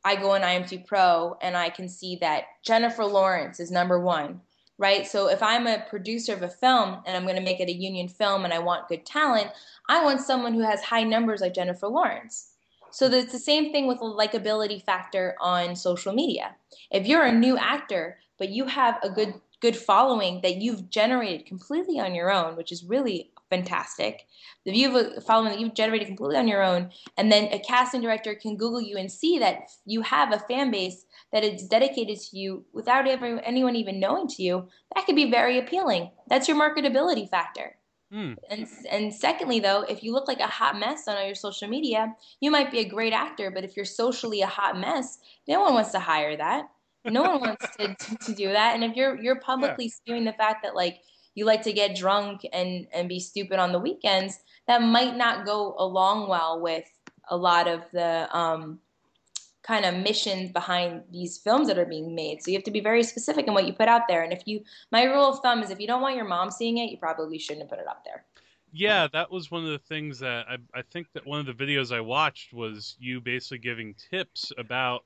I 0.05 0.15
go 0.15 0.31
on 0.31 0.41
IMDb 0.41 0.87
Pro 0.87 1.37
and 1.41 1.57
I 1.57 1.69
can 1.69 1.89
see 1.89 2.15
that 2.21 2.45
Jennifer 2.63 3.03
Lawrence 3.03 3.59
is 3.59 3.71
number 3.71 3.99
one 3.99 4.39
right? 4.77 5.07
So 5.07 5.27
if 5.29 5.41
I'm 5.41 5.67
a 5.67 5.85
producer 5.89 6.33
of 6.33 6.41
a 6.41 6.49
film 6.49 7.01
and 7.05 7.15
I'm 7.15 7.23
going 7.23 7.35
to 7.35 7.41
make 7.41 7.59
it 7.59 7.69
a 7.69 7.73
union 7.73 8.07
film 8.07 8.43
and 8.43 8.53
I 8.53 8.59
want 8.59 8.87
good 8.87 9.05
talent, 9.05 9.47
I 9.89 10.03
want 10.03 10.21
someone 10.21 10.53
who 10.53 10.61
has 10.61 10.81
high 10.81 11.03
numbers 11.03 11.41
like 11.41 11.53
Jennifer 11.53 11.87
Lawrence. 11.87 12.51
So 12.91 13.07
it's 13.07 13.31
the 13.31 13.39
same 13.39 13.71
thing 13.71 13.87
with 13.87 13.99
the 13.99 14.05
likability 14.05 14.81
factor 14.83 15.35
on 15.41 15.75
social 15.75 16.13
media. 16.13 16.55
If 16.91 17.07
you're 17.07 17.25
a 17.25 17.31
new 17.31 17.57
actor, 17.57 18.19
but 18.37 18.49
you 18.49 18.65
have 18.65 18.99
a 19.03 19.09
good 19.09 19.33
good 19.61 19.75
following 19.75 20.41
that 20.41 20.57
you've 20.57 20.89
generated 20.89 21.45
completely 21.45 21.99
on 21.99 22.13
your 22.13 22.31
own, 22.31 22.55
which 22.55 22.71
is 22.71 22.83
really 22.83 23.31
fantastic. 23.49 24.27
If 24.65 24.75
you 24.75 24.91
have 24.91 25.17
a 25.17 25.21
following 25.21 25.51
that 25.51 25.59
you've 25.59 25.73
generated 25.73 26.07
completely 26.07 26.37
on 26.37 26.47
your 26.47 26.63
own, 26.63 26.91
and 27.17 27.31
then 27.31 27.45
a 27.51 27.59
casting 27.59 28.01
director 28.01 28.35
can 28.35 28.57
Google 28.57 28.81
you 28.81 28.97
and 28.97 29.11
see 29.11 29.39
that 29.39 29.69
you 29.85 30.01
have 30.01 30.33
a 30.33 30.39
fan 30.39 30.71
base 30.71 31.05
that 31.31 31.43
is 31.43 31.67
dedicated 31.67 32.19
to 32.19 32.37
you 32.37 32.65
without 32.73 33.07
ever 33.07 33.39
anyone 33.39 33.75
even 33.75 33.99
knowing 33.99 34.27
to 34.27 34.43
you, 34.43 34.69
that 34.93 35.05
could 35.05 35.15
be 35.15 35.29
very 35.29 35.59
appealing. 35.59 36.11
That's 36.27 36.47
your 36.47 36.57
marketability 36.57 37.29
factor. 37.29 37.77
Mm. 38.13 38.35
And 38.49 38.67
and 38.89 39.13
secondly, 39.13 39.59
though, 39.59 39.81
if 39.81 40.03
you 40.03 40.13
look 40.13 40.27
like 40.27 40.39
a 40.39 40.47
hot 40.47 40.79
mess 40.79 41.07
on 41.07 41.17
all 41.17 41.25
your 41.25 41.35
social 41.35 41.67
media, 41.67 42.15
you 42.39 42.51
might 42.51 42.71
be 42.71 42.79
a 42.79 42.87
great 42.87 43.13
actor, 43.13 43.51
but 43.51 43.63
if 43.63 43.75
you're 43.75 43.85
socially 43.85 44.41
a 44.41 44.47
hot 44.47 44.79
mess, 44.79 45.17
no 45.47 45.61
one 45.61 45.73
wants 45.73 45.91
to 45.91 45.99
hire 45.99 46.37
that. 46.37 46.69
No 47.03 47.23
one 47.23 47.41
wants 47.41 47.65
to, 47.77 47.95
to, 48.25 48.33
do 48.33 48.51
that. 48.51 48.75
And 48.75 48.83
if 48.83 48.95
you're 48.95 49.21
you're 49.21 49.39
publicly 49.39 49.85
yeah. 49.85 49.91
spewing 49.91 50.25
the 50.25 50.33
fact 50.33 50.63
that 50.63 50.75
like 50.75 51.01
you 51.33 51.45
like 51.45 51.63
to 51.63 51.73
get 51.73 51.95
drunk 51.95 52.41
and 52.53 52.87
and 52.93 53.09
be 53.09 53.19
stupid 53.19 53.59
on 53.59 53.71
the 53.71 53.79
weekends, 53.79 54.39
that 54.67 54.81
might 54.81 55.17
not 55.17 55.45
go 55.45 55.75
along 55.77 56.29
well 56.29 56.61
with 56.61 56.85
a 57.29 57.35
lot 57.35 57.67
of 57.67 57.81
the 57.91 58.27
um, 58.35 58.79
kind 59.65 59.85
of 59.85 59.95
missions 59.95 60.51
behind 60.51 61.01
these 61.11 61.37
films 61.37 61.67
that 61.67 61.77
are 61.77 61.85
being 61.85 62.13
made. 62.13 62.43
So 62.43 62.51
you 62.51 62.57
have 62.57 62.63
to 62.65 62.71
be 62.71 62.81
very 62.81 63.03
specific 63.03 63.47
in 63.47 63.53
what 63.53 63.65
you 63.65 63.73
put 63.73 63.87
out 63.87 64.03
there. 64.07 64.23
And 64.23 64.31
if 64.31 64.43
you, 64.45 64.61
my 64.91 65.03
rule 65.03 65.27
of 65.27 65.39
thumb 65.39 65.63
is 65.63 65.71
if 65.71 65.79
you 65.79 65.87
don't 65.87 66.01
want 66.01 66.15
your 66.15 66.25
mom 66.25 66.51
seeing 66.51 66.77
it, 66.77 66.91
you 66.91 66.97
probably 66.97 67.39
shouldn't 67.39 67.63
have 67.63 67.69
put 67.69 67.79
it 67.79 67.87
up 67.87 68.03
there. 68.05 68.25
Yeah, 68.71 69.07
that 69.13 69.31
was 69.31 69.49
one 69.49 69.63
of 69.63 69.71
the 69.71 69.79
things 69.79 70.19
that 70.19 70.45
I, 70.49 70.57
I 70.77 70.81
think 70.91 71.07
that 71.13 71.25
one 71.25 71.39
of 71.39 71.45
the 71.45 71.53
videos 71.53 71.95
I 71.95 72.01
watched 72.01 72.53
was 72.53 72.95
you 72.99 73.21
basically 73.21 73.59
giving 73.59 73.95
tips 74.11 74.51
about 74.57 75.05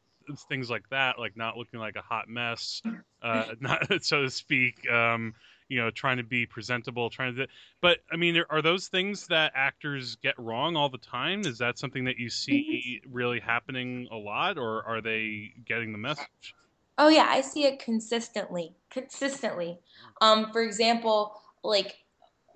things 0.50 0.70
like 0.70 0.90
that, 0.90 1.20
like 1.20 1.38
not 1.38 1.56
looking 1.56 1.80
like 1.80 1.96
a 1.96 2.02
hot 2.02 2.28
mess, 2.28 2.82
uh, 3.22 3.46
not 3.60 4.04
so 4.04 4.24
to 4.24 4.30
speak. 4.30 4.90
Um, 4.90 5.34
you 5.70 5.80
know 5.80 5.90
trying 5.90 6.18
to 6.18 6.24
be 6.24 6.46
presentable 6.46 7.10
trying 7.10 7.36
to 7.36 7.48
but 7.82 8.00
i 8.12 8.18
mean 8.18 8.42
are 8.50 8.62
those 8.62 8.88
things 8.88 9.28
that 9.28 9.52
actors 9.56 10.18
get 10.18 10.38
wrong 10.38 10.76
all 10.76 10.90
the 10.90 10.98
time 10.98 11.42
is 11.46 11.58
that 11.58 11.80
something 11.80 12.04
that 12.04 12.18
you 12.18 12.30
see 12.30 13.02
really 13.10 13.40
happening 13.40 14.08
a 14.12 14.16
lot 14.16 14.58
or 14.58 14.84
are 14.84 15.00
they 15.02 15.54
getting 15.66 15.92
the 15.92 15.98
message 15.98 16.56
oh 16.98 17.08
yeah 17.08 17.28
i 17.30 17.40
see 17.40 17.64
it 17.64 17.80
consistently 17.80 18.76
consistently 18.90 19.80
um 20.22 20.52
for 20.52 20.62
example 20.62 21.40
like 21.64 21.98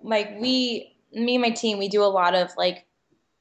like 0.01 0.35
we 0.39 0.95
me 1.13 1.35
and 1.35 1.41
my 1.41 1.51
team 1.51 1.77
we 1.77 1.87
do 1.87 2.03
a 2.03 2.05
lot 2.05 2.35
of 2.35 2.51
like 2.57 2.85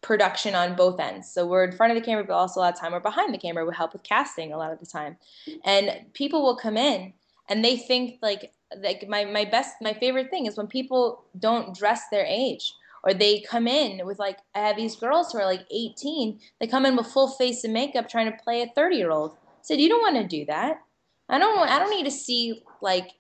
production 0.03 0.57
on 0.57 0.75
both 0.75 1.01
ends. 1.01 1.33
So 1.33 1.47
we're 1.47 1.65
in 1.65 1.73
front 1.73 1.93
of 1.93 1.99
the 1.99 2.05
camera, 2.05 2.25
but 2.25 2.35
also 2.35 2.61
a 2.61 2.63
lot 2.63 2.75
of 2.75 2.81
time 2.81 2.93
we're 2.93 3.01
behind 3.01 3.33
the 3.33 3.39
camera. 3.39 3.65
We 3.65 3.73
help 3.73 3.93
with 3.93 4.03
casting 4.03 4.53
a 4.53 4.59
lot 4.59 4.73
of 4.73 4.81
the 4.81 4.87
time. 4.87 5.17
And 5.65 6.13
people 6.13 6.43
will 6.43 6.57
come 6.57 6.77
in 6.77 7.15
and 7.49 7.65
they 7.65 7.77
think 7.77 8.19
like 8.21 8.53
like 8.81 9.07
my, 9.09 9.25
my 9.25 9.45
best 9.45 9.77
my 9.81 9.93
favorite 9.93 10.31
thing 10.31 10.47
is 10.47 10.57
when 10.57 10.67
people 10.67 11.25
don't 11.39 11.77
dress 11.77 12.03
their 12.11 12.25
age 12.25 12.75
or 13.05 13.13
they 13.13 13.41
come 13.41 13.67
in 13.67 14.07
with 14.07 14.19
like 14.19 14.39
I 14.55 14.61
have 14.61 14.77
these 14.77 14.97
girls 14.97 15.33
who 15.33 15.39
are 15.39 15.45
like 15.45 15.67
18 15.71 16.41
they 16.61 16.67
come 16.67 16.87
in 16.87 16.97
with 16.97 17.07
full 17.07 17.29
face 17.29 17.65
of 17.65 17.71
makeup 17.71 18.09
trying 18.09 18.31
to 18.31 18.43
play 18.43 18.63
a 18.63 18.69
30 18.75 18.97
year 18.97 19.11
old 19.11 19.37
said 19.63 19.81
you 19.81 19.89
don't 19.89 20.03
want 20.03 20.17
to 20.17 20.37
do 20.37 20.45
that. 20.47 20.83
I 21.29 21.39
don't 21.39 21.57
want 21.57 21.71
I 21.71 21.79
don't 21.79 21.91
need 21.91 22.05
to 22.05 22.11
see 22.11 22.63
like 22.83 23.13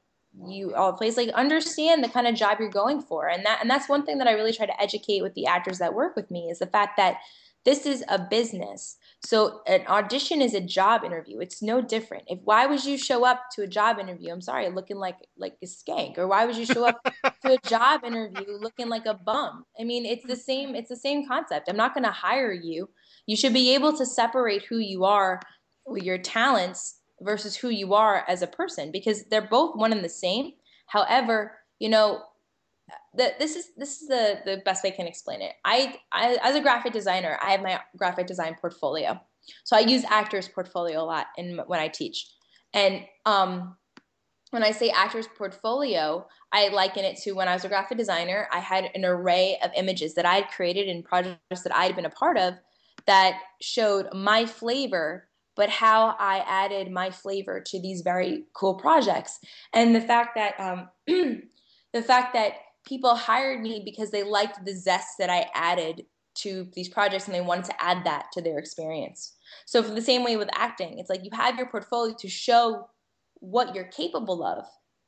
you 0.46 0.74
all 0.74 0.92
place. 0.92 1.16
Like 1.16 1.30
understand 1.30 2.04
the 2.04 2.08
kind 2.08 2.26
of 2.26 2.34
job 2.34 2.58
you're 2.60 2.68
going 2.68 3.00
for. 3.00 3.28
And 3.28 3.46
that 3.46 3.58
and 3.60 3.70
that's 3.70 3.88
one 3.88 4.04
thing 4.04 4.18
that 4.18 4.28
I 4.28 4.32
really 4.32 4.52
try 4.52 4.66
to 4.66 4.82
educate 4.82 5.22
with 5.22 5.34
the 5.34 5.46
actors 5.46 5.78
that 5.78 5.94
work 5.94 6.16
with 6.16 6.30
me 6.30 6.50
is 6.50 6.58
the 6.58 6.66
fact 6.66 6.96
that 6.96 7.18
this 7.64 7.87
is 7.87 8.05
a 8.09 8.18
business 8.18 8.96
so 9.25 9.61
an 9.68 9.87
audition 9.87 10.42
is 10.42 10.53
a 10.53 10.61
job 10.61 11.05
interview. 11.05 11.38
It's 11.38 11.62
no 11.62 11.81
different. 11.81 12.25
If 12.27 12.40
why 12.42 12.66
would 12.66 12.85
you 12.85 12.98
show 12.98 13.25
up 13.25 13.44
to 13.55 13.62
a 13.62 13.68
job 13.68 14.01
interview? 14.01 14.33
I'm 14.33 14.40
sorry, 14.40 14.68
looking 14.68 14.96
like 14.96 15.16
like 15.37 15.55
a 15.62 15.66
skank, 15.66 16.18
or 16.18 16.27
why 16.27 16.44
would 16.44 16.57
you 16.57 16.66
show 16.66 16.87
up 16.87 17.01
to 17.05 17.53
a 17.53 17.59
job 17.68 18.03
interview 18.05 18.59
looking 18.59 18.88
like 18.88 19.07
a 19.07 19.14
bum? 19.14 19.64
I 19.81 19.85
mean, 19.85 20.05
it's 20.07 20.27
the 20.27 20.37
same. 20.37 20.75
It's 20.75 20.88
the 20.88 20.96
same 20.96 21.27
concept. 21.27 21.68
I'm 21.68 21.77
not 21.77 21.94
going 21.94 22.05
to 22.05 22.11
hire 22.11 22.53
you. 22.53 22.88
You 23.27 23.37
should 23.37 23.53
be 23.53 23.75
able 23.75 23.96
to 23.96 24.05
separate 24.05 24.64
who 24.64 24.79
you 24.79 25.05
are 25.05 25.40
with 25.87 26.03
your 26.03 26.18
talents 26.18 26.98
versus 27.20 27.55
who 27.55 27.68
you 27.68 27.94
are 27.94 28.25
as 28.27 28.42
a 28.42 28.48
person 28.48 28.90
because 28.90 29.25
they're 29.31 29.48
both 29.48 29.77
one 29.77 29.92
and 29.92 30.05
the 30.05 30.09
same. 30.09 30.51
However, 30.88 31.59
you 31.79 31.88
know, 31.88 32.22
the, 33.14 33.35
this 33.38 33.57
is 33.57 33.68
this 33.76 34.00
is 34.00 34.09
the 34.09 34.40
the 34.44 34.62
best 34.64 34.85
way 34.85 34.92
I 34.92 34.96
can 34.96 35.07
explain 35.07 35.42
it. 35.42 35.52
I, 35.64 35.96
I 36.12 36.38
as 36.42 36.57
a 36.57 36.61
graphic 36.61 36.92
designer, 36.92 37.38
I 37.42 37.52
have 37.52 37.62
my 37.62 37.81
graphic 37.96 38.26
design 38.26 38.57
portfolio. 38.61 39.20
So 39.64 39.76
I 39.76 39.81
use 39.81 40.05
actors 40.09 40.48
portfolio 40.48 41.02
a 41.02 41.05
lot 41.05 41.26
in 41.37 41.61
when 41.66 41.81
I 41.81 41.88
teach. 41.88 42.28
And 42.74 43.05
um, 43.26 43.76
when 44.50 44.62
I 44.62 44.70
say 44.70 44.90
actors 44.90 45.26
portfolio, 45.37 46.26
I 46.52 46.68
liken 46.68 47.05
it 47.05 47.16
to 47.22 47.33
when 47.33 47.48
I 47.48 47.55
was 47.55 47.64
a 47.64 47.68
graphic 47.68 47.98
designer, 47.98 48.48
I 48.52 48.61
had 48.61 48.90
an 48.94 49.05
array 49.05 49.59
of 49.64 49.70
images 49.76 50.14
that 50.14 50.26
I 50.26 50.37
had 50.37 50.48
created 50.48 50.88
in 50.88 51.02
projects 51.02 51.62
that 51.62 51.74
I 51.74 51.85
had 51.85 51.96
been 51.96 52.07
a 52.07 52.11
part 52.11 52.38
of 52.38 52.55
that 53.07 53.40
showed 53.61 54.09
my 54.14 54.46
flavor 54.46 55.28
but 55.55 55.68
how 55.68 56.16
I 56.18 56.38
added 56.46 56.90
my 56.90 57.11
flavor 57.11 57.61
to 57.61 57.81
these 57.81 58.00
very 58.00 58.44
cool 58.55 58.74
projects. 58.74 59.38
And 59.72 59.94
the 59.94 60.00
fact 60.00 60.37
that 60.37 60.59
um, 60.59 60.88
the 61.92 62.02
fact 62.02 62.35
that 62.35 62.55
people 62.85 63.14
hired 63.14 63.61
me 63.61 63.83
because 63.85 64.11
they 64.11 64.23
liked 64.23 64.64
the 64.64 64.75
zest 64.75 65.18
that 65.18 65.31
I 65.31 65.49
added 65.55 66.05
to 66.35 66.66
these 66.73 66.88
projects 66.88 67.27
and 67.27 67.35
they 67.35 67.40
wanted 67.40 67.66
to 67.66 67.83
add 67.83 68.05
that 68.05 68.27
to 68.33 68.42
their 68.42 68.59
experience. 68.59 69.35
So, 69.66 69.83
for 69.83 69.95
the 69.95 70.03
same 70.03 70.25
way 70.25 70.37
with 70.37 70.49
acting, 70.55 70.99
it's 70.99 71.11
like 71.11 71.25
you 71.25 71.31
have 71.33 71.57
your 71.57 71.66
portfolio 71.68 72.14
to 72.18 72.29
show 72.29 72.88
what 73.35 73.75
you're 73.75 73.85
capable 73.85 74.42
of 74.45 74.64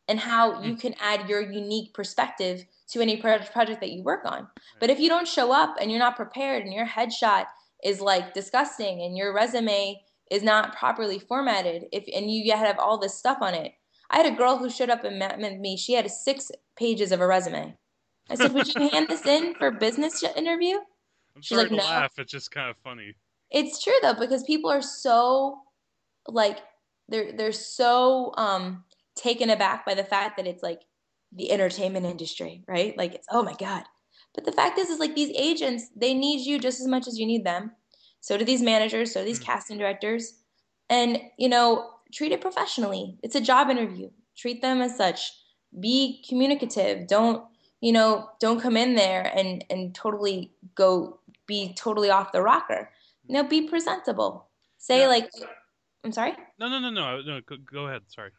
and 0.09 0.21
how 0.21 0.63
you 0.63 0.75
mm. 0.75 0.81
can 0.81 0.95
add 1.01 1.29
your 1.29 1.41
unique 1.41 1.95
perspective 1.95 2.65
to 2.91 3.01
any 3.01 3.17
project 3.17 3.81
that 3.81 3.91
you 3.91 4.03
work 4.03 4.25
on. 4.27 4.47
But 4.81 4.91
if 4.91 5.01
you 5.01 5.09
don't 5.09 5.27
show 5.27 5.53
up 5.53 5.77
and 5.81 5.91
you're 5.91 5.99
not 5.99 6.17
prepared 6.17 6.65
and 6.65 6.75
your 6.75 6.87
headshot 6.87 7.47
is 7.83 8.01
like 8.01 8.35
disgusting 8.35 9.03
and 9.03 9.17
your 9.17 9.35
resume 9.35 9.99
is 10.31 10.43
not 10.43 10.77
properly 10.77 11.19
formatted 11.19 11.85
if 11.93 12.05
and 12.15 12.31
you 12.31 12.51
have 12.53 12.79
all 12.79 12.99
this 12.99 13.15
stuff 13.15 13.39
on 13.41 13.55
it 13.55 13.73
I 14.15 14.19
had 14.19 14.33
a 14.33 14.37
girl 14.37 14.59
who 14.59 14.71
showed 14.71 14.91
up 14.91 15.03
and 15.03 15.19
met 15.19 15.39
with 15.39 15.59
me. 15.59 15.77
She 15.77 15.95
had 15.95 16.09
six 16.09 16.53
pages 16.77 17.11
of 17.11 17.21
a 17.21 17.27
resume. 17.27 17.77
I 18.31 18.37
said, 18.37 18.53
"Would 18.55 18.73
you 18.73 18.89
hand 18.89 19.09
this 19.09 19.27
in 19.27 19.57
for 19.57 19.67
a 19.67 19.73
business 19.73 20.23
interview?" 20.23 20.77
I'm 21.35 21.43
She's 21.43 21.49
sorry 21.59 21.63
like, 21.63 21.71
to 21.71 21.77
no. 21.77 21.83
laugh. 21.83 22.13
It's 22.17 22.31
just 22.31 22.53
kind 22.53 22.71
of 22.71 22.77
funny. 22.77 23.15
It's 23.51 23.83
true 23.83 23.99
though 24.03 24.15
because 24.15 24.45
people 24.45 24.71
are 24.71 24.83
so 24.83 25.59
like 26.29 26.61
they're 27.09 27.33
they're 27.33 27.51
so 27.51 28.33
um 28.37 28.85
taken 29.17 29.51
aback 29.51 29.85
by 29.85 29.95
the 29.95 30.05
fact 30.05 30.37
that 30.37 30.47
it's 30.47 30.63
like 30.63 30.83
the 31.33 31.51
entertainment 31.51 32.07
industry, 32.07 32.63
right? 32.69 32.97
Like 32.97 33.15
it's 33.15 33.27
oh 33.33 33.43
my 33.43 33.55
god. 33.55 33.83
But 34.33 34.45
the 34.45 34.53
fact 34.53 34.79
is, 34.79 34.91
is 34.91 35.01
like 35.01 35.17
these 35.17 35.33
agents, 35.37 35.91
they 35.97 36.15
need 36.15 36.47
you 36.47 36.61
just 36.61 36.81
as 36.81 36.87
much 36.87 37.09
as 37.09 37.19
you 37.19 37.27
need 37.27 37.45
them. 37.45 37.73
So 38.21 38.39
do 38.39 38.45
these 38.45 38.63
managers. 38.63 39.13
So 39.13 39.21
do 39.21 39.27
these 39.27 39.41
mm. 39.41 39.45
casting 39.45 39.77
directors. 39.77 40.35
And 40.89 41.21
you 41.37 41.49
know, 41.49 41.94
treat 42.15 42.33
it 42.33 42.41
professionally. 42.41 43.19
It's 43.23 43.35
a 43.35 43.41
job 43.41 43.71
interview. 43.71 44.11
Treat 44.37 44.63
them 44.63 44.81
as 44.81 44.97
such. 44.97 45.33
Be 45.79 46.25
communicative. 46.29 47.09
Don't, 47.09 47.45
you 47.81 47.93
know, 47.93 48.31
don't 48.41 48.61
come 48.61 48.77
in 48.77 48.95
there 48.95 49.31
and 49.35 49.65
and 49.69 49.95
totally 49.95 50.53
go 50.75 51.19
be 51.47 51.75
totally 51.75 52.11
off 52.11 52.33
the 52.33 52.43
rocker. 52.43 52.91
You 53.27 53.35
know, 53.35 53.45
be 53.45 53.69
presentable. 53.69 54.49
Say 54.79 55.01
yeah. 55.01 55.09
like 55.09 55.31
I'm 56.05 56.13
sorry? 56.13 56.35
No, 56.59 56.69
no, 56.69 56.79
no, 56.79 56.91
no. 56.91 57.21
No, 57.23 57.41
go, 57.47 57.57
go 57.71 57.87
ahead. 57.87 58.03
Sorry. 58.09 58.31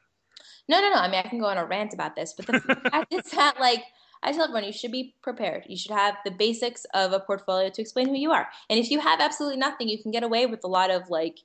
No, 0.68 0.80
no, 0.80 0.90
no. 0.90 0.96
I 0.96 1.08
mean, 1.10 1.22
I 1.24 1.28
can 1.28 1.40
go 1.40 1.46
on 1.46 1.58
a 1.58 1.66
rant 1.66 1.94
about 1.94 2.16
this, 2.16 2.34
but 2.36 2.46
the 2.46 2.60
fact 2.92 3.14
is 3.14 3.32
that 3.32 3.60
like 3.60 3.84
I 4.24 4.32
tell 4.32 4.44
everyone 4.44 4.64
you 4.64 4.72
should 4.72 4.92
be 4.92 5.16
prepared. 5.22 5.66
You 5.68 5.78
should 5.78 5.92
have 5.92 6.16
the 6.26 6.32
basics 6.32 6.86
of 6.94 7.14
a 7.14 7.20
portfolio 7.20 7.70
to 7.70 7.82
explain 7.82 8.08
who 8.08 8.16
you 8.16 8.32
are. 8.32 8.48
And 8.70 8.80
if 8.80 8.90
you 8.90 9.00
have 9.00 9.20
absolutely 9.20 9.58
nothing, 9.58 9.88
you 9.88 10.02
can 10.02 10.12
get 10.12 10.24
away 10.24 10.46
with 10.46 10.64
a 10.64 10.68
lot 10.68 10.90
of 10.90 11.10
like 11.10 11.40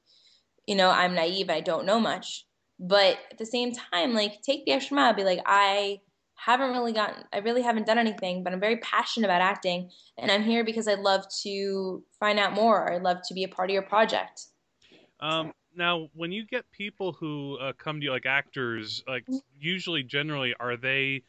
you 0.67 0.75
know, 0.75 0.91
I'm 0.91 1.15
naive, 1.15 1.51
I 1.51 1.61
don't 1.61 1.87
know 1.87 2.01
much. 2.01 2.47
But 2.79 3.19
at 3.31 3.39
the 3.39 3.47
same 3.47 3.73
time, 3.73 4.15
like 4.15 4.43
take 4.43 4.65
the 4.65 4.73
extra 4.73 4.97
mile, 4.97 5.13
be 5.15 5.25
like, 5.25 5.41
I 5.47 6.01
haven't 6.37 6.71
really 6.71 6.93
gotten 6.95 7.25
I 7.33 7.39
really 7.39 7.61
haven't 7.63 7.87
done 7.87 7.99
anything, 7.99 8.43
but 8.43 8.53
I'm 8.53 8.61
very 8.61 8.79
passionate 8.79 9.27
about 9.27 9.43
acting 9.43 9.91
and 10.17 10.31
I'm 10.31 10.43
here 10.43 10.65
because 10.65 10.89
I'd 10.89 11.01
love 11.01 11.25
to 11.43 12.03
find 12.19 12.39
out 12.39 12.55
more. 12.55 12.91
I'd 12.93 13.03
love 13.03 13.19
to 13.29 13.35
be 13.35 13.45
a 13.45 13.49
part 13.49 13.69
of 13.71 13.75
your 13.75 13.83
project. 13.83 14.47
Um, 15.21 15.53
now, 15.75 16.09
when 16.15 16.33
you 16.33 16.45
get 16.47 16.71
people 16.73 17.13
who 17.13 17.59
uh, 17.61 17.73
come 17.75 18.01
to 18.01 18.05
you, 18.05 18.11
like 18.11 18.27
actors, 18.27 19.03
like 19.07 19.25
Mm-hmm. 19.29 19.41
usually, 19.59 20.03
generally, 20.03 20.55
are 20.59 20.77
they 20.77 21.23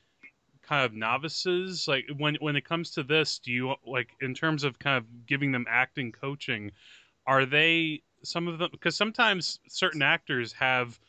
kind 0.63 0.85
of 0.85 0.93
novices? 0.93 1.87
Like 1.87 2.05
when 2.17 2.35
when 2.37 2.55
it 2.57 2.65
comes 2.65 2.91
to 2.91 3.03
this, 3.03 3.39
do 3.39 3.51
you 3.51 3.75
like 3.85 4.11
in 4.21 4.33
terms 4.35 4.63
of 4.63 4.79
kind 4.79 4.97
of 4.97 5.27
giving 5.27 5.51
them 5.51 5.65
acting 5.69 6.11
coaching? 6.11 6.71
Are 7.27 7.45
they 7.45 8.03
some 8.23 8.47
of 8.47 8.59
them? 8.59 8.69
Because 8.71 8.95
sometimes 8.95 9.59
certain 9.67 10.01
actors 10.01 10.53
have 10.53 10.99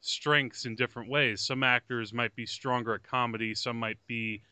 strengths 0.00 0.66
in 0.66 0.74
different 0.74 1.08
ways. 1.08 1.40
Some 1.40 1.62
actors 1.62 2.12
might 2.12 2.34
be 2.34 2.46
stronger 2.46 2.94
at 2.94 3.02
comedy. 3.02 3.54
Some 3.54 3.78
might 3.78 3.98
be, 4.06 4.42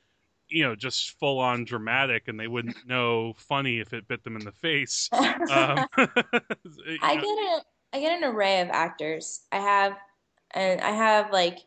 you 0.49 0.63
know, 0.63 0.75
just 0.75 1.19
full 1.19 1.39
on 1.39 1.65
dramatic, 1.65 2.29
and 2.29 2.39
they 2.39 2.49
wouldn't 2.49 2.77
know 2.87 3.35
funny 3.37 3.81
if 3.81 3.93
it 3.93 4.09
bit 4.09 4.25
them 4.25 4.37
in 4.37 4.45
the 4.45 4.53
face. 4.53 5.09
Um, 5.51 5.87
I 5.97 7.17
get 7.17 7.25
a 7.25 7.63
I 7.93 8.01
get 8.01 8.23
an 8.23 8.25
array 8.25 8.61
of 8.61 8.69
actors. 8.69 9.41
I 9.51 9.57
have 9.57 9.97
and 10.53 10.81
I 10.81 10.91
have 10.91 11.33
like 11.33 11.61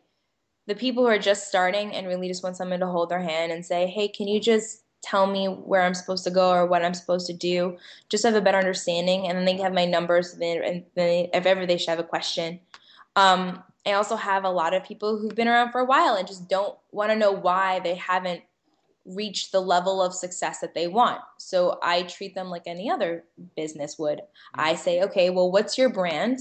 the 0.66 0.74
people 0.74 1.02
who 1.02 1.10
are 1.10 1.18
just 1.18 1.48
starting 1.48 1.92
and 1.94 2.06
really 2.06 2.28
just 2.28 2.42
want 2.42 2.56
someone 2.56 2.80
to 2.80 2.86
hold 2.86 3.10
their 3.10 3.20
hand 3.20 3.52
and 3.52 3.66
say, 3.66 3.86
"Hey, 3.86 4.08
can 4.08 4.26
you 4.26 4.40
just 4.40 4.83
tell 5.04 5.26
me 5.26 5.46
where 5.46 5.82
I'm 5.82 5.94
supposed 5.94 6.24
to 6.24 6.30
go 6.30 6.50
or 6.50 6.66
what 6.66 6.84
I'm 6.84 6.94
supposed 6.94 7.26
to 7.26 7.32
do?" 7.32 7.76
Just 8.08 8.22
to 8.22 8.28
have 8.28 8.36
a 8.36 8.40
better 8.40 8.58
understanding, 8.58 9.28
and 9.28 9.36
then 9.36 9.44
they 9.44 9.56
have 9.58 9.74
my 9.74 9.84
numbers, 9.84 10.32
and 10.32 10.42
then 10.42 10.62
and 10.64 10.84
then 10.94 11.28
if 11.32 11.46
ever 11.46 11.66
they 11.66 11.76
should 11.78 11.90
have 11.90 11.98
a 11.98 12.04
question. 12.04 12.60
Um, 13.16 13.62
I 13.86 13.92
also 13.92 14.16
have 14.16 14.44
a 14.44 14.50
lot 14.50 14.74
of 14.74 14.82
people 14.84 15.18
who've 15.18 15.34
been 15.34 15.48
around 15.48 15.70
for 15.72 15.80
a 15.80 15.84
while 15.84 16.14
and 16.14 16.26
just 16.26 16.48
don't 16.48 16.76
want 16.90 17.10
to 17.10 17.16
know 17.16 17.32
why 17.32 17.80
they 17.80 17.94
haven't 17.94 18.42
reached 19.04 19.52
the 19.52 19.60
level 19.60 20.02
of 20.02 20.14
success 20.14 20.60
that 20.60 20.74
they 20.74 20.86
want. 20.86 21.20
So 21.36 21.78
I 21.82 22.02
treat 22.04 22.34
them 22.34 22.48
like 22.48 22.62
any 22.66 22.90
other 22.90 23.24
business 23.54 23.98
would. 23.98 24.22
I 24.54 24.74
say, 24.74 25.02
okay, 25.02 25.28
well, 25.28 25.52
what's 25.52 25.76
your 25.76 25.90
brand? 25.90 26.38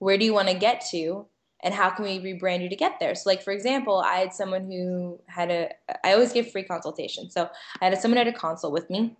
Where 0.00 0.18
do 0.18 0.24
you 0.24 0.34
want 0.34 0.48
to 0.48 0.54
get 0.54 0.84
to? 0.90 1.26
And 1.64 1.72
how 1.72 1.90
can 1.90 2.04
we 2.04 2.20
rebrand 2.20 2.62
you 2.62 2.68
to 2.68 2.76
get 2.76 3.00
there? 3.00 3.14
So, 3.14 3.28
like 3.28 3.42
for 3.42 3.50
example, 3.50 3.98
I 3.98 4.16
had 4.18 4.34
someone 4.34 4.70
who 4.70 5.18
had 5.26 5.50
a. 5.50 5.70
I 6.04 6.12
always 6.12 6.32
give 6.32 6.52
free 6.52 6.62
consultation. 6.62 7.30
So 7.30 7.48
I 7.80 7.86
had 7.86 7.98
someone 7.98 8.18
at 8.18 8.28
a 8.28 8.32
consult 8.32 8.74
with 8.74 8.90
me, 8.90 9.16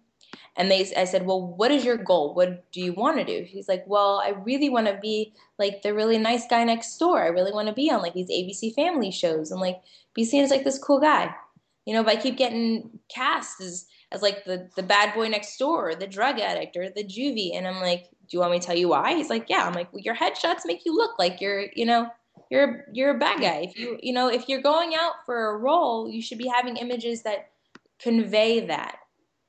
and 0.54 0.70
they. 0.70 0.92
I 0.94 1.04
said, 1.04 1.24
well, 1.24 1.40
what 1.40 1.70
is 1.70 1.86
your 1.86 1.96
goal? 1.96 2.34
What 2.34 2.70
do 2.70 2.82
you 2.82 2.92
want 2.92 3.16
to 3.16 3.24
do? 3.24 3.44
He's 3.44 3.66
like, 3.66 3.82
well, 3.86 4.22
I 4.22 4.34
really 4.44 4.68
want 4.68 4.86
to 4.88 4.98
be 5.00 5.32
like 5.58 5.80
the 5.80 5.94
really 5.94 6.18
nice 6.18 6.46
guy 6.46 6.64
next 6.64 6.98
door. 6.98 7.22
I 7.22 7.28
really 7.28 7.52
want 7.52 7.68
to 7.68 7.74
be 7.74 7.90
on 7.90 8.02
like 8.02 8.12
these 8.12 8.30
ABC 8.30 8.74
Family 8.74 9.10
shows 9.10 9.50
and 9.50 9.60
like 9.60 9.80
be 10.14 10.24
seen 10.24 10.44
as 10.44 10.50
like 10.50 10.64
this 10.64 10.78
cool 10.78 11.00
guy. 11.00 11.34
You 11.86 11.94
know, 11.94 12.04
but 12.04 12.18
I 12.18 12.20
keep 12.20 12.36
getting 12.36 12.98
cast 13.08 13.62
as 13.62 13.86
as 14.12 14.20
like 14.20 14.44
the 14.44 14.68
the 14.76 14.82
bad 14.82 15.14
boy 15.14 15.28
next 15.28 15.56
door, 15.56 15.88
or 15.88 15.94
the 15.94 16.06
drug 16.06 16.38
addict, 16.40 16.76
or 16.76 16.90
the 16.90 17.04
juvie, 17.04 17.56
and 17.56 17.66
I'm 17.66 17.80
like, 17.80 18.10
do 18.28 18.36
you 18.36 18.40
want 18.40 18.52
me 18.52 18.60
to 18.60 18.66
tell 18.66 18.76
you 18.76 18.88
why? 18.88 19.14
He's 19.14 19.30
like, 19.30 19.46
yeah. 19.48 19.66
I'm 19.66 19.74
like, 19.74 19.92
well, 19.92 20.02
your 20.02 20.14
headshots 20.14 20.66
make 20.66 20.84
you 20.84 20.94
look 20.94 21.18
like 21.18 21.40
you're, 21.40 21.66
you 21.74 21.84
know, 21.84 22.08
you're 22.50 22.84
you're 22.92 23.16
a 23.16 23.18
bad 23.18 23.40
guy. 23.40 23.68
If 23.68 23.78
you 23.78 23.98
you 24.02 24.12
know 24.12 24.28
if 24.28 24.48
you're 24.48 24.62
going 24.62 24.94
out 24.94 25.14
for 25.26 25.50
a 25.50 25.58
role, 25.58 26.08
you 26.08 26.22
should 26.22 26.38
be 26.38 26.48
having 26.48 26.76
images 26.76 27.22
that 27.22 27.50
convey 27.98 28.66
that. 28.66 28.98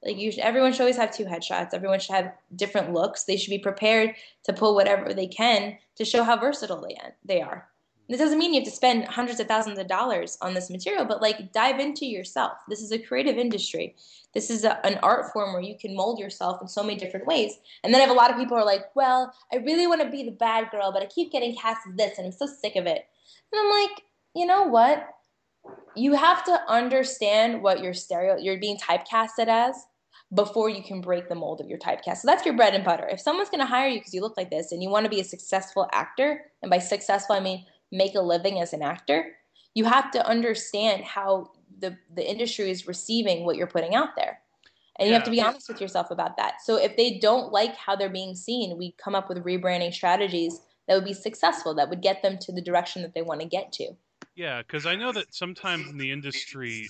Like 0.04 0.18
you, 0.18 0.32
should, 0.32 0.44
everyone 0.44 0.72
should 0.72 0.82
always 0.82 0.98
have 0.98 1.16
two 1.16 1.26
headshots. 1.26 1.74
Everyone 1.74 2.00
should 2.00 2.16
have 2.16 2.34
different 2.56 2.94
looks. 2.94 3.24
They 3.24 3.38
should 3.38 3.50
be 3.50 3.58
prepared 3.58 4.16
to 4.44 4.54
pull 4.54 4.76
whatever 4.76 5.14
they 5.14 5.28
can 5.28 5.78
to 5.96 6.06
show 6.06 6.24
how 6.24 6.38
versatile 6.38 6.82
they 6.82 6.96
they 7.24 7.42
are. 7.42 7.68
This 8.08 8.20
doesn't 8.20 8.38
mean 8.38 8.54
you 8.54 8.60
have 8.62 8.70
to 8.70 8.76
spend 8.76 9.06
hundreds 9.06 9.40
of 9.40 9.48
thousands 9.48 9.80
of 9.80 9.88
dollars 9.88 10.38
on 10.42 10.54
this 10.54 10.70
material, 10.70 11.06
but 11.06 11.22
like 11.22 11.52
dive 11.52 11.80
into 11.80 12.06
yourself. 12.06 12.54
This 12.70 12.82
is 12.82 12.92
a 12.92 13.00
creative 13.00 13.38
industry. 13.38 13.96
This 14.34 14.50
is 14.50 14.64
a, 14.64 14.86
an 14.86 15.00
art 15.02 15.32
form 15.34 15.54
where 15.54 15.62
you 15.62 15.76
can 15.80 15.96
mold 15.96 16.20
yourself 16.20 16.62
in 16.62 16.68
so 16.68 16.84
many 16.84 16.98
different 16.98 17.26
ways. 17.26 17.54
And 17.84 17.94
then 17.94 18.02
I 18.02 18.04
have 18.04 18.14
a 18.14 18.20
lot 18.20 18.30
of 18.30 18.38
people 18.38 18.58
are 18.58 18.66
like, 18.66 18.96
well, 18.96 19.34
I 19.52 19.58
really 19.58 19.88
want 19.88 20.02
to 20.02 20.10
be 20.10 20.24
the 20.24 20.32
bad 20.32 20.70
girl, 20.70 20.92
but 20.92 21.02
I 21.02 21.08
keep 21.08 21.32
getting 21.32 21.56
cast 21.56 21.88
as 21.88 21.96
this 21.96 22.18
and 22.18 22.28
I'm 22.28 22.34
so 22.34 22.46
sick 22.46 22.76
of 22.76 22.86
it. 22.86 23.06
And 23.52 23.60
I'm 23.60 23.70
like, 23.70 24.02
you 24.36 24.46
know 24.46 24.64
what? 24.64 25.08
You 25.96 26.14
have 26.14 26.44
to 26.46 26.62
understand 26.68 27.64
what 27.64 27.82
your 27.82 27.94
stereo 27.94 28.38
you're 28.38 28.60
being 28.60 28.78
typecasted 28.78 29.48
as 29.48 29.88
before 30.34 30.70
you 30.70 30.84
can 30.84 31.02
break 31.02 31.30
the 31.30 31.36
mold 31.36 31.62
of 31.62 31.68
your 31.68 31.80
typecast. 31.80 32.18
So 32.18 32.28
that's 32.28 32.46
your 32.46 32.56
bread 32.56 32.76
and 32.76 32.84
butter. 32.84 33.08
If 33.08 33.20
someone's 33.20 33.50
going 33.50 33.62
to 33.62 33.66
hire 33.66 33.88
you 33.88 34.00
because 34.00 34.14
you 34.14 34.22
look 34.22 34.38
like 34.38 34.50
this 34.50 34.72
and 34.72 34.84
you 34.84 34.90
want 34.90 35.06
to 35.06 35.10
be 35.10 35.22
a 35.22 35.24
successful 35.24 35.88
actor, 35.94 36.42
and 36.62 36.70
by 36.70 36.80
successful 36.80 37.36
I 37.36 37.40
mean 37.40 37.66
make 37.92 38.16
a 38.16 38.22
living 38.22 38.60
as 38.60 38.74
an 38.74 38.82
actor, 38.82 39.36
you 39.74 39.86
have 39.86 40.12
to 40.12 40.26
understand 40.26 41.04
how 41.04 41.52
the 41.80 41.98
the 42.16 42.30
industry 42.30 42.70
is 42.70 42.88
receiving 42.88 43.46
what 43.46 43.58
you're 43.58 43.68
putting 43.68 43.96
out 43.96 44.16
there. 44.16 44.40
And 44.98 45.10
you 45.10 45.14
have 45.14 45.26
to 45.26 45.32
be 45.32 45.42
honest 45.42 45.68
with 45.68 45.82
yourself 45.82 46.10
about 46.10 46.38
that. 46.38 46.62
So 46.64 46.78
if 46.78 46.96
they 46.96 47.20
don't 47.20 47.52
like 47.52 47.76
how 47.76 47.98
they're 47.98 48.10
being 48.10 48.34
seen, 48.34 48.78
we 48.78 48.96
come 48.98 49.14
up 49.14 49.28
with 49.28 49.44
rebranding 49.44 49.94
strategies 49.94 50.62
that 50.88 50.96
would 50.96 51.04
be 51.04 51.14
successful, 51.14 51.76
that 51.76 51.90
would 51.90 52.02
get 52.02 52.22
them 52.22 52.38
to 52.40 52.54
the 52.54 52.62
direction 52.62 53.02
that 53.02 53.14
they 53.14 53.22
want 53.22 53.42
to 53.42 53.48
get 53.48 53.74
to. 53.74 53.92
Yeah, 54.36 54.62
because 54.62 54.86
I 54.86 54.96
know 54.96 55.12
that 55.12 55.34
sometimes 55.34 55.90
in 55.90 55.98
the 55.98 56.12
industry, 56.12 56.88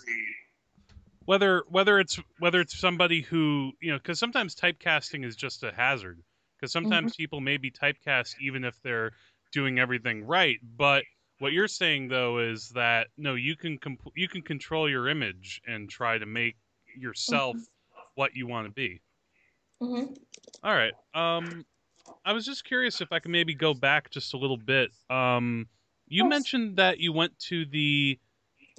whether 1.26 1.64
whether 1.70 2.00
it's 2.00 2.20
whether 2.40 2.62
it's 2.62 2.78
somebody 2.78 3.22
who 3.22 3.72
you 3.82 3.92
know, 3.92 3.98
because 3.98 4.20
sometimes 4.20 4.56
typecasting 4.56 5.26
is 5.26 5.36
just 5.36 5.64
a 5.64 5.72
hazard. 5.72 6.22
Because 6.56 6.72
sometimes 6.72 7.12
mm-hmm. 7.12 7.22
people 7.22 7.42
may 7.42 7.58
be 7.58 7.70
typecast 7.70 8.36
even 8.40 8.64
if 8.64 8.82
they're 8.82 9.12
doing 9.56 9.80
everything 9.80 10.26
right. 10.26 10.60
But 10.64 11.06
what 11.40 11.54
you're 11.54 11.70
saying 11.70 12.10
though 12.10 12.40
is 12.40 12.72
that 12.72 13.10
no, 13.18 13.36
you 13.36 13.58
can 13.58 13.80
comp- 13.80 14.14
you 14.16 14.30
can 14.30 14.44
control 14.44 14.90
your 14.90 15.10
image 15.10 15.62
and 15.68 15.90
try 15.90 16.20
to 16.20 16.28
make 16.28 16.58
yourself 16.98 17.60
what 18.16 18.36
you 18.36 18.48
want 18.48 18.68
to 18.68 18.74
be. 18.74 19.02
hmm 19.80 20.26
All 20.64 20.74
right. 20.76 20.96
Um, 21.14 21.66
I 22.26 22.34
was 22.34 22.46
just 22.46 22.66
curious 22.66 23.02
if 23.02 23.12
I 23.12 23.20
could 23.20 23.32
maybe 23.32 23.56
go 23.56 23.74
back 23.76 24.12
just 24.12 24.34
a 24.36 24.38
little 24.38 24.58
bit. 24.58 24.92
Um, 25.10 25.70
you 26.08 26.24
Yes. 26.24 26.26
mentioned 26.26 26.78
that 26.78 27.00
you 27.00 27.14
went 27.14 27.38
to 27.50 27.66
the 27.66 28.20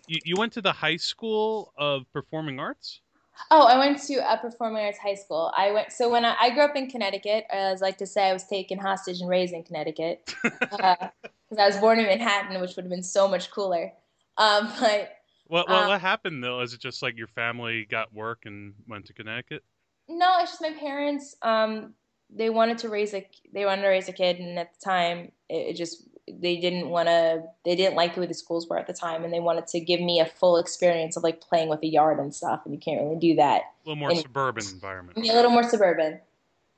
you, 0.06 0.20
you 0.24 0.38
went 0.38 0.54
to 0.54 0.62
the 0.62 0.72
high 0.72 0.96
school 0.98 1.72
of 1.76 2.10
performing 2.12 2.60
arts. 2.60 3.02
Oh, 3.50 3.66
I 3.66 3.78
went 3.78 4.00
to 4.04 4.14
a 4.32 4.38
performing 4.38 4.84
arts 4.84 4.98
high 4.98 5.14
school. 5.14 5.52
I 5.56 5.70
went 5.72 5.92
so 5.92 6.10
when 6.10 6.24
I, 6.24 6.36
I 6.40 6.50
grew 6.50 6.62
up 6.64 6.76
in 6.76 6.88
Connecticut, 6.88 7.44
as 7.50 7.80
like 7.80 7.98
to 7.98 8.06
say, 8.06 8.28
I 8.28 8.32
was 8.32 8.44
taken 8.46 8.78
hostage 8.78 9.20
and 9.20 9.28
raised 9.28 9.52
in 9.54 9.62
Connecticut 9.62 10.34
because 10.70 11.58
I 11.58 11.66
was 11.66 11.76
born 11.76 11.98
in 11.98 12.06
Manhattan, 12.06 12.60
which 12.60 12.76
would 12.76 12.84
have 12.84 12.90
been 12.90 13.02
so 13.02 13.28
much 13.28 13.50
cooler. 13.50 13.92
Um, 14.36 14.72
but 14.80 15.12
What 15.46 15.68
what, 15.68 15.84
Um, 15.84 15.86
what 15.86 16.00
happened 16.02 16.42
though? 16.44 16.60
Is 16.60 16.74
it 16.74 16.80
just 16.80 17.02
like 17.02 17.16
your 17.16 17.26
family 17.28 17.84
got 17.86 18.12
work 18.12 18.44
and 18.44 18.74
went 18.86 19.06
to 19.06 19.14
Connecticut? 19.14 19.64
no, 20.08 20.38
it's 20.40 20.52
just 20.52 20.62
my 20.62 20.72
parents. 20.72 21.34
Um, 21.42 21.94
they 22.30 22.50
wanted 22.50 22.78
to 22.78 22.88
raise 22.88 23.14
a 23.14 23.26
they 23.52 23.64
wanted 23.64 23.82
to 23.82 23.88
raise 23.88 24.08
a 24.08 24.12
kid, 24.12 24.38
and 24.38 24.58
at 24.58 24.72
the 24.74 24.84
time, 24.84 25.32
it, 25.48 25.68
it 25.68 25.76
just 25.76 26.08
they 26.28 26.56
didn't 26.56 26.88
want 26.88 27.08
to. 27.08 27.44
They 27.64 27.76
didn't 27.76 27.94
like 27.94 28.14
the 28.14 28.20
way 28.20 28.26
the 28.26 28.34
schools 28.34 28.68
were 28.68 28.78
at 28.78 28.86
the 28.86 28.92
time, 28.92 29.24
and 29.24 29.32
they 29.32 29.40
wanted 29.40 29.66
to 29.68 29.80
give 29.80 30.00
me 30.00 30.20
a 30.20 30.26
full 30.26 30.56
experience 30.56 31.16
of 31.16 31.22
like 31.22 31.40
playing 31.40 31.68
with 31.68 31.82
a 31.82 31.86
yard 31.86 32.18
and 32.18 32.34
stuff. 32.34 32.62
And 32.64 32.74
you 32.74 32.80
can't 32.80 33.00
really 33.00 33.18
do 33.18 33.36
that. 33.36 33.62
A 33.84 33.88
little 33.88 33.96
more 33.96 34.14
suburban 34.14 34.64
environment. 34.72 35.18
Yeah, 35.22 35.34
a 35.34 35.36
little 35.36 35.50
more 35.50 35.62
suburban. 35.62 36.20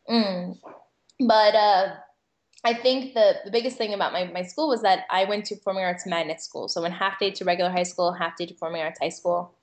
Mm. 0.08 0.58
But 1.20 1.54
uh, 1.54 1.94
I 2.64 2.74
think 2.74 3.14
the, 3.14 3.36
the 3.44 3.50
biggest 3.50 3.76
thing 3.76 3.94
about 3.94 4.12
my, 4.12 4.24
my 4.24 4.42
school 4.42 4.68
was 4.68 4.82
that 4.82 5.04
I 5.10 5.24
went 5.24 5.46
to 5.46 5.56
performing 5.56 5.84
arts 5.84 6.06
magnet 6.06 6.40
school. 6.40 6.68
So 6.68 6.80
I 6.80 6.82
went 6.82 6.94
half 6.94 7.18
day 7.18 7.30
to 7.30 7.44
regular 7.44 7.70
high 7.70 7.82
school, 7.84 8.12
half 8.12 8.36
day 8.36 8.46
to 8.46 8.54
performing 8.54 8.82
arts 8.82 8.98
high 9.00 9.08
school. 9.08 9.54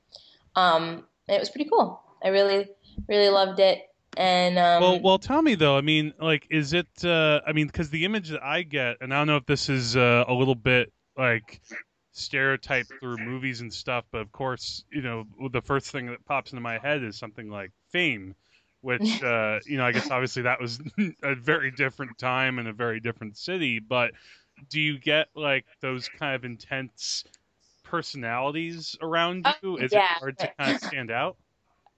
Um, 0.56 1.06
and 1.28 1.36
it 1.36 1.40
was 1.40 1.50
pretty 1.50 1.70
cool. 1.70 2.02
I 2.24 2.30
really, 2.30 2.68
really 3.08 3.30
loved 3.30 3.60
it. 3.60 3.84
And 4.18 4.58
um, 4.58 4.82
well, 4.82 5.00
well, 5.02 5.20
tell 5.20 5.42
me 5.42 5.56
though. 5.56 5.78
I 5.78 5.82
mean, 5.82 6.14
like, 6.20 6.48
is 6.50 6.74
it? 6.74 6.88
Uh, 7.04 7.42
I 7.46 7.54
mean, 7.54 7.68
because 7.68 7.90
the 7.90 8.06
image 8.06 8.30
that 8.30 8.44
I 8.44 8.62
get, 8.64 8.98
and 9.02 9.14
I 9.14 9.18
don't 9.18 9.28
know 9.28 9.38
if 9.38 9.46
this 9.46 9.70
is 9.70 9.98
uh, 9.98 10.24
a 10.28 10.34
little 10.34 10.56
bit 10.56 10.92
like 11.18 11.62
stereotyped 12.12 12.92
through 13.00 13.18
movies 13.18 13.62
and 13.62 13.74
stuff, 13.74 14.06
but 14.12 14.20
of 14.22 14.32
course, 14.32 14.86
you 14.90 15.02
know, 15.02 15.26
the 15.52 15.62
first 15.62 15.92
thing 15.92 16.08
that 16.08 16.24
pops 16.26 16.52
into 16.52 16.62
my 16.62 16.78
head 16.78 17.04
is 17.04 17.18
something 17.18 17.50
like 17.50 17.72
Fame, 17.90 18.36
which, 18.82 19.22
uh, 19.24 19.60
you 19.66 19.78
know, 19.78 19.86
I 19.86 19.92
guess 19.92 20.10
obviously 20.10 20.44
that 20.44 20.62
was 20.62 20.80
a 21.24 21.36
very 21.36 21.72
different 21.72 22.18
time 22.18 22.58
and 22.60 22.68
a 22.70 22.74
very 22.74 23.02
different 23.02 23.38
city. 23.38 23.80
But 23.80 24.12
do 24.70 24.80
you 24.80 24.98
get 24.98 25.28
like 25.36 25.66
those 25.82 26.08
kind 26.08 26.36
of 26.36 26.46
intense 26.46 27.26
personalities 27.84 28.96
around 29.02 29.46
Uh, 29.46 29.54
you? 29.62 29.78
Is 29.78 29.92
yeah. 29.92 30.16
it 30.16 30.20
hard 30.20 30.38
to 30.40 30.52
kind 30.58 30.76
of 30.76 30.82
stand 30.82 31.12
out? 31.12 31.36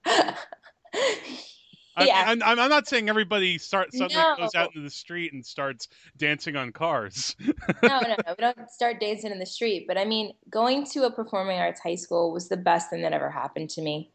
Yeah. 2.05 2.25
I'm, 2.27 2.43
I'm 2.43 2.59
I'm 2.59 2.69
not 2.69 2.87
saying 2.87 3.09
everybody 3.09 3.57
start 3.57 3.93
suddenly 3.93 4.23
goes 4.37 4.53
out 4.55 4.69
into 4.75 4.81
the 4.81 4.89
street 4.89 5.33
and 5.33 5.45
starts 5.45 5.87
dancing 6.17 6.55
on 6.55 6.71
cars. 6.71 7.35
no, 7.39 7.53
no, 7.83 8.01
no. 8.09 8.15
We 8.27 8.35
don't 8.39 8.69
start 8.69 8.99
dancing 8.99 9.31
in 9.31 9.39
the 9.39 9.45
street. 9.45 9.85
But 9.87 9.97
I 9.97 10.05
mean, 10.05 10.33
going 10.49 10.85
to 10.87 11.05
a 11.05 11.11
performing 11.11 11.59
arts 11.59 11.79
high 11.79 11.95
school 11.95 12.31
was 12.31 12.49
the 12.49 12.57
best 12.57 12.89
thing 12.89 13.01
that 13.01 13.13
ever 13.13 13.29
happened 13.31 13.69
to 13.71 13.81
me. 13.81 14.11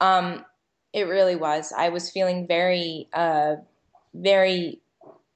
Um, 0.00 0.44
it 0.92 1.02
really 1.04 1.36
was. 1.36 1.72
I 1.76 1.90
was 1.90 2.10
feeling 2.10 2.46
very, 2.46 3.08
uh, 3.12 3.56
very 4.14 4.80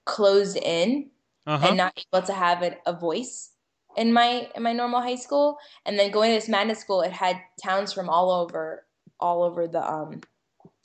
closed 0.07 0.57
in 0.57 1.11
Uh-huh. 1.47 1.69
and 1.69 1.77
not 1.77 2.05
able 2.13 2.25
to 2.27 2.33
have 2.33 2.63
a, 2.63 2.77
a 2.87 2.93
voice 2.93 3.51
in 3.97 4.13
my 4.13 4.49
in 4.55 4.63
my 4.63 4.73
normal 4.73 5.01
high 5.01 5.17
school, 5.17 5.59
and 5.85 5.99
then 5.99 6.11
going 6.11 6.31
to 6.31 6.37
this 6.37 6.49
magnet 6.49 6.79
school, 6.79 7.01
it 7.03 7.13
had 7.13 7.41
towns 7.63 7.93
from 7.93 8.09
all 8.09 8.31
over 8.31 8.87
all 9.19 9.43
over 9.43 9.67
the 9.67 9.83
um 9.83 10.21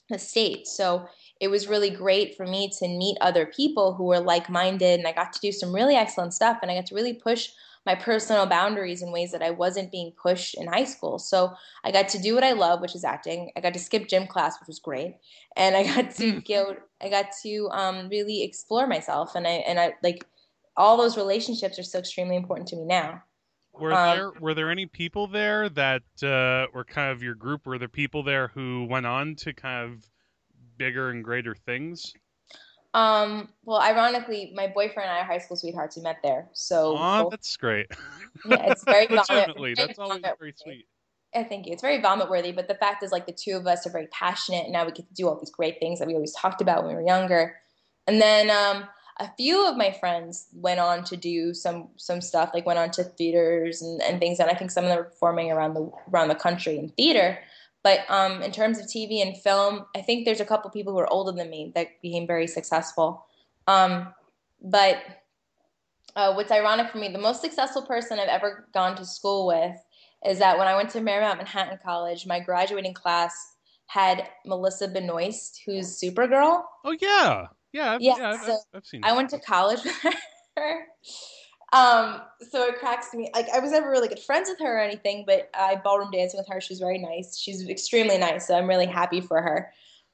the 0.09 0.19
state. 0.19 0.67
So 0.67 1.07
it 1.41 1.47
was 1.49 1.67
really 1.67 1.89
great 1.89 2.35
for 2.35 2.45
me 2.45 2.71
to 2.79 2.87
meet 2.87 3.17
other 3.21 3.45
people 3.45 3.93
who 3.93 4.05
were 4.05 4.19
like 4.19 4.49
minded, 4.49 4.99
and 4.99 5.07
I 5.07 5.11
got 5.11 5.33
to 5.33 5.39
do 5.39 5.51
some 5.51 5.73
really 5.73 5.95
excellent 5.95 6.33
stuff, 6.33 6.59
and 6.61 6.71
I 6.71 6.75
got 6.75 6.85
to 6.87 6.95
really 6.95 7.13
push 7.13 7.49
my 7.85 7.93
personal 7.93 8.47
boundaries 8.47 9.03
in 9.03 9.11
ways 9.11 9.31
that 9.31 9.43
I 9.43 9.51
wasn't 9.51 9.91
being 9.91 10.11
pushed 10.11 10.55
in 10.55 10.65
high 10.65 10.85
school. 10.85 11.19
So 11.19 11.53
I 11.83 11.91
got 11.91 12.07
to 12.09 12.21
do 12.21 12.33
what 12.33 12.43
I 12.43 12.53
love, 12.53 12.81
which 12.81 12.95
is 12.95 13.03
acting. 13.03 13.51
I 13.55 13.61
got 13.61 13.73
to 13.73 13.79
skip 13.79 14.07
gym 14.07 14.25
class, 14.25 14.59
which 14.59 14.67
was 14.67 14.79
great, 14.79 15.15
and 15.55 15.75
I 15.75 15.83
got 15.83 16.15
to 16.15 16.31
hmm. 16.31 16.39
go. 16.47 16.77
I 17.01 17.09
got 17.09 17.27
to 17.43 17.69
um, 17.71 18.09
really 18.09 18.43
explore 18.43 18.87
myself, 18.87 19.35
and 19.35 19.47
I 19.47 19.63
and 19.67 19.79
I 19.79 19.93
like 20.03 20.25
all 20.77 20.97
those 20.97 21.17
relationships 21.17 21.79
are 21.79 21.83
so 21.83 21.99
extremely 21.99 22.35
important 22.35 22.67
to 22.69 22.75
me 22.75 22.85
now. 22.85 23.23
Were 23.79 23.93
um, 23.93 24.17
there 24.17 24.31
were 24.39 24.53
there 24.53 24.71
any 24.71 24.85
people 24.85 25.27
there 25.27 25.69
that 25.69 26.03
uh, 26.23 26.67
were 26.73 26.85
kind 26.85 27.11
of 27.11 27.21
your 27.21 27.35
group? 27.35 27.65
Were 27.65 27.77
there 27.77 27.87
people 27.87 28.23
there 28.23 28.49
who 28.49 28.85
went 28.89 29.05
on 29.05 29.35
to 29.37 29.53
kind 29.53 29.91
of 29.91 30.09
bigger 30.77 31.09
and 31.09 31.23
greater 31.23 31.55
things? 31.55 32.13
Um, 32.93 33.49
well, 33.65 33.81
ironically, 33.81 34.53
my 34.55 34.67
boyfriend 34.67 35.09
and 35.09 35.17
I 35.17 35.19
are 35.19 35.25
high 35.25 35.39
school 35.39 35.57
sweethearts. 35.57 35.97
We 35.97 36.03
met 36.03 36.19
there. 36.23 36.47
So 36.53 36.95
Aw, 36.95 37.29
that's 37.29 37.55
great. 37.57 37.87
Yeah, 38.45 38.71
it's 38.71 38.83
very 38.83 39.07
legitimately. 39.09 39.75
That's 39.75 39.97
always 39.97 40.21
very 40.21 40.53
sweet. 40.57 40.87
I 41.33 41.45
thank 41.45 41.65
you. 41.65 41.71
It's 41.71 41.81
very 41.81 42.01
vomit 42.01 42.29
worthy, 42.29 42.51
but 42.51 42.67
the 42.67 42.75
fact 42.75 43.01
is, 43.01 43.11
like, 43.11 43.25
the 43.25 43.31
two 43.31 43.55
of 43.55 43.65
us 43.65 43.87
are 43.87 43.89
very 43.89 44.07
passionate, 44.07 44.65
and 44.65 44.73
now 44.73 44.85
we 44.85 44.91
get 44.91 45.07
to 45.07 45.13
do 45.13 45.29
all 45.29 45.39
these 45.39 45.51
great 45.51 45.79
things 45.79 45.99
that 45.99 46.07
we 46.07 46.15
always 46.15 46.33
talked 46.33 46.61
about 46.61 46.83
when 46.83 46.89
we 46.89 47.01
were 47.01 47.07
younger. 47.07 47.55
And 48.07 48.21
then 48.21 48.49
um, 48.49 48.87
a 49.17 49.29
few 49.37 49.67
of 49.67 49.77
my 49.77 49.91
friends 49.91 50.47
went 50.53 50.79
on 50.79 51.03
to 51.05 51.15
do 51.15 51.53
some 51.53 51.89
some 51.95 52.21
stuff, 52.21 52.51
like 52.53 52.65
went 52.65 52.79
on 52.79 52.91
to 52.91 53.03
theaters 53.03 53.81
and, 53.81 54.01
and 54.01 54.19
things, 54.19 54.39
and 54.39 54.49
I 54.49 54.53
think 54.53 54.71
some 54.71 54.83
of 54.83 54.89
them 54.89 54.99
are 54.99 55.03
performing 55.03 55.51
around 55.51 55.73
the 55.73 55.89
around 56.11 56.27
the 56.27 56.35
country 56.35 56.77
in 56.77 56.89
theater. 56.89 57.39
But 57.83 57.99
um, 58.09 58.41
in 58.41 58.51
terms 58.51 58.79
of 58.79 58.87
TV 58.87 59.21
and 59.21 59.37
film, 59.37 59.85
I 59.95 60.01
think 60.01 60.25
there's 60.25 60.39
a 60.41 60.45
couple 60.45 60.71
people 60.71 60.91
who 60.91 60.99
are 60.99 61.13
older 61.13 61.31
than 61.31 61.49
me 61.51 61.71
that 61.75 62.01
became 62.01 62.25
very 62.25 62.47
successful. 62.47 63.25
Um, 63.67 64.13
but 64.61 65.03
uh, 66.15 66.33
what's 66.33 66.51
ironic 66.51 66.91
for 66.91 66.97
me, 66.97 67.09
the 67.09 67.19
most 67.19 67.41
successful 67.41 67.83
person 67.83 68.19
I've 68.19 68.27
ever 68.27 68.67
gone 68.73 68.95
to 68.95 69.05
school 69.05 69.45
with 69.45 69.75
is 70.25 70.39
that 70.39 70.57
when 70.57 70.67
I 70.67 70.75
went 70.75 70.89
to 70.91 70.99
Marymount 70.99 71.37
Manhattan 71.37 71.77
College, 71.85 72.25
my 72.25 72.39
graduating 72.39 72.95
class 72.95 73.55
had 73.85 74.29
Melissa 74.45 74.87
Benoist, 74.87 75.61
who's 75.65 75.99
Supergirl. 76.01 76.63
Oh 76.83 76.95
yeah, 76.99 77.47
yeah, 77.75 77.97
yeah. 77.99 78.15
yeah 78.17 78.29
I've, 78.29 78.41
so 78.41 78.57
I've 78.73 78.85
seen. 78.85 79.01
I 79.03 79.13
went 79.13 79.29
to 79.31 79.39
college 79.39 79.83
with 80.03 80.15
her. 80.57 80.85
Um, 81.73 82.21
so 82.49 82.65
it 82.67 82.79
cracks 82.79 83.13
me. 83.13 83.29
Like 83.35 83.49
I 83.53 83.59
was 83.59 83.71
never 83.71 83.89
really 83.89 84.07
good 84.07 84.19
friends 84.19 84.49
with 84.49 84.59
her 84.59 84.77
or 84.77 84.79
anything, 84.79 85.25
but 85.27 85.49
I 85.53 85.75
ballroom 85.75 86.11
dancing 86.11 86.37
with 86.37 86.47
her. 86.47 86.61
She's 86.61 86.79
very 86.79 86.97
nice. 86.97 87.37
She's 87.37 87.67
extremely 87.67 88.17
nice. 88.17 88.47
So 88.47 88.57
I'm 88.57 88.67
really 88.67 88.85
happy 88.85 89.19
for 89.19 89.41
her. 89.41 89.73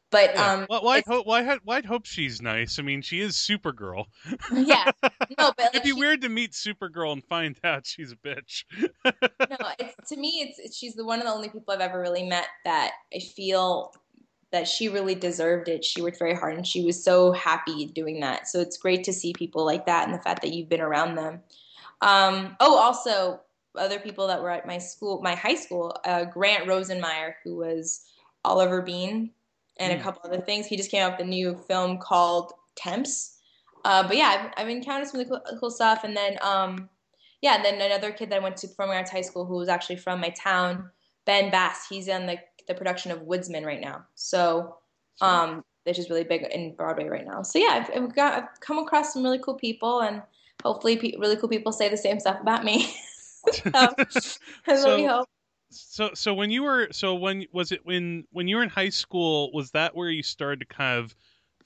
But 0.09 0.35
yeah. 0.35 0.53
um, 0.53 0.65
well, 0.69 0.83
why 0.83 1.03
hope 1.07 1.25
why 1.25 1.57
why 1.63 1.81
hope 1.81 2.05
she's 2.05 2.41
nice? 2.41 2.79
I 2.79 2.81
mean, 2.81 3.01
she 3.01 3.21
is 3.21 3.35
Supergirl. 3.35 4.05
yeah, 4.53 4.91
no, 5.37 5.53
but 5.55 5.59
like, 5.59 5.69
it'd 5.75 5.83
be 5.83 5.89
she, 5.89 5.93
weird 5.93 6.21
to 6.21 6.29
meet 6.29 6.51
Supergirl 6.51 7.13
and 7.13 7.23
find 7.23 7.57
out 7.63 7.85
she's 7.85 8.11
a 8.11 8.17
bitch. 8.17 8.65
no, 9.05 9.67
it's 9.79 10.09
to 10.09 10.17
me, 10.17 10.47
it's, 10.49 10.59
it's 10.59 10.77
she's 10.77 10.95
the 10.95 11.05
one 11.05 11.19
of 11.19 11.25
the 11.25 11.31
only 11.31 11.47
people 11.47 11.73
I've 11.73 11.79
ever 11.79 11.99
really 11.99 12.23
met 12.23 12.47
that 12.65 12.91
I 13.15 13.19
feel 13.19 13.93
that 14.51 14.67
she 14.67 14.89
really 14.89 15.15
deserved 15.15 15.69
it. 15.69 15.83
She 15.83 16.01
worked 16.01 16.19
very 16.19 16.35
hard 16.35 16.55
and 16.55 16.67
she 16.67 16.83
was 16.83 17.01
so 17.01 17.31
happy 17.31 17.85
doing 17.87 18.19
that. 18.19 18.47
So 18.47 18.59
it's 18.59 18.77
great 18.77 19.03
to 19.05 19.13
see 19.13 19.33
people 19.33 19.65
like 19.65 19.85
that 19.85 20.05
and 20.05 20.13
the 20.13 20.21
fact 20.21 20.41
that 20.41 20.51
you've 20.51 20.69
been 20.69 20.81
around 20.81 21.15
them. 21.15 21.39
Um, 22.01 22.57
oh, 22.59 22.77
also, 22.77 23.41
other 23.75 23.99
people 23.99 24.27
that 24.27 24.41
were 24.41 24.49
at 24.49 24.67
my 24.67 24.77
school, 24.77 25.21
my 25.21 25.35
high 25.35 25.55
school, 25.55 25.95
uh, 26.03 26.25
Grant 26.25 26.65
Rosenmeyer, 26.65 27.35
who 27.43 27.55
was 27.55 28.01
Oliver 28.43 28.81
Beene 28.81 29.31
and 29.79 29.91
mm. 29.91 29.95
a 29.95 29.97
hmm. 29.97 30.03
couple 30.03 30.29
other 30.29 30.41
things. 30.41 30.65
He 30.65 30.75
just 30.75 30.91
came 30.91 31.03
out 31.03 31.13
with 31.13 31.25
a 31.25 31.29
new 31.29 31.55
film 31.55 31.97
called 31.97 32.53
Temps. 32.75 33.37
Uh, 33.85 34.05
but 34.05 34.17
yeah, 34.17 34.51
I've, 34.57 34.65
I've, 34.65 34.69
encountered 34.69 35.07
some 35.07 35.19
really 35.19 35.29
cool, 35.29 35.41
cool 35.59 35.71
stuff. 35.71 36.03
And 36.03 36.15
then, 36.15 36.37
um, 36.41 36.89
yeah, 37.41 37.55
and 37.55 37.65
then 37.65 37.81
another 37.81 38.11
kid 38.11 38.29
that 38.29 38.35
I 38.35 38.43
went 38.43 38.57
to 38.57 38.67
performing 38.67 38.97
arts 38.97 39.09
high 39.09 39.21
school 39.21 39.45
who 39.45 39.55
was 39.55 39.69
actually 39.69 39.95
from 39.95 40.19
my 40.19 40.29
town, 40.29 40.89
Ben 41.25 41.49
Bass. 41.49 41.87
He's 41.89 42.07
in 42.07 42.27
the 42.27 42.37
the 42.67 42.73
production 42.73 43.11
of 43.11 43.21
Woodsman 43.21 43.65
right 43.65 43.81
now. 43.81 44.05
So, 44.15 44.77
um, 45.21 45.63
which 45.83 45.99
is 45.99 46.09
really 46.09 46.23
big 46.23 46.43
in 46.43 46.75
Broadway 46.75 47.07
right 47.07 47.25
now. 47.25 47.41
So 47.41 47.59
yeah, 47.59 47.83
I've, 47.83 48.03
I've 48.03 48.15
got 48.15 48.33
I've 48.33 48.59
come 48.59 48.77
across 48.77 49.13
some 49.13 49.23
really 49.23 49.39
cool 49.39 49.55
people, 49.55 50.01
and 50.01 50.21
hopefully, 50.63 50.97
pe- 50.97 51.17
really 51.17 51.35
cool 51.35 51.49
people 51.49 51.71
say 51.71 51.89
the 51.89 51.97
same 51.97 52.19
stuff 52.19 52.39
about 52.41 52.63
me. 52.63 52.93
so, 53.51 53.93
so, 54.75 55.25
so, 55.69 56.09
so 56.13 56.33
when 56.33 56.51
you 56.51 56.63
were 56.63 56.89
so 56.91 57.15
when 57.15 57.45
was 57.51 57.71
it 57.71 57.85
when 57.85 58.25
when 58.31 58.47
you 58.47 58.57
were 58.57 58.63
in 58.63 58.69
high 58.69 58.89
school? 58.89 59.51
Was 59.53 59.71
that 59.71 59.95
where 59.95 60.09
you 60.09 60.23
started 60.23 60.59
to 60.59 60.65
kind 60.65 60.99
of 60.99 61.15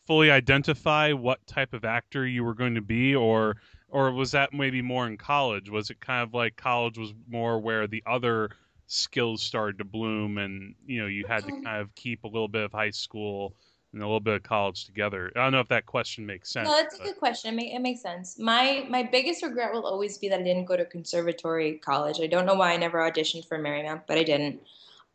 fully 0.05 0.29
identify 0.29 1.11
what 1.11 1.45
type 1.47 1.73
of 1.73 1.83
actor 1.83 2.25
you 2.25 2.43
were 2.43 2.53
going 2.53 2.75
to 2.75 2.81
be, 2.81 3.15
or 3.15 3.57
or 3.89 4.11
was 4.11 4.31
that 4.31 4.53
maybe 4.53 4.81
more 4.81 5.07
in 5.07 5.17
college? 5.17 5.69
Was 5.69 5.89
it 5.89 5.99
kind 5.99 6.21
of 6.23 6.33
like 6.33 6.55
college 6.55 6.97
was 6.97 7.13
more 7.27 7.59
where 7.59 7.87
the 7.87 8.03
other 8.05 8.51
skills 8.87 9.41
started 9.41 9.79
to 9.79 9.83
bloom 9.83 10.37
and 10.37 10.75
you 10.85 11.01
know 11.01 11.07
you 11.07 11.25
had 11.27 11.43
to 11.43 11.51
kind 11.51 11.81
of 11.81 11.93
keep 11.95 12.23
a 12.23 12.27
little 12.27 12.47
bit 12.47 12.63
of 12.63 12.71
high 12.71 12.91
school 12.91 13.55
and 13.93 14.03
a 14.03 14.05
little 14.05 14.19
bit 14.19 14.35
of 14.35 14.43
college 14.43 14.85
together. 14.85 15.31
I 15.35 15.39
don't 15.39 15.53
know 15.53 15.61
if 15.61 15.69
that 15.69 15.85
question 15.85 16.25
makes 16.25 16.51
sense 16.51 16.67
no 16.67 16.75
that's 16.75 16.97
but... 16.97 17.05
a 17.05 17.09
good 17.09 17.17
question. 17.17 17.53
It, 17.53 17.55
make, 17.55 17.73
it 17.73 17.79
makes 17.79 18.01
sense. 18.01 18.37
My 18.37 18.85
my 18.89 19.03
biggest 19.03 19.43
regret 19.43 19.73
will 19.73 19.85
always 19.85 20.17
be 20.17 20.29
that 20.29 20.39
i 20.39 20.43
didn't 20.43 20.65
go 20.65 20.77
to 20.77 20.85
conservatory 20.85 21.79
college. 21.79 22.19
I 22.21 22.27
don't 22.27 22.45
know 22.45 22.53
why 22.53 22.73
i 22.73 22.77
never 22.77 22.99
auditioned 22.99 23.47
for 23.47 23.57
marymount 23.57 24.03
but 24.07 24.17
i 24.17 24.23
didn't. 24.23 24.61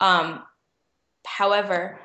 Um, 0.00 0.42
however 1.26 2.00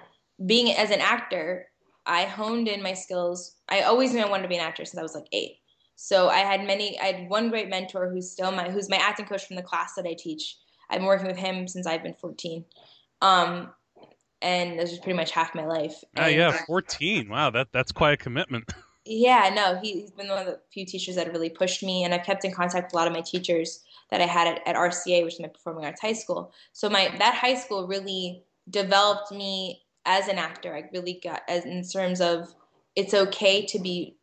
being 0.46 0.76
as 0.76 0.92
an 0.92 1.00
actor 1.00 1.68
i 2.06 2.26
honed 2.26 2.68
in 2.68 2.84
my 2.84 2.94
skills. 2.94 3.56
I 3.70 3.82
always 3.82 4.14
knew 4.14 4.22
i 4.22 4.30
wanted 4.30 4.44
to 4.44 4.50
be 4.50 4.58
an 4.58 4.62
actor 4.62 4.86
since 4.86 5.00
i 5.00 5.04
was 5.04 5.16
like 5.16 5.28
eight. 5.32 5.58
So 5.96 6.30
i 6.30 6.40
had 6.40 6.68
many 6.68 7.00
i 7.00 7.06
had 7.06 7.30
one 7.30 7.50
great 7.50 7.70
mentor 7.70 8.08
who's 8.10 8.30
still 8.30 8.52
my 8.52 8.70
who's 8.70 8.90
my 8.90 8.98
acting 8.98 9.26
coach 9.26 9.48
from 9.48 9.56
the 9.56 9.64
class 9.64 9.96
that 9.96 10.06
i 10.06 10.14
teach 10.14 10.58
I've 10.90 11.00
been 11.00 11.08
working 11.08 11.28
with 11.28 11.38
him 11.38 11.68
since 11.68 11.88
I've 11.88 12.04
been 12.04 12.14
14. 12.14 12.66
Um, 13.22 13.70
and 14.42 14.80
this 14.80 14.92
is 14.92 15.00
pretty 15.00 15.18
much 15.18 15.32
half 15.32 15.56
my 15.56 15.66
life. 15.66 16.04
Oh 16.18 16.28
yeah, 16.28 16.58
14. 16.68 17.30
Wow, 17.30 17.50
that 17.52 17.68
that's 17.72 17.92
quite 17.92 18.14
a 18.14 18.18
commitment. 18.18 18.72
Yeah, 19.08 19.52
no, 19.54 19.80
he, 19.80 20.02
has 20.02 20.10
been 20.10 20.30
one 20.30 20.40
of 20.40 20.48
the 20.48 20.60
few 20.74 20.84
teachers 20.84 21.16
that 21.16 21.32
really 21.32 21.52
pushed 21.52 21.84
me, 21.84 22.04
and 22.04 22.12
I've 22.12 22.26
kept 22.26 22.44
in 22.44 22.52
contact 22.52 22.88
with 22.88 22.94
a 22.94 22.96
lot 22.96 23.06
of 23.06 23.14
my 23.14 23.22
teachers 23.22 23.84
that 24.10 24.20
I 24.20 24.26
had 24.26 24.48
at, 24.48 24.68
at 24.68 24.76
RCA, 24.76 25.24
which 25.24 25.36
is 25.36 25.40
my 25.40 25.48
performing 25.48 25.86
arts 25.86 26.02
high 26.02 26.14
school. 26.14 26.52
So 26.74 26.90
my 26.90 27.14
that 27.20 27.36
high 27.36 27.54
school 27.54 27.86
really 27.86 28.44
developed 28.72 29.32
me 29.32 29.84
as 30.06 30.28
an 30.28 30.40
actor. 30.40 30.76
I 30.76 30.90
really 30.92 31.20
got 31.24 31.44
as 31.48 31.66
in 31.66 31.84
terms 31.84 32.20
of 32.20 32.54
it's 32.96 33.14
okay 33.14 33.64
to 33.68 33.80
be 33.80 34.18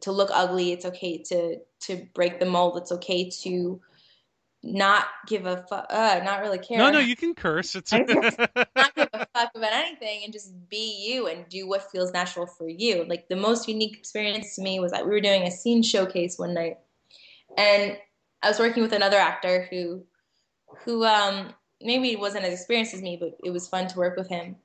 to 0.00 0.10
look 0.10 0.30
ugly. 0.32 0.72
It's 0.72 0.86
okay 0.86 1.18
to 1.24 1.58
to 1.80 2.06
break 2.14 2.40
the 2.40 2.46
mold. 2.46 2.78
It's 2.78 2.92
okay 2.92 3.28
to 3.42 3.80
not 4.64 5.04
give 5.26 5.44
a 5.44 5.58
fuck, 5.68 5.86
uh, 5.90 6.20
not 6.24 6.40
really 6.40 6.58
care. 6.58 6.78
No, 6.78 6.90
no, 6.90 6.98
you 6.98 7.14
can 7.14 7.34
curse. 7.34 7.74
It's 7.74 7.92
not 7.92 8.06
give 8.06 8.16
a 9.12 9.26
fuck 9.34 9.50
about 9.54 9.72
anything 9.72 10.22
and 10.24 10.32
just 10.32 10.54
be 10.70 11.06
you 11.06 11.26
and 11.26 11.46
do 11.50 11.68
what 11.68 11.90
feels 11.90 12.12
natural 12.12 12.46
for 12.46 12.66
you. 12.66 13.04
Like 13.06 13.28
the 13.28 13.36
most 13.36 13.68
unique 13.68 13.96
experience 13.96 14.56
to 14.56 14.62
me 14.62 14.80
was 14.80 14.90
that 14.92 15.04
we 15.04 15.10
were 15.10 15.20
doing 15.20 15.42
a 15.42 15.50
scene 15.50 15.82
showcase 15.82 16.38
one 16.38 16.54
night, 16.54 16.78
and 17.58 17.98
I 18.42 18.48
was 18.48 18.58
working 18.58 18.82
with 18.82 18.94
another 18.94 19.18
actor 19.18 19.68
who, 19.70 20.02
who 20.84 21.04
um 21.04 21.52
maybe 21.82 22.16
wasn't 22.16 22.46
as 22.46 22.54
experienced 22.54 22.94
as 22.94 23.02
me, 23.02 23.18
but 23.20 23.36
it 23.44 23.50
was 23.50 23.68
fun 23.68 23.86
to 23.88 23.98
work 23.98 24.16
with 24.16 24.28
him, 24.28 24.56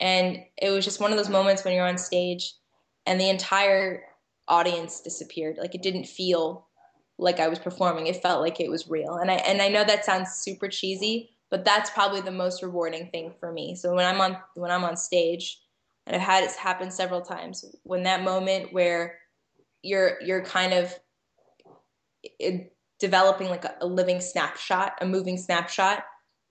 and 0.00 0.38
it 0.56 0.70
was 0.70 0.84
just 0.84 1.00
one 1.00 1.10
of 1.10 1.18
those 1.18 1.28
moments 1.28 1.64
when 1.64 1.74
you're 1.74 1.86
on 1.86 1.98
stage, 1.98 2.54
and 3.06 3.20
the 3.20 3.28
entire 3.28 4.04
audience 4.46 5.00
disappeared. 5.00 5.56
Like 5.58 5.74
it 5.74 5.82
didn't 5.82 6.06
feel 6.06 6.68
like 7.18 7.40
I 7.40 7.48
was 7.48 7.58
performing. 7.58 8.06
It 8.06 8.22
felt 8.22 8.40
like 8.40 8.60
it 8.60 8.70
was 8.70 8.88
real. 8.88 9.16
And 9.16 9.30
I 9.30 9.34
and 9.34 9.62
I 9.62 9.68
know 9.68 9.84
that 9.84 10.04
sounds 10.04 10.32
super 10.32 10.68
cheesy, 10.68 11.30
but 11.50 11.64
that's 11.64 11.90
probably 11.90 12.20
the 12.20 12.30
most 12.30 12.62
rewarding 12.62 13.08
thing 13.10 13.32
for 13.38 13.52
me. 13.52 13.74
So 13.74 13.94
when 13.94 14.06
I'm 14.06 14.20
on 14.20 14.36
when 14.54 14.70
I'm 14.70 14.84
on 14.84 14.96
stage, 14.96 15.60
and 16.06 16.16
I've 16.16 16.22
had 16.22 16.44
it 16.44 16.52
happen 16.52 16.90
several 16.90 17.20
times, 17.20 17.64
when 17.82 18.02
that 18.04 18.22
moment 18.22 18.72
where 18.72 19.18
you're 19.82 20.20
you're 20.22 20.44
kind 20.44 20.72
of 20.72 20.94
developing 22.98 23.48
like 23.48 23.64
a, 23.64 23.74
a 23.80 23.86
living 23.86 24.20
snapshot, 24.20 24.94
a 25.00 25.06
moving 25.06 25.36
snapshot, 25.36 26.04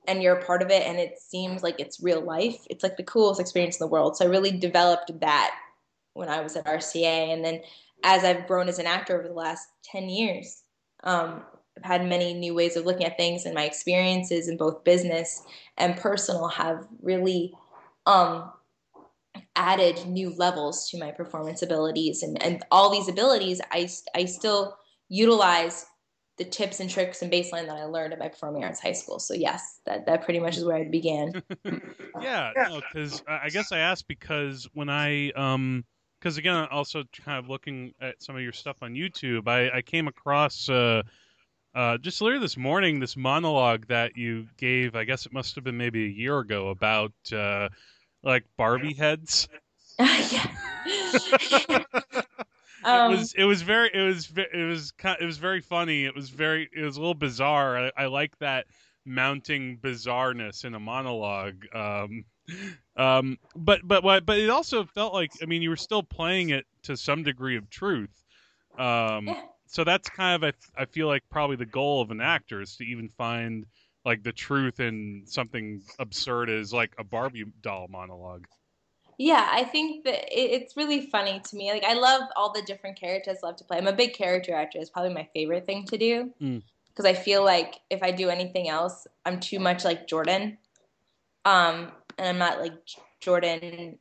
and 0.07 0.21
you're 0.21 0.37
a 0.37 0.45
part 0.45 0.61
of 0.61 0.69
it, 0.69 0.83
and 0.83 0.99
it 0.99 1.19
seems 1.19 1.63
like 1.63 1.79
it's 1.79 2.03
real 2.03 2.21
life. 2.21 2.57
It's 2.69 2.83
like 2.83 2.97
the 2.97 3.03
coolest 3.03 3.39
experience 3.39 3.79
in 3.79 3.85
the 3.85 3.91
world. 3.91 4.17
So 4.17 4.25
I 4.25 4.29
really 4.29 4.51
developed 4.51 5.19
that 5.19 5.55
when 6.13 6.29
I 6.29 6.41
was 6.41 6.55
at 6.55 6.65
RCA, 6.65 7.33
and 7.33 7.43
then 7.43 7.61
as 8.03 8.23
I've 8.23 8.47
grown 8.47 8.67
as 8.67 8.79
an 8.79 8.87
actor 8.87 9.17
over 9.17 9.27
the 9.27 9.33
last 9.33 9.67
10 9.83 10.09
years. 10.09 10.63
Um, 11.03 11.43
I've 11.77 11.85
had 11.85 12.05
many 12.05 12.33
new 12.33 12.53
ways 12.53 12.75
of 12.75 12.85
looking 12.85 13.05
at 13.05 13.17
things, 13.17 13.45
and 13.45 13.55
my 13.55 13.63
experiences 13.63 14.47
in 14.47 14.57
both 14.57 14.83
business 14.83 15.43
and 15.77 15.97
personal 15.97 16.47
have 16.49 16.87
really 17.01 17.53
um, 18.05 18.51
added 19.55 20.05
new 20.05 20.31
levels 20.35 20.89
to 20.89 20.99
my 20.99 21.11
performance 21.11 21.61
abilities. 21.61 22.23
And, 22.23 22.41
and 22.43 22.63
all 22.71 22.91
these 22.91 23.07
abilities, 23.07 23.61
I, 23.71 23.89
I 24.15 24.25
still 24.25 24.77
utilize 25.09 25.85
the 26.37 26.45
tips 26.45 26.79
and 26.79 26.89
tricks 26.89 27.21
and 27.21 27.31
baseline 27.31 27.67
that 27.67 27.77
I 27.77 27.83
learned 27.83 28.13
at 28.13 28.19
my 28.19 28.27
performing 28.27 28.63
arts 28.63 28.79
high 28.79 28.93
school. 28.93 29.19
So 29.19 29.33
yes, 29.33 29.79
that 29.85 30.05
that 30.07 30.23
pretty 30.23 30.39
much 30.39 30.57
is 30.57 30.65
where 30.65 30.77
I 30.77 30.85
began. 30.85 31.41
yeah, 32.21 32.51
because 32.79 33.21
no, 33.27 33.33
I 33.41 33.49
guess 33.49 33.71
I 33.71 33.79
asked 33.79 34.07
because 34.07 34.67
when 34.73 34.89
I 34.89 35.29
um 35.31 35.85
because 36.21 36.37
again 36.37 36.67
also 36.69 37.03
kind 37.25 37.39
of 37.39 37.49
looking 37.49 37.93
at 37.99 38.21
some 38.21 38.35
of 38.35 38.41
your 38.41 38.51
stuff 38.51 38.77
on 38.81 38.93
YouTube, 38.93 39.47
I 39.47 39.77
I 39.77 39.81
came 39.81 40.07
across 40.07 40.69
uh 40.69 41.01
uh 41.73 41.97
just 41.97 42.21
later 42.21 42.39
this 42.39 42.57
morning 42.57 42.99
this 42.99 43.17
monologue 43.17 43.87
that 43.87 44.15
you 44.15 44.47
gave. 44.57 44.95
I 44.95 45.03
guess 45.03 45.25
it 45.25 45.33
must 45.33 45.55
have 45.55 45.63
been 45.63 45.77
maybe 45.77 46.05
a 46.05 46.09
year 46.09 46.39
ago 46.39 46.69
about 46.69 47.13
uh 47.33 47.69
like 48.23 48.45
Barbie 48.57 48.93
heads. 48.93 49.49
yeah. 49.99 50.47
Um, 52.83 53.13
it 53.13 53.15
was 53.15 53.33
it 53.33 53.43
was 53.43 53.61
very 53.61 53.91
it 53.93 54.01
was 54.01 54.31
it 54.35 54.65
was 54.67 54.93
it 55.19 55.25
was 55.25 55.37
very 55.37 55.61
funny. 55.61 56.05
It 56.05 56.15
was 56.15 56.29
very 56.29 56.69
it 56.75 56.81
was 56.81 56.97
a 56.97 56.99
little 56.99 57.13
bizarre. 57.13 57.77
I, 57.77 57.91
I 57.95 58.05
like 58.07 58.37
that 58.39 58.65
mounting 59.05 59.77
bizarreness 59.77 60.65
in 60.65 60.73
a 60.73 60.79
monologue. 60.79 61.65
Um, 61.73 62.25
um, 62.97 63.37
but 63.55 63.81
but 63.83 64.03
but 64.03 64.37
it 64.37 64.49
also 64.49 64.85
felt 64.85 65.13
like 65.13 65.31
I 65.41 65.45
mean 65.45 65.61
you 65.61 65.69
were 65.69 65.77
still 65.77 66.03
playing 66.03 66.49
it 66.49 66.65
to 66.83 66.97
some 66.97 67.23
degree 67.23 67.57
of 67.57 67.69
truth. 67.69 68.23
Um, 68.77 69.27
yeah. 69.27 69.41
So 69.67 69.83
that's 69.83 70.09
kind 70.09 70.43
of 70.43 70.53
I, 70.77 70.81
I 70.81 70.85
feel 70.85 71.07
like 71.07 71.23
probably 71.29 71.55
the 71.55 71.65
goal 71.65 72.01
of 72.01 72.11
an 72.11 72.21
actor 72.21 72.61
is 72.61 72.75
to 72.77 72.83
even 72.83 73.07
find 73.09 73.65
like 74.05 74.23
the 74.23 74.31
truth 74.33 74.79
in 74.79 75.23
something 75.25 75.81
absurd 75.99 76.49
as 76.49 76.73
like 76.73 76.93
a 76.97 77.03
Barbie 77.03 77.45
doll 77.61 77.87
monologue. 77.89 78.45
Yeah, 79.17 79.47
I 79.51 79.63
think 79.65 80.03
that 80.05 80.25
it's 80.31 80.75
really 80.75 81.05
funny 81.05 81.39
to 81.39 81.55
me. 81.55 81.71
Like 81.71 81.83
I 81.83 81.93
love 81.93 82.23
all 82.35 82.51
the 82.51 82.63
different 82.63 82.99
characters 82.99 83.37
I 83.43 83.47
love 83.47 83.55
to 83.57 83.63
play. 83.63 83.77
I'm 83.77 83.87
a 83.87 83.93
big 83.93 84.13
character 84.13 84.55
actor. 84.55 84.79
It's 84.79 84.89
probably 84.89 85.13
my 85.13 85.27
favorite 85.33 85.65
thing 85.65 85.85
to 85.85 85.97
do 85.97 86.33
because 86.39 87.05
mm. 87.05 87.09
I 87.09 87.13
feel 87.13 87.43
like 87.43 87.75
if 87.89 88.01
I 88.01 88.11
do 88.11 88.29
anything 88.29 88.67
else, 88.67 89.05
I'm 89.25 89.39
too 89.39 89.59
much 89.59 89.85
like 89.85 90.07
Jordan, 90.07 90.57
um, 91.45 91.91
and 92.21 92.29
I'm 92.29 92.37
not 92.37 92.61
like 92.61 92.73
Jordan, 93.19 93.97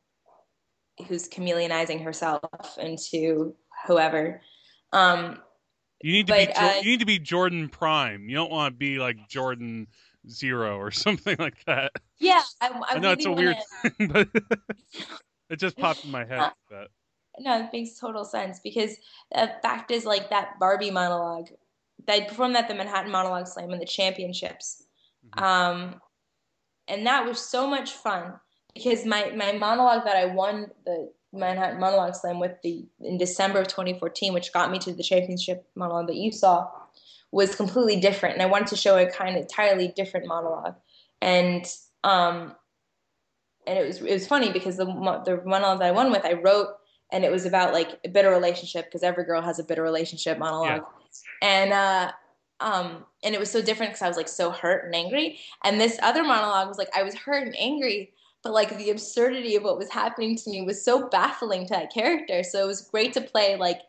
who's 1.09 1.27
chameleonizing 1.29 2.05
herself 2.05 2.43
into 2.79 3.55
whoever. 3.87 4.43
Um, 4.93 5.39
you 6.03 6.13
need 6.13 6.27
to 6.27 6.35
but, 6.35 6.49
be 6.49 6.55
uh, 6.55 6.75
you 6.83 6.91
need 6.91 7.01
to 7.01 7.07
be 7.07 7.19
Jordan 7.19 7.69
Prime. 7.71 8.29
You 8.29 8.37
don't 8.37 8.51
want 8.51 8.75
to 8.75 8.79
be 8.79 8.99
like 8.99 9.27
Jordan 9.29 9.87
zero 10.29 10.77
or 10.77 10.91
something 10.91 11.37
like 11.39 11.65
that. 11.65 11.93
Yeah, 12.19 12.43
I, 12.61 12.69
I, 12.69 12.83
I 12.97 12.99
know 12.99 13.13
it's 13.13 13.25
a 13.25 13.33
weird 13.33 13.57
thing, 13.83 14.09
but 14.13 14.29
it 15.49 15.59
just 15.59 15.79
popped 15.79 16.05
in 16.05 16.11
my 16.11 16.27
head. 16.27 16.53
That. 16.71 16.89
No, 17.39 17.59
it 17.59 17.71
makes 17.73 17.99
total 17.99 18.27
sense 18.27 18.61
because 18.63 18.97
the 19.33 19.51
fact 19.63 19.91
is, 19.91 20.05
like 20.05 20.29
that 20.29 20.59
Barbie 20.61 20.91
monologue, 20.91 21.49
I 22.07 22.21
performed 22.21 22.57
at 22.57 22.69
the 22.69 22.75
Manhattan 22.75 23.11
Monologue 23.11 23.47
Slam 23.47 23.71
in 23.71 23.79
the 23.79 23.87
championships, 23.87 24.85
mm-hmm. 25.27 25.43
um, 25.43 26.01
and 26.90 27.07
that 27.07 27.26
was 27.26 27.38
so 27.38 27.66
much 27.66 27.92
fun 27.92 28.35
because 28.74 29.07
my 29.07 29.31
my 29.37 29.53
monologue 29.53 30.05
that 30.05 30.16
I 30.16 30.26
won 30.26 30.70
the 30.85 31.12
Manhattan 31.33 31.79
Monologue 31.79 32.14
Slam 32.14 32.40
with 32.40 32.61
the 32.62 32.87
in 33.00 33.16
December 33.16 33.61
of 33.61 33.68
2014, 33.68 34.35
which 34.35 34.53
got 34.53 34.70
me 34.70 34.79
to 34.81 34.92
the 34.92 35.03
championship 35.03 35.66
monologue 35.74 36.09
that 36.09 36.16
you 36.16 36.33
saw 36.33 36.68
was 37.33 37.55
completely 37.55 38.00
different. 38.00 38.35
And 38.35 38.42
i 38.42 38.46
wanted 38.46 38.68
to 38.68 38.76
show 38.76 38.98
a 38.98 39.09
kind 39.09 39.37
of 39.37 39.42
entirely 39.42 39.88
different 39.88 40.26
monologue. 40.26 40.74
And 41.22 41.64
um 42.03 42.55
and 43.66 43.79
it 43.79 43.87
was 43.87 44.00
it 44.00 44.12
was 44.12 44.26
funny 44.26 44.50
because 44.50 44.76
the 44.76 44.87
the 44.87 45.42
monologue 45.44 45.81
that 45.81 45.88
i 45.88 45.90
won 45.90 46.11
with 46.11 46.24
i 46.24 46.33
wrote 46.33 46.68
and 47.12 47.24
it 47.24 47.31
was 47.31 47.44
about 47.44 47.74
like 47.74 48.00
a 48.05 48.09
bitter 48.09 48.31
relationship 48.31 48.87
because 48.87 49.03
every 49.03 49.24
girl 49.24 49.42
has 49.42 49.59
a 49.59 49.64
bitter 49.64 49.83
relationship 49.83 50.38
monologue. 50.38 50.83
Yeah. 51.42 51.48
and 51.48 51.72
uh 51.72 52.12
um 52.61 53.05
and 53.23 53.35
it 53.35 53.38
was 53.38 53.51
so 53.51 53.62
different 53.62 53.92
because 53.92 54.03
i 54.03 54.09
was 54.09 54.16
like 54.16 54.29
so 54.29 54.51
hurt 54.51 54.85
and 54.85 54.94
angry 54.94 55.38
and 55.64 55.81
this 55.81 55.99
other 56.03 56.23
monologue 56.23 56.68
was 56.68 56.79
like 56.79 56.90
i 56.94 57.03
was 57.03 57.14
hurt 57.14 57.46
and 57.46 57.57
angry 57.59 58.12
but 58.42 58.53
like 58.53 58.77
the 58.79 58.90
absurdity 58.90 59.57
of 59.57 59.62
what 59.62 59.79
was 59.79 59.90
happening 59.90 60.37
to 60.37 60.51
me 60.51 60.62
was 60.62 60.85
so 60.85 61.09
baffling 61.09 61.66
to 61.66 61.75
that 61.75 61.92
character 61.92 62.42
so 62.42 62.62
it 62.62 62.66
was 62.66 62.88
great 62.90 63.12
to 63.12 63.20
play 63.20 63.57
like 63.57 63.81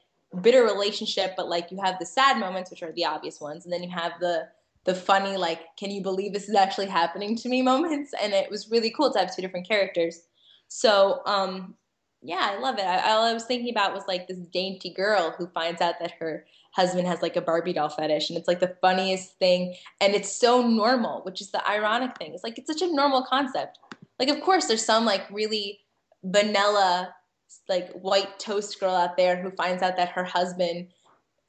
bitter 0.41 0.63
relationship, 0.63 1.34
but 1.36 1.49
like 1.49 1.71
you 1.71 1.79
have 1.84 1.99
the 1.99 2.05
sad 2.05 2.38
moments, 2.38 2.71
which 2.71 2.84
are 2.84 2.91
the 2.93 3.05
obvious 3.05 3.41
ones, 3.41 3.65
and 3.65 3.73
then 3.73 3.84
you 3.84 3.89
have 3.89 4.13
the 4.19 4.47
the 4.84 4.95
funny, 4.95 5.38
like, 5.38 5.60
can 5.77 5.91
you 5.91 6.01
believe 6.01 6.34
this 6.34 6.49
is 6.49 6.55
actually 6.55 6.88
happening 6.88 7.36
to 7.36 7.49
me 7.49 7.62
moments? 7.73 8.13
And 8.19 8.34
it 8.34 8.49
was 8.49 8.71
really 8.71 8.89
cool 8.89 9.13
to 9.13 9.19
have 9.19 9.36
two 9.36 9.41
different 9.41 9.67
characters. 9.67 10.23
So, 10.69 11.21
um, 11.27 11.75
yeah, 12.23 12.49
I 12.51 12.57
love 12.57 12.79
it. 12.79 12.86
I, 12.86 13.12
all 13.12 13.23
I 13.23 13.34
was 13.34 13.43
thinking 13.43 13.69
about 13.69 13.93
was 13.93 14.05
like 14.07 14.27
this 14.27 14.39
dainty 14.39 14.91
girl 14.91 15.36
who 15.38 15.45
finds 15.47 15.81
out 15.81 15.99
that 15.99 16.13
her 16.19 16.45
husband 16.71 17.07
has 17.07 17.21
like 17.21 17.36
a 17.36 17.41
Barbie 17.41 17.73
doll 17.73 17.89
fetish, 17.89 18.29
and 18.29 18.38
it's 18.38 18.47
like 18.47 18.60
the 18.60 18.75
funniest 18.81 19.38
thing, 19.39 19.75
and 19.99 20.13
it's 20.13 20.34
so 20.34 20.67
normal, 20.67 21.21
which 21.23 21.41
is 21.41 21.51
the 21.51 21.67
ironic 21.69 22.17
thing. 22.17 22.34
It's 22.34 22.43
like 22.43 22.57
it's 22.57 22.67
such 22.67 22.81
a 22.81 22.93
normal 22.93 23.23
concept. 23.23 23.79
Like, 24.19 24.29
of 24.29 24.41
course, 24.41 24.65
there's 24.65 24.86
some 24.86 25.05
like 25.05 25.23
really 25.31 25.79
vanilla 26.23 27.13
like 27.67 27.91
white 27.91 28.39
toast 28.39 28.79
girl 28.79 28.93
out 28.93 29.17
there 29.17 29.41
who 29.41 29.51
finds 29.51 29.81
out 29.84 29.97
that 29.97 30.10
her 30.10 30.23
husband 30.23 30.88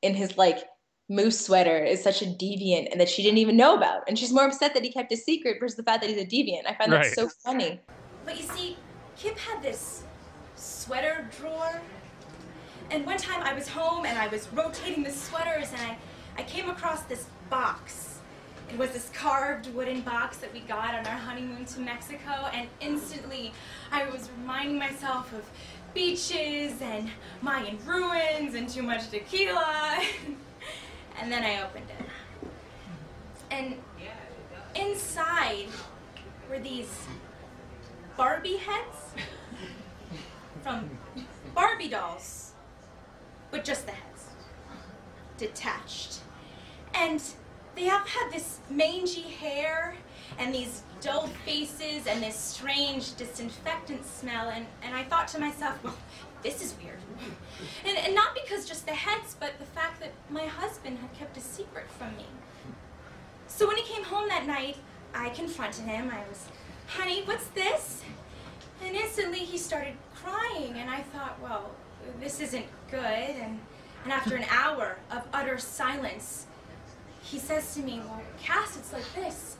in 0.03 0.15
his 0.15 0.37
like 0.37 0.65
moose 1.09 1.39
sweater 1.45 1.85
is 1.85 2.03
such 2.03 2.23
a 2.23 2.27
deviant 2.27 2.91
and 2.91 3.01
that 3.01 3.09
she 3.09 3.23
didn't 3.23 3.39
even 3.39 3.57
know 3.57 3.77
about. 3.77 4.03
And 4.09 4.19
she's 4.19 4.33
more 4.33 4.47
upset 4.47 4.75
that 4.75 4.83
he 4.83 4.93
kept 4.93 5.13
a 5.13 5.17
secret 5.17 5.59
versus 5.61 5.77
the 5.77 5.83
fact 5.83 6.01
that 6.03 6.11
he's 6.11 6.21
a 6.21 6.27
deviant. 6.27 6.67
I 6.67 6.75
find 6.75 6.93
right. 6.93 7.05
that 7.05 7.15
so 7.15 7.29
funny. 7.45 7.81
But 8.25 8.37
you 8.37 8.45
see, 8.45 8.77
Kip 9.17 9.39
had 9.39 9.63
this 9.63 10.05
sweater 10.57 11.29
drawer. 11.39 11.81
And 12.93 13.07
one 13.07 13.17
time 13.17 13.43
I 13.43 13.55
was 13.55 13.67
home 13.67 14.05
and 14.05 14.19
I 14.19 14.29
was 14.29 14.53
rotating 14.53 15.03
the 15.03 15.11
sweaters 15.11 15.69
and 15.73 15.81
I, 15.81 15.97
I 16.37 16.43
came 16.43 16.69
across 16.69 17.05
this 17.05 17.25
box. 17.49 18.19
It 18.71 18.77
was 18.77 18.91
this 18.91 19.09
carved 19.15 19.73
wooden 19.75 20.03
box 20.03 20.37
that 20.39 20.53
we 20.53 20.61
got 20.61 20.95
on 20.95 21.07
our 21.07 21.17
honeymoon 21.17 21.65
to 21.67 21.81
Mexico, 21.81 22.51
and 22.53 22.69
instantly 22.81 23.53
I 23.91 24.09
was 24.11 24.29
reminding 24.39 24.79
myself 24.79 25.33
of 25.33 25.43
beaches 25.95 26.83
and 26.83 27.09
Mayan 27.41 27.79
ruins 27.87 28.55
and 28.55 28.69
too 28.69 28.83
much 28.83 29.09
tequila. 29.09 30.03
and 31.19 31.33
then 31.33 31.43
I 31.45 31.63
opened 31.63 31.87
it. 31.99 32.51
And 33.51 33.75
inside 34.75 35.69
were 36.51 36.59
these 36.59 36.91
Barbie 38.19 38.59
heads 38.59 39.15
from 40.63 40.91
Barbie 41.55 41.89
dolls, 41.89 42.42
but 43.53 43.65
just 43.65 43.87
the 43.87 43.93
heads, 43.93 44.31
detached. 45.39 46.19
And 46.95 47.23
they 47.77 47.89
all 47.89 47.99
had 47.99 48.33
this 48.33 48.59
mangy 48.69 49.23
hair 49.23 49.95
and 50.39 50.53
these 50.53 50.83
dull 51.01 51.29
faces 51.45 52.07
and 52.07 52.23
this 52.23 52.35
strange 52.35 53.15
disinfectant 53.15 54.05
smell. 54.05 54.49
And, 54.49 54.67
and 54.83 54.95
I 54.95 55.05
thought 55.05 55.29
to 55.29 55.39
myself, 55.39 55.83
well, 55.85 55.97
this 56.43 56.63
is 56.63 56.75
weird. 56.83 56.99
And, 57.87 57.97
and 57.99 58.15
not 58.15 58.35
because 58.35 58.67
just 58.67 58.87
the 58.87 58.93
heads, 58.93 59.37
but 59.39 59.59
the 59.59 59.67
fact 59.67 60.01
that 60.01 60.13
my 60.31 60.47
husband 60.47 60.99
had 60.99 61.13
kept 61.13 61.37
a 61.37 61.41
secret 61.41 61.87
from 61.99 62.17
me. 62.17 62.27
So 63.47 63.69
when 63.69 63.77
he 63.77 63.85
came 63.85 64.03
home 64.03 64.29
that 64.29 64.47
night, 64.47 64.79
I 65.15 65.29
confronted 65.29 65.85
him. 65.85 66.11
I 66.11 66.27
was, 66.29 66.47
honey, 66.87 67.23
what's 67.27 67.47
this? 67.49 68.03
And 68.83 68.97
instantly 68.97 69.41
he 69.41 69.59
started 69.59 69.95
crying, 70.15 70.75
and 70.79 70.91
I 70.91 71.03
thought, 71.03 71.39
well, 71.41 71.71
this 72.21 72.41
isn't 72.41 72.67
good. 72.91 73.01
And, 73.01 73.59
and 74.05 74.13
after 74.13 74.37
an 74.37 74.45
hour 74.51 74.99
of 75.11 75.23
utter 75.33 75.59
silence, 75.59 76.47
he 77.23 77.39
says 77.39 77.75
to 77.75 77.81
me, 77.81 78.01
well, 78.05 78.23
Cass, 78.43 78.77
it's 78.77 78.93
like 78.93 79.13
this 79.15 79.57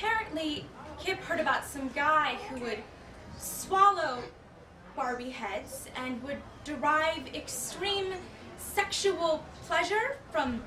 apparently 0.00 0.64
Kip 0.98 1.18
heard 1.20 1.40
about 1.40 1.64
some 1.64 1.88
guy 1.88 2.36
who 2.48 2.60
would 2.60 2.82
swallow 3.36 4.22
Barbie 4.96 5.30
heads 5.30 5.86
and 5.96 6.22
would 6.22 6.38
derive 6.64 7.26
extreme 7.34 8.14
sexual 8.58 9.44
pleasure 9.66 10.16
from 10.30 10.62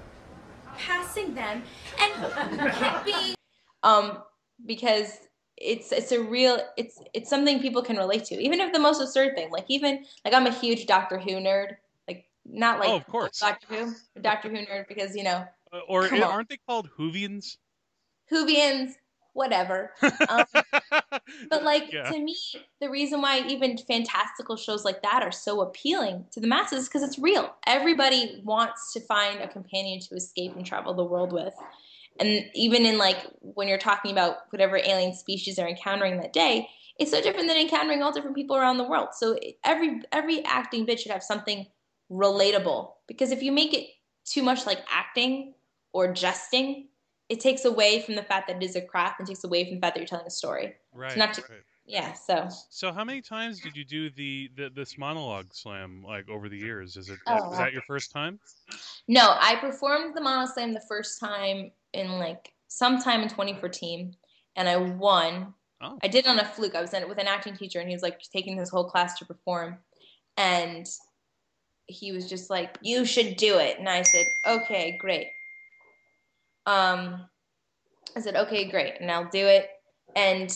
passing 0.77 1.33
them 1.35 1.63
and 1.99 2.73
Kip 2.73 3.05
be 3.05 3.35
um 3.83 4.19
because 4.65 5.19
it's 5.63 5.91
it's 5.91 6.11
a 6.11 6.21
real 6.21 6.59
it's 6.77 6.99
it's 7.13 7.29
something 7.29 7.61
people 7.61 7.81
can 7.81 7.97
relate 7.97 8.25
to 8.25 8.35
even 8.35 8.59
if 8.59 8.73
the 8.73 8.79
most 8.79 9.01
absurd 9.01 9.35
thing 9.35 9.49
like 9.51 9.65
even 9.69 10.05
like 10.25 10.33
i'm 10.33 10.45
a 10.45 10.51
huge 10.51 10.85
doctor 10.85 11.17
who 11.17 11.31
nerd 11.31 11.75
like 12.07 12.25
not 12.45 12.79
like 12.79 12.89
oh, 12.89 12.97
of 12.97 13.07
course 13.07 13.39
doctor 13.39 13.67
who 13.67 13.93
doctor 14.21 14.49
who 14.49 14.57
nerd 14.57 14.87
because 14.87 15.15
you 15.15 15.23
know 15.23 15.45
uh, 15.71 15.79
or 15.87 16.13
aren't 16.23 16.49
they 16.49 16.59
called 16.67 16.89
whovians 16.97 17.57
whovians 18.31 18.93
whatever. 19.33 19.91
Um, 20.29 20.45
but 21.49 21.63
like 21.63 21.91
yeah. 21.91 22.09
to 22.09 22.17
me, 22.17 22.35
the 22.79 22.89
reason 22.89 23.21
why 23.21 23.39
even 23.47 23.77
fantastical 23.77 24.55
shows 24.55 24.85
like 24.85 25.01
that 25.01 25.21
are 25.21 25.31
so 25.31 25.61
appealing 25.61 26.25
to 26.31 26.39
the 26.39 26.47
masses 26.47 26.83
is 26.83 26.87
because 26.87 27.03
it's 27.03 27.19
real. 27.19 27.53
Everybody 27.67 28.41
wants 28.43 28.93
to 28.93 29.01
find 29.01 29.41
a 29.41 29.47
companion 29.47 29.99
to 30.01 30.15
escape 30.15 30.55
and 30.55 30.65
travel 30.65 30.93
the 30.93 31.03
world 31.03 31.33
with. 31.33 31.53
And 32.19 32.45
even 32.53 32.85
in 32.85 32.97
like 32.97 33.17
when 33.41 33.67
you're 33.67 33.77
talking 33.77 34.11
about 34.11 34.37
whatever 34.51 34.77
alien 34.77 35.13
species 35.13 35.55
they're 35.55 35.67
encountering 35.67 36.17
that 36.17 36.33
day, 36.33 36.67
it's 36.99 37.11
so 37.11 37.21
different 37.21 37.47
than 37.47 37.57
encountering 37.57 38.03
all 38.03 38.11
different 38.11 38.35
people 38.35 38.55
around 38.55 38.77
the 38.77 38.83
world. 38.83 39.09
So 39.13 39.37
every 39.63 40.01
every 40.11 40.43
acting 40.45 40.85
bit 40.85 40.99
should 40.99 41.11
have 41.11 41.23
something 41.23 41.65
relatable 42.11 42.91
because 43.07 43.31
if 43.31 43.41
you 43.41 43.51
make 43.51 43.73
it 43.73 43.87
too 44.25 44.43
much 44.43 44.65
like 44.65 44.79
acting 44.91 45.53
or 45.91 46.13
jesting, 46.13 46.87
it 47.29 47.39
takes 47.39 47.65
away 47.65 48.01
from 48.01 48.15
the 48.15 48.23
fact 48.23 48.47
that 48.47 48.57
it 48.57 48.63
is 48.63 48.75
a 48.75 48.81
craft 48.81 49.19
and 49.19 49.27
takes 49.27 49.43
away 49.43 49.65
from 49.65 49.75
the 49.75 49.81
fact 49.81 49.95
that 49.95 50.01
you're 50.01 50.07
telling 50.07 50.27
a 50.27 50.31
story. 50.31 50.75
Right. 50.93 51.17
not 51.17 51.33
to- 51.35 51.41
right. 51.49 51.61
Yeah, 51.85 52.13
so 52.13 52.47
So 52.69 52.91
how 52.91 53.03
many 53.03 53.21
times 53.21 53.59
did 53.59 53.75
you 53.75 53.83
do 53.83 54.09
the, 54.09 54.49
the 54.55 54.69
this 54.69 54.97
monologue 54.97 55.53
slam 55.53 56.03
like 56.03 56.29
over 56.29 56.47
the 56.49 56.57
years? 56.57 56.95
Is 56.95 57.09
it 57.09 57.19
Oh, 57.27 57.51
is 57.51 57.57
that 57.57 57.73
your 57.73 57.81
first 57.81 58.11
time? 58.11 58.39
no, 59.07 59.35
I 59.39 59.55
performed 59.57 60.15
the 60.15 60.21
monologue 60.21 60.53
Slam 60.53 60.73
the 60.73 60.83
first 60.87 61.19
time 61.19 61.71
in 61.93 62.19
like 62.19 62.53
sometime 62.67 63.21
in 63.21 63.29
2014, 63.29 64.15
and 64.55 64.69
I 64.69 64.77
won. 64.77 65.53
Oh. 65.81 65.97
I 66.01 66.07
did 66.07 66.25
it 66.25 66.29
on 66.29 66.39
a 66.39 66.45
fluke. 66.45 66.75
I 66.75 66.81
was 66.81 66.93
in, 66.93 67.07
with 67.09 67.17
an 67.17 67.27
acting 67.27 67.55
teacher, 67.55 67.79
and 67.79 67.89
he 67.89 67.95
was 67.95 68.03
like 68.03 68.19
taking 68.31 68.57
his 68.57 68.69
whole 68.69 68.89
class 68.89 69.17
to 69.19 69.25
perform, 69.25 69.77
and 70.37 70.85
he 71.87 72.11
was 72.13 72.29
just 72.29 72.49
like, 72.49 72.77
"You 72.81 73.05
should 73.05 73.35
do 73.35 73.57
it," 73.57 73.77
and 73.77 73.89
I 73.89 74.03
said, 74.03 74.25
"Okay, 74.47 74.97
great." 74.99 75.27
Um, 76.65 77.27
I 78.15 78.21
said, 78.21 78.35
"Okay, 78.35 78.69
great," 78.69 78.95
and 79.01 79.11
I'll 79.11 79.29
do 79.29 79.45
it, 79.45 79.69
and 80.15 80.49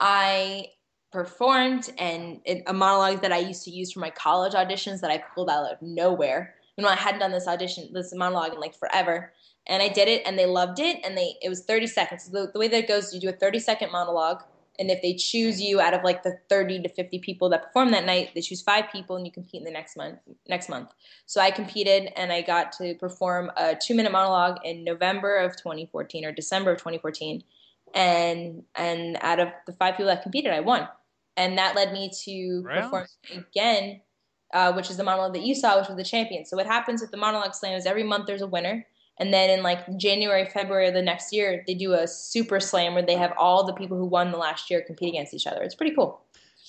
I 0.00 0.68
performed 1.10 1.90
and 1.98 2.40
it, 2.44 2.62
a 2.66 2.72
monologue 2.72 3.22
that 3.22 3.32
I 3.32 3.38
used 3.38 3.64
to 3.64 3.70
use 3.70 3.92
for 3.92 4.00
my 4.00 4.10
college 4.10 4.52
auditions 4.52 5.00
that 5.00 5.10
I 5.10 5.22
pulled 5.34 5.48
out 5.48 5.70
of 5.70 5.80
nowhere. 5.80 6.54
You 6.76 6.84
know, 6.84 6.90
I 6.90 6.96
hadn't 6.96 7.20
done 7.20 7.32
this 7.32 7.48
audition, 7.48 7.90
this 7.92 8.14
monologue 8.14 8.54
in 8.54 8.60
like 8.60 8.74
forever, 8.74 9.32
and 9.66 9.82
I 9.82 9.88
did 9.88 10.08
it, 10.08 10.22
and 10.24 10.38
they 10.38 10.46
loved 10.46 10.78
it, 10.78 11.00
and 11.04 11.16
they 11.16 11.34
it 11.42 11.48
was 11.48 11.64
30 11.64 11.86
seconds. 11.88 12.24
So 12.24 12.30
the, 12.30 12.52
the 12.52 12.58
way 12.58 12.68
that 12.68 12.84
it 12.84 12.88
goes, 12.88 13.12
you 13.12 13.20
do 13.20 13.28
a 13.28 13.32
30 13.32 13.58
second 13.58 13.90
monologue, 13.90 14.42
and 14.78 14.90
if 14.90 15.02
they 15.02 15.14
choose 15.14 15.60
you 15.60 15.80
out 15.80 15.92
of 15.92 16.04
like 16.04 16.22
the 16.22 16.38
30 16.48 16.82
to 16.82 16.88
50 16.88 17.18
people 17.18 17.48
that 17.48 17.64
perform 17.64 17.90
that 17.90 18.06
night, 18.06 18.30
they 18.34 18.40
choose 18.40 18.62
five 18.62 18.84
people, 18.92 19.16
and 19.16 19.26
you 19.26 19.32
compete 19.32 19.60
in 19.60 19.64
the 19.64 19.72
next 19.72 19.96
month. 19.96 20.20
Next 20.48 20.68
month, 20.68 20.90
so 21.26 21.40
I 21.40 21.50
competed, 21.50 22.12
and 22.16 22.30
I 22.30 22.42
got 22.42 22.70
to 22.72 22.94
perform 22.94 23.50
a 23.56 23.74
two 23.74 23.94
minute 23.94 24.12
monologue 24.12 24.58
in 24.64 24.84
November 24.84 25.38
of 25.38 25.56
2014 25.56 26.24
or 26.24 26.32
December 26.32 26.70
of 26.70 26.78
2014 26.78 27.42
and 27.94 28.62
and 28.74 29.18
out 29.20 29.40
of 29.40 29.48
the 29.66 29.72
five 29.72 29.94
people 29.94 30.06
that 30.06 30.22
competed, 30.22 30.52
I 30.52 30.60
won, 30.60 30.88
and 31.36 31.58
that 31.58 31.76
led 31.76 31.92
me 31.92 32.10
to 32.24 32.64
on. 32.68 32.82
perform 32.82 33.06
again, 33.32 34.00
uh, 34.54 34.72
which 34.72 34.90
is 34.90 34.96
the 34.96 35.04
monologue 35.04 35.34
that 35.34 35.42
you 35.42 35.54
saw, 35.54 35.78
which 35.78 35.88
was 35.88 35.96
the 35.96 36.04
champion. 36.04 36.44
So 36.44 36.56
what 36.56 36.66
happens 36.66 37.00
with 37.00 37.10
the 37.10 37.16
monologue 37.16 37.54
slam 37.54 37.76
is 37.76 37.86
every 37.86 38.04
month 38.04 38.26
there's 38.26 38.42
a 38.42 38.46
winner, 38.46 38.86
and 39.18 39.32
then 39.32 39.50
in 39.50 39.62
like 39.62 39.96
January, 39.96 40.46
February 40.46 40.88
of 40.88 40.94
the 40.94 41.02
next 41.02 41.32
year, 41.32 41.64
they 41.66 41.74
do 41.74 41.92
a 41.92 42.06
super 42.06 42.60
slam 42.60 42.94
where 42.94 43.04
they 43.04 43.16
have 43.16 43.32
all 43.38 43.64
the 43.64 43.74
people 43.74 43.96
who 43.96 44.06
won 44.06 44.30
the 44.30 44.38
last 44.38 44.70
year 44.70 44.82
compete 44.86 45.10
against 45.10 45.34
each 45.34 45.46
other. 45.46 45.62
It's 45.62 45.74
pretty 45.74 45.94
cool. 45.94 46.20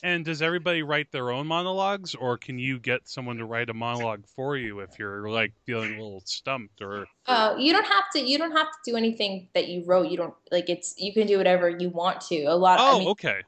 And 0.02 0.24
does 0.24 0.42
everybody 0.42 0.82
write 0.82 1.12
their 1.12 1.32
own 1.32 1.46
monologues, 1.46 2.16
or 2.16 2.38
can 2.38 2.58
you 2.58 2.80
get 2.80 3.08
someone 3.08 3.38
to 3.38 3.46
write 3.46 3.70
a 3.70 3.74
monologue 3.74 4.26
for 4.26 4.56
you 4.56 4.80
if 4.80 4.98
you're 4.98 5.30
like 5.30 5.52
feeling 5.66 5.94
a 5.94 6.02
little 6.02 6.22
stumped? 6.26 6.82
Or 6.82 7.06
Uh, 7.26 7.56
you 7.58 7.74
don't 7.74 7.86
have 7.86 8.06
to. 8.14 8.20
You 8.22 8.38
don't 8.38 8.56
have 8.56 8.68
to 8.68 8.92
do 8.92 8.96
anything 8.96 9.50
that 9.54 9.68
you 9.68 9.84
wrote. 9.86 10.10
You 10.10 10.18
don't 10.18 10.34
like 10.52 10.70
it's. 10.70 10.96
You 10.98 11.14
can 11.14 11.28
do 11.28 11.38
whatever 11.38 11.70
you 11.70 11.90
want 11.90 12.22
to. 12.22 12.44
A 12.44 12.56
lot. 12.56 12.80
oh, 12.80 12.96
I 12.96 13.00
mean, 13.00 13.08
okay, 13.10 13.42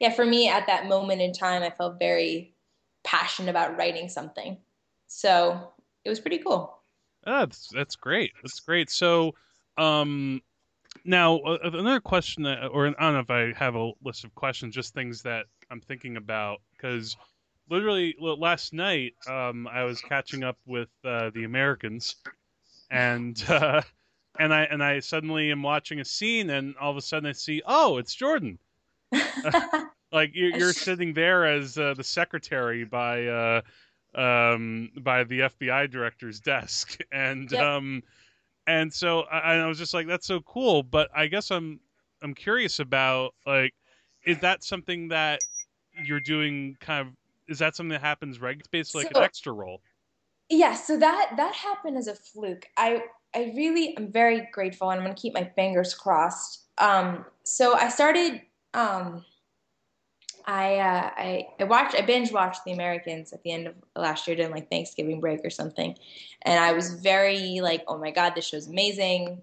yeah, 0.00 0.10
for 0.10 0.24
me 0.24 0.48
at 0.48 0.66
that 0.66 0.88
moment 0.88 1.20
in 1.20 1.32
time, 1.32 1.62
I 1.62 1.70
felt 1.70 2.00
very 2.00 2.52
passionate 3.04 3.50
about 3.50 3.76
writing 3.76 4.08
something. 4.08 4.56
So 5.06 5.72
it 6.04 6.08
was 6.08 6.18
pretty 6.18 6.38
cool. 6.38 6.78
Ah, 7.24 7.46
that's 7.46 7.68
that's 7.68 7.94
great. 7.94 8.32
That's 8.42 8.58
great. 8.58 8.90
So, 8.90 9.32
um, 9.78 10.42
now 11.04 11.38
uh, 11.38 11.58
another 11.62 12.00
question, 12.00 12.42
that, 12.42 12.66
or 12.66 12.88
I 12.88 12.90
don't 12.90 13.14
know 13.14 13.20
if 13.20 13.30
I 13.30 13.52
have 13.56 13.76
a 13.76 13.92
list 14.02 14.24
of 14.24 14.34
questions, 14.34 14.74
just 14.74 14.92
things 14.92 15.22
that 15.22 15.46
I'm 15.72 15.80
thinking 15.80 16.16
about 16.18 16.60
because 16.76 17.16
literally 17.70 18.14
last 18.20 18.74
night, 18.74 19.14
um, 19.28 19.66
I 19.66 19.84
was 19.84 20.00
catching 20.02 20.44
up 20.44 20.58
with 20.66 20.90
uh, 21.04 21.30
the 21.34 21.44
Americans, 21.44 22.16
and 22.90 23.42
uh, 23.48 23.82
and 24.38 24.54
I 24.54 24.64
and 24.64 24.84
I 24.84 25.00
suddenly 25.00 25.50
am 25.50 25.62
watching 25.62 26.00
a 26.00 26.04
scene, 26.04 26.50
and 26.50 26.76
all 26.76 26.90
of 26.92 26.98
a 26.98 27.02
sudden 27.02 27.28
I 27.28 27.32
see, 27.32 27.62
oh, 27.66 27.98
it's 27.98 28.14
Jordan. 28.14 28.58
like 30.12 30.32
you're, 30.34 30.50
you're 30.50 30.72
sitting 30.74 31.14
there 31.14 31.46
as 31.46 31.78
uh, 31.78 31.94
the 31.94 32.04
secretary 32.04 32.84
by 32.84 33.26
uh, 33.26 33.62
um, 34.14 34.90
by 35.00 35.24
the 35.24 35.40
FBI 35.40 35.90
director's 35.90 36.40
desk, 36.40 36.98
and 37.12 37.52
Yep. 37.52 37.62
um, 37.62 38.02
and 38.66 38.92
so 38.92 39.22
I, 39.22 39.54
I 39.56 39.66
was 39.66 39.78
just 39.78 39.94
like, 39.94 40.06
that's 40.06 40.26
so 40.26 40.40
cool. 40.40 40.82
But 40.82 41.10
I 41.14 41.26
guess 41.26 41.50
I'm 41.50 41.80
I'm 42.22 42.34
curious 42.34 42.78
about 42.80 43.34
like, 43.46 43.74
is 44.24 44.38
that 44.40 44.64
something 44.64 45.08
that 45.08 45.42
you're 46.04 46.20
doing? 46.20 46.76
Kind 46.80 47.06
of 47.08 47.14
is 47.48 47.58
that 47.58 47.74
something 47.76 47.90
that 47.90 48.00
happens 48.00 48.40
regularly? 48.40 48.60
It's 48.60 48.68
basically 48.68 49.04
like 49.04 49.12
So- 49.14 49.20
an 49.20 49.24
extra 49.24 49.52
role. 49.52 49.80
yeah, 50.48 50.74
so 50.74 50.96
that 50.98 51.32
that 51.36 51.54
happened 51.54 51.96
as 51.96 52.06
a 52.08 52.14
fluke. 52.14 52.68
I 52.76 53.02
I 53.34 53.52
really 53.56 53.96
am 53.96 54.12
very 54.12 54.48
grateful, 54.52 54.90
and 54.90 55.00
I'm 55.00 55.04
gonna 55.06 55.14
keep 55.16 55.34
my 55.34 55.44
fingers 55.44 55.94
crossed. 55.94 56.64
Um, 56.78 57.24
so 57.44 57.74
I 57.74 57.88
started. 57.88 58.42
Um, 58.74 59.24
I 60.46 60.76
uh, 60.78 61.10
I 61.16 61.46
I 61.60 61.64
watched 61.64 61.94
I 61.94 62.00
binge 62.02 62.32
watched 62.32 62.64
The 62.64 62.72
Americans 62.72 63.32
at 63.32 63.42
the 63.44 63.52
end 63.52 63.68
of 63.68 63.74
last 63.94 64.26
year 64.26 64.36
during 64.36 64.50
like 64.50 64.68
Thanksgiving 64.70 65.20
break 65.20 65.44
or 65.44 65.50
something, 65.50 65.96
and 66.42 66.58
I 66.58 66.72
was 66.72 66.94
very 66.94 67.60
like, 67.60 67.84
oh 67.86 67.96
my 67.96 68.10
god, 68.10 68.34
this 68.34 68.46
show's 68.46 68.66
amazing. 68.66 69.40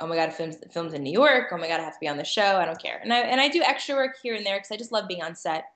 Oh 0.00 0.06
my 0.06 0.16
god, 0.16 0.30
it 0.30 0.34
films 0.34 0.56
films 0.72 0.94
in 0.94 1.02
New 1.02 1.12
York. 1.12 1.48
Oh 1.52 1.58
my 1.58 1.68
god, 1.68 1.80
I 1.80 1.84
have 1.84 1.94
to 1.94 2.00
be 2.00 2.08
on 2.08 2.16
the 2.16 2.24
show. 2.24 2.56
I 2.56 2.64
don't 2.64 2.80
care, 2.82 2.98
and 3.02 3.12
I 3.12 3.18
and 3.20 3.40
I 3.40 3.48
do 3.48 3.62
extra 3.62 3.94
work 3.94 4.16
here 4.22 4.34
and 4.34 4.46
there 4.46 4.56
because 4.56 4.70
I 4.70 4.76
just 4.76 4.90
love 4.92 5.06
being 5.06 5.22
on 5.22 5.34
set, 5.34 5.66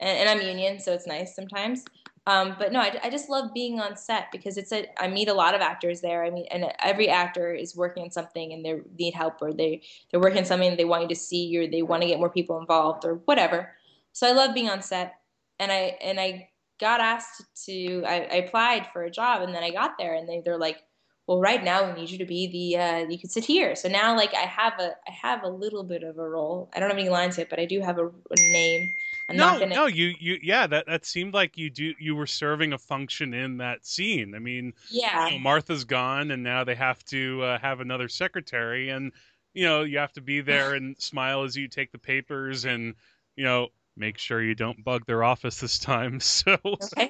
and, 0.00 0.18
and 0.18 0.28
I'm 0.28 0.46
union, 0.46 0.78
so 0.78 0.92
it's 0.92 1.06
nice 1.06 1.34
sometimes. 1.34 1.84
Um, 2.26 2.56
but 2.58 2.72
no, 2.72 2.80
I, 2.80 2.98
I 3.02 3.10
just 3.10 3.28
love 3.28 3.52
being 3.52 3.80
on 3.80 3.96
set 3.96 4.32
because 4.32 4.56
it's 4.56 4.72
a 4.72 4.86
I 5.02 5.08
meet 5.08 5.28
a 5.28 5.34
lot 5.34 5.54
of 5.54 5.60
actors 5.60 6.00
there. 6.00 6.24
I 6.24 6.30
mean, 6.30 6.46
and 6.50 6.72
every 6.82 7.08
actor 7.08 7.52
is 7.52 7.76
working 7.76 8.04
on 8.04 8.10
something 8.10 8.52
and 8.52 8.64
they 8.64 8.80
need 8.98 9.12
help 9.12 9.42
or 9.42 9.52
they 9.52 9.82
they're 10.10 10.20
working 10.20 10.38
on 10.38 10.44
something 10.46 10.74
they 10.76 10.86
want 10.86 11.02
you 11.02 11.08
to 11.08 11.14
see 11.14 11.56
or 11.58 11.66
they 11.66 11.82
want 11.82 12.02
to 12.02 12.08
get 12.08 12.18
more 12.18 12.30
people 12.30 12.58
involved 12.58 13.04
or 13.04 13.16
whatever. 13.26 13.76
So 14.12 14.26
I 14.26 14.32
love 14.32 14.54
being 14.54 14.70
on 14.70 14.80
set, 14.80 15.16
and 15.58 15.70
I 15.70 15.98
and 16.00 16.18
I 16.18 16.48
got 16.80 17.00
asked 17.00 17.42
to 17.66 18.02
I, 18.06 18.14
I 18.14 18.36
applied 18.36 18.88
for 18.92 19.04
a 19.04 19.10
job 19.10 19.42
and 19.42 19.54
then 19.54 19.62
I 19.62 19.70
got 19.70 19.98
there 19.98 20.14
and 20.14 20.28
they 20.28 20.40
they're 20.44 20.58
like, 20.58 20.78
well, 21.26 21.40
right 21.40 21.62
now 21.62 21.86
we 21.86 22.00
need 22.00 22.10
you 22.10 22.18
to 22.18 22.24
be 22.24 22.46
the 22.46 22.80
uh, 22.80 22.98
you 23.08 23.18
can 23.18 23.30
sit 23.30 23.44
here. 23.44 23.76
So 23.76 23.88
now 23.88 24.16
like 24.16 24.34
I 24.34 24.46
have 24.46 24.74
a 24.80 24.92
I 25.06 25.12
have 25.12 25.42
a 25.42 25.48
little 25.48 25.84
bit 25.84 26.02
of 26.02 26.18
a 26.18 26.28
role. 26.28 26.70
I 26.74 26.80
don't 26.80 26.88
have 26.88 26.98
any 26.98 27.10
lines 27.10 27.38
yet, 27.38 27.50
but 27.50 27.60
I 27.60 27.66
do 27.66 27.80
have 27.80 27.98
a, 27.98 28.06
a 28.06 28.36
name. 28.36 28.94
I'm 29.28 29.36
no, 29.36 29.58
gonna. 29.58 29.74
no, 29.74 29.86
you, 29.86 30.12
you, 30.18 30.38
yeah, 30.42 30.66
that 30.66 30.86
that 30.86 31.06
seemed 31.06 31.32
like 31.32 31.56
you 31.56 31.70
do. 31.70 31.94
You 31.98 32.14
were 32.14 32.26
serving 32.26 32.74
a 32.74 32.78
function 32.78 33.32
in 33.32 33.56
that 33.58 33.86
scene. 33.86 34.34
I 34.34 34.38
mean, 34.38 34.74
yeah. 34.90 35.26
you 35.26 35.32
know, 35.32 35.38
Martha's 35.38 35.84
gone, 35.84 36.30
and 36.30 36.42
now 36.42 36.64
they 36.64 36.74
have 36.74 37.02
to 37.06 37.42
uh, 37.42 37.58
have 37.58 37.80
another 37.80 38.08
secretary, 38.08 38.90
and 38.90 39.12
you 39.54 39.64
know, 39.64 39.82
you 39.82 39.98
have 39.98 40.12
to 40.14 40.20
be 40.20 40.42
there 40.42 40.74
and 40.74 41.00
smile 41.00 41.42
as 41.42 41.56
you 41.56 41.68
take 41.68 41.90
the 41.90 41.98
papers, 41.98 42.66
and 42.66 42.94
you 43.36 43.44
know, 43.44 43.68
make 43.96 44.18
sure 44.18 44.42
you 44.42 44.54
don't 44.54 44.82
bug 44.84 45.06
their 45.06 45.22
office 45.22 45.60
this 45.60 45.78
time. 45.78 46.20
So, 46.34 46.56
Okay. 46.64 47.08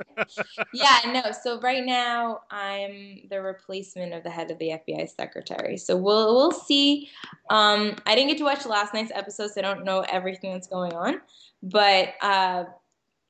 yeah, 0.72 0.98
no. 1.06 1.32
So 1.42 1.58
right 1.60 1.84
now 1.84 2.42
I'm 2.50 3.22
the 3.30 3.40
replacement 3.40 4.12
of 4.12 4.22
the 4.22 4.30
head 4.30 4.50
of 4.50 4.58
the 4.58 4.70
FBI 4.70 5.08
secretary. 5.08 5.76
So 5.76 5.96
we'll 5.96 6.34
we'll 6.34 6.52
see. 6.52 7.10
Um, 7.50 7.96
I 8.06 8.14
didn't 8.14 8.28
get 8.28 8.38
to 8.38 8.44
watch 8.44 8.66
last 8.66 8.92
night's 8.92 9.12
episode, 9.14 9.50
so 9.50 9.60
I 9.60 9.62
don't 9.62 9.84
know 9.84 10.00
everything 10.00 10.52
that's 10.52 10.66
going 10.68 10.92
on. 10.92 11.20
But 11.64 12.14
uh, 12.20 12.64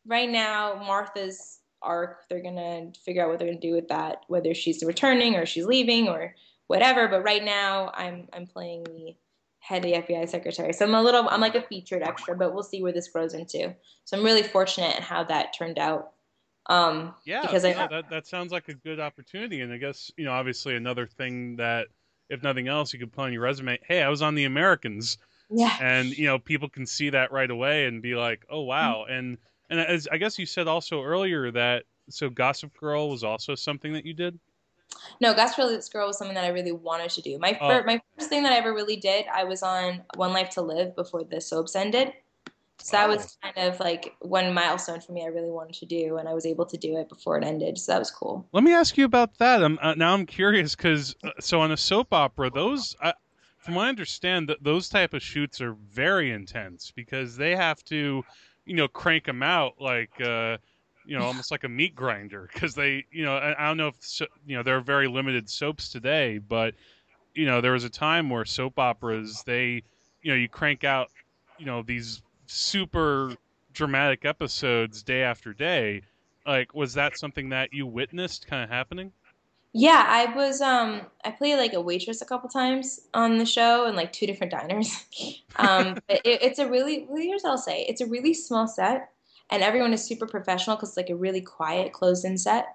right 0.06 0.28
now, 0.28 0.74
Martha's 0.74 1.60
arc, 1.80 2.28
they're 2.28 2.42
gonna 2.42 2.90
figure 3.04 3.22
out 3.22 3.30
what 3.30 3.38
they're 3.38 3.48
gonna 3.48 3.60
do 3.60 3.72
with 3.72 3.88
that, 3.88 4.22
whether 4.26 4.54
she's 4.54 4.82
returning 4.82 5.36
or 5.36 5.46
she's 5.46 5.66
leaving 5.66 6.08
or 6.08 6.34
whatever. 6.66 7.06
But 7.06 7.22
right 7.22 7.44
now, 7.44 7.92
I'm 7.94 8.28
I'm 8.32 8.46
playing 8.46 8.84
the 8.84 9.14
head 9.60 9.84
of 9.84 9.90
the 9.90 10.14
FBI 10.14 10.28
secretary. 10.28 10.72
So 10.72 10.84
I'm 10.84 10.94
a 10.94 11.02
little, 11.02 11.26
I'm 11.30 11.40
like 11.40 11.54
a 11.54 11.62
featured 11.62 12.02
extra, 12.02 12.36
but 12.36 12.52
we'll 12.52 12.62
see 12.62 12.82
where 12.82 12.92
this 12.92 13.08
grows 13.08 13.32
into. 13.32 13.74
So 14.04 14.18
I'm 14.18 14.24
really 14.24 14.42
fortunate 14.42 14.96
in 14.96 15.02
how 15.02 15.24
that 15.24 15.54
turned 15.56 15.78
out. 15.78 16.10
Um, 16.66 17.14
yeah, 17.24 17.42
because 17.42 17.64
I 17.64 17.72
that 17.72 18.10
that 18.10 18.26
sounds 18.26 18.50
like 18.50 18.68
a 18.68 18.74
good 18.74 18.98
opportunity, 18.98 19.60
and 19.60 19.72
I 19.72 19.76
guess 19.76 20.10
you 20.16 20.24
know, 20.24 20.32
obviously, 20.32 20.74
another 20.74 21.06
thing 21.06 21.56
that, 21.56 21.88
if 22.30 22.42
nothing 22.42 22.68
else, 22.68 22.92
you 22.92 22.98
could 22.98 23.12
put 23.12 23.22
on 23.22 23.32
your 23.32 23.42
resume. 23.42 23.78
Hey, 23.86 24.02
I 24.02 24.08
was 24.08 24.22
on 24.22 24.34
the 24.34 24.44
Americans. 24.44 25.18
Yeah, 25.54 25.76
and 25.80 26.16
you 26.16 26.26
know 26.26 26.38
people 26.38 26.68
can 26.68 26.86
see 26.86 27.10
that 27.10 27.32
right 27.32 27.50
away 27.50 27.86
and 27.86 28.02
be 28.02 28.14
like 28.14 28.44
oh 28.50 28.62
wow 28.62 29.04
and 29.04 29.38
and 29.70 29.80
as 29.80 30.08
i 30.10 30.16
guess 30.16 30.38
you 30.38 30.46
said 30.46 30.66
also 30.68 31.02
earlier 31.02 31.50
that 31.50 31.84
so 32.10 32.28
gossip 32.28 32.76
girl 32.78 33.08
was 33.10 33.24
also 33.24 33.54
something 33.54 33.92
that 33.92 34.04
you 34.04 34.14
did 34.14 34.38
no, 35.20 35.32
This 35.34 35.88
Girl 35.88 36.06
was 36.06 36.18
something 36.18 36.34
that 36.34 36.44
I 36.44 36.48
really 36.48 36.72
wanted 36.72 37.10
to 37.10 37.22
do. 37.22 37.38
My 37.38 37.58
Oh. 37.60 37.68
fir- 37.68 37.84
my 37.84 38.00
first 38.16 38.28
thing 38.28 38.42
that 38.42 38.52
I 38.52 38.56
ever 38.56 38.74
really 38.74 38.96
did, 38.96 39.26
I 39.32 39.44
was 39.44 39.62
on 39.62 40.02
One 40.16 40.32
Life 40.32 40.50
to 40.50 40.62
Live 40.62 40.94
before 40.94 41.24
the 41.24 41.40
soaps 41.40 41.76
ended. 41.76 42.12
So 42.78 42.96
that 42.96 43.08
was 43.08 43.38
kind 43.42 43.56
of 43.56 43.80
like 43.80 44.14
one 44.20 44.52
milestone 44.52 45.00
for 45.00 45.12
me. 45.12 45.24
I 45.24 45.28
really 45.28 45.50
wanted 45.50 45.76
to 45.76 45.86
do, 45.86 46.18
and 46.18 46.28
I 46.28 46.34
was 46.34 46.44
able 46.44 46.66
to 46.66 46.76
do 46.76 46.96
it 46.98 47.08
before 47.08 47.38
it 47.38 47.44
ended. 47.44 47.78
So 47.78 47.92
that 47.92 47.98
was 47.98 48.10
cool. 48.10 48.46
let 48.52 48.64
me 48.64 48.72
ask 48.72 48.98
you 48.98 49.04
about 49.04 49.38
that 49.38 49.64
i'm 49.64 49.78
uh, 49.80 49.94
now 49.94 50.12
i'm 50.12 50.26
curious 50.26 50.76
because 50.76 51.14
uh, 51.24 51.30
so 51.40 51.60
on 51.60 51.72
a 51.72 51.76
soap 51.76 52.12
opera 52.12 52.50
those 52.50 52.94
I, 53.00 53.14
from 53.64 53.74
what 53.74 53.86
i 53.86 53.88
understand 53.88 54.48
that 54.48 54.62
those 54.62 54.88
type 54.88 55.14
of 55.14 55.22
shoots 55.22 55.60
are 55.60 55.72
very 55.72 56.30
intense 56.30 56.92
because 56.94 57.36
they 57.36 57.56
have 57.56 57.82
to 57.84 58.22
you 58.66 58.74
know 58.74 58.88
crank 58.88 59.24
them 59.24 59.42
out 59.42 59.74
like 59.80 60.20
uh 60.20 60.56
you 61.04 61.16
know 61.16 61.24
almost 61.24 61.50
like 61.50 61.64
a 61.64 61.68
meat 61.68 61.94
grinder 61.94 62.48
because 62.52 62.74
they 62.74 63.04
you 63.10 63.24
know 63.24 63.36
I, 63.36 63.64
I 63.64 63.66
don't 63.68 63.76
know 63.76 63.88
if 63.88 63.96
so, 64.00 64.26
you 64.46 64.56
know 64.56 64.62
there 64.62 64.76
are 64.76 64.80
very 64.80 65.08
limited 65.08 65.48
soaps 65.48 65.88
today, 65.88 66.38
but 66.38 66.74
you 67.34 67.46
know 67.46 67.60
there 67.60 67.72
was 67.72 67.84
a 67.84 67.90
time 67.90 68.30
where 68.30 68.44
soap 68.44 68.78
operas 68.78 69.42
they 69.44 69.82
you 70.22 70.30
know 70.30 70.34
you 70.34 70.48
crank 70.48 70.84
out 70.84 71.10
you 71.58 71.66
know 71.66 71.82
these 71.82 72.22
super 72.46 73.36
dramatic 73.72 74.24
episodes 74.24 75.02
day 75.02 75.22
after 75.22 75.52
day. 75.52 76.02
Like, 76.46 76.74
was 76.74 76.94
that 76.94 77.16
something 77.16 77.48
that 77.50 77.72
you 77.72 77.86
witnessed 77.86 78.46
kind 78.46 78.62
of 78.62 78.70
happening? 78.70 79.12
Yeah, 79.76 80.04
I 80.06 80.32
was 80.36 80.60
um 80.60 81.02
I 81.24 81.32
played 81.32 81.56
like 81.56 81.72
a 81.72 81.80
waitress 81.80 82.22
a 82.22 82.24
couple 82.24 82.48
times 82.48 83.00
on 83.12 83.38
the 83.38 83.44
show 83.44 83.86
in 83.86 83.96
like 83.96 84.12
two 84.12 84.24
different 84.24 84.52
diners. 84.52 85.04
um, 85.56 85.94
but 86.06 86.20
it, 86.24 86.42
it's 86.42 86.60
a 86.60 86.68
really 86.68 87.06
well, 87.08 87.20
here's 87.20 87.42
what 87.42 87.50
I'll 87.50 87.58
say: 87.58 87.84
it's 87.88 88.00
a 88.00 88.06
really 88.06 88.34
small 88.34 88.68
set, 88.68 89.10
and 89.50 89.64
everyone 89.64 89.92
is 89.92 90.04
super 90.04 90.26
professional 90.26 90.76
because 90.76 90.90
it's 90.90 90.96
like 90.96 91.10
a 91.10 91.16
really 91.16 91.40
quiet, 91.40 91.92
closed-in 91.92 92.38
set. 92.38 92.68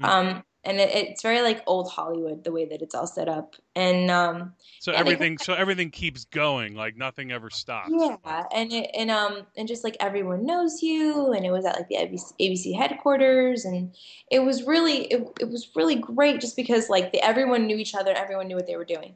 Mm. 0.00 0.08
Um, 0.08 0.44
and 0.64 0.78
it, 0.78 0.94
it's 0.94 1.22
very 1.22 1.42
like 1.42 1.62
old 1.66 1.90
Hollywood 1.90 2.44
the 2.44 2.52
way 2.52 2.64
that 2.66 2.82
it's 2.82 2.94
all 2.94 3.06
set 3.06 3.28
up, 3.28 3.56
and 3.74 4.10
um, 4.10 4.52
so 4.78 4.92
everything 4.92 5.38
so 5.38 5.54
everything 5.54 5.90
keeps 5.90 6.24
going, 6.24 6.74
like 6.74 6.96
nothing 6.96 7.32
ever 7.32 7.50
stops. 7.50 7.90
Yeah, 7.92 8.44
and 8.54 8.72
it, 8.72 8.90
and 8.96 9.10
um 9.10 9.46
and 9.56 9.66
just 9.66 9.82
like 9.82 9.96
everyone 9.98 10.46
knows 10.46 10.82
you, 10.82 11.32
and 11.32 11.44
it 11.44 11.50
was 11.50 11.64
at 11.64 11.76
like 11.76 11.88
the 11.88 11.96
ABC, 11.96 12.32
ABC 12.40 12.76
headquarters, 12.76 13.64
and 13.64 13.92
it 14.30 14.40
was 14.40 14.62
really 14.62 15.06
it, 15.06 15.26
it 15.40 15.48
was 15.48 15.68
really 15.74 15.96
great 15.96 16.40
just 16.40 16.54
because 16.54 16.88
like 16.88 17.12
the, 17.12 17.20
everyone 17.24 17.66
knew 17.66 17.76
each 17.76 17.94
other, 17.94 18.12
everyone 18.12 18.46
knew 18.46 18.56
what 18.56 18.66
they 18.66 18.76
were 18.76 18.84
doing. 18.84 19.14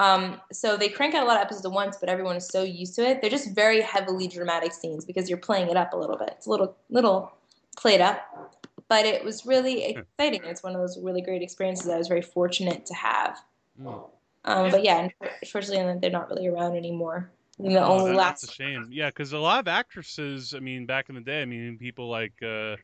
Um, 0.00 0.40
so 0.50 0.78
they 0.78 0.88
crank 0.88 1.14
out 1.14 1.22
a 1.22 1.26
lot 1.26 1.36
of 1.36 1.42
episodes 1.42 1.66
at 1.66 1.72
once, 1.72 1.98
but 2.00 2.08
everyone 2.08 2.34
is 2.34 2.48
so 2.48 2.62
used 2.62 2.94
to 2.96 3.06
it. 3.06 3.20
They're 3.20 3.30
just 3.30 3.54
very 3.54 3.82
heavily 3.82 4.28
dramatic 4.28 4.72
scenes 4.72 5.04
because 5.04 5.28
you're 5.28 5.38
playing 5.38 5.68
it 5.68 5.76
up 5.76 5.92
a 5.92 5.96
little 5.96 6.16
bit. 6.16 6.30
It's 6.38 6.46
a 6.46 6.50
little 6.50 6.74
little 6.88 7.32
played 7.76 8.00
up 8.00 8.49
but 8.90 9.06
it 9.06 9.24
was 9.24 9.46
really 9.46 9.84
exciting. 9.84 10.42
It's 10.44 10.64
one 10.64 10.74
of 10.74 10.80
those 10.80 10.98
really 11.00 11.22
great 11.22 11.42
experiences 11.42 11.88
I 11.88 11.96
was 11.96 12.08
very 12.08 12.22
fortunate 12.22 12.84
to 12.86 12.94
have. 12.94 13.38
Mm. 13.80 14.10
Um, 14.44 14.70
but 14.70 14.82
yeah, 14.82 15.08
unfortunately, 15.42 16.00
they're 16.00 16.10
not 16.10 16.28
really 16.28 16.48
around 16.48 16.76
anymore. 16.76 17.30
the 17.56 17.76
oh, 17.76 18.00
only 18.00 18.10
that, 18.10 18.16
last. 18.16 18.40
That's 18.42 18.52
a 18.52 18.54
shame. 18.56 18.88
Yeah, 18.90 19.08
because 19.08 19.32
a 19.32 19.38
lot 19.38 19.60
of 19.60 19.68
actresses. 19.68 20.54
I 20.54 20.58
mean, 20.58 20.86
back 20.86 21.08
in 21.08 21.14
the 21.14 21.20
day, 21.20 21.40
I 21.40 21.44
mean, 21.44 21.78
people 21.78 22.08
like 22.08 22.32
uh, 22.42 22.76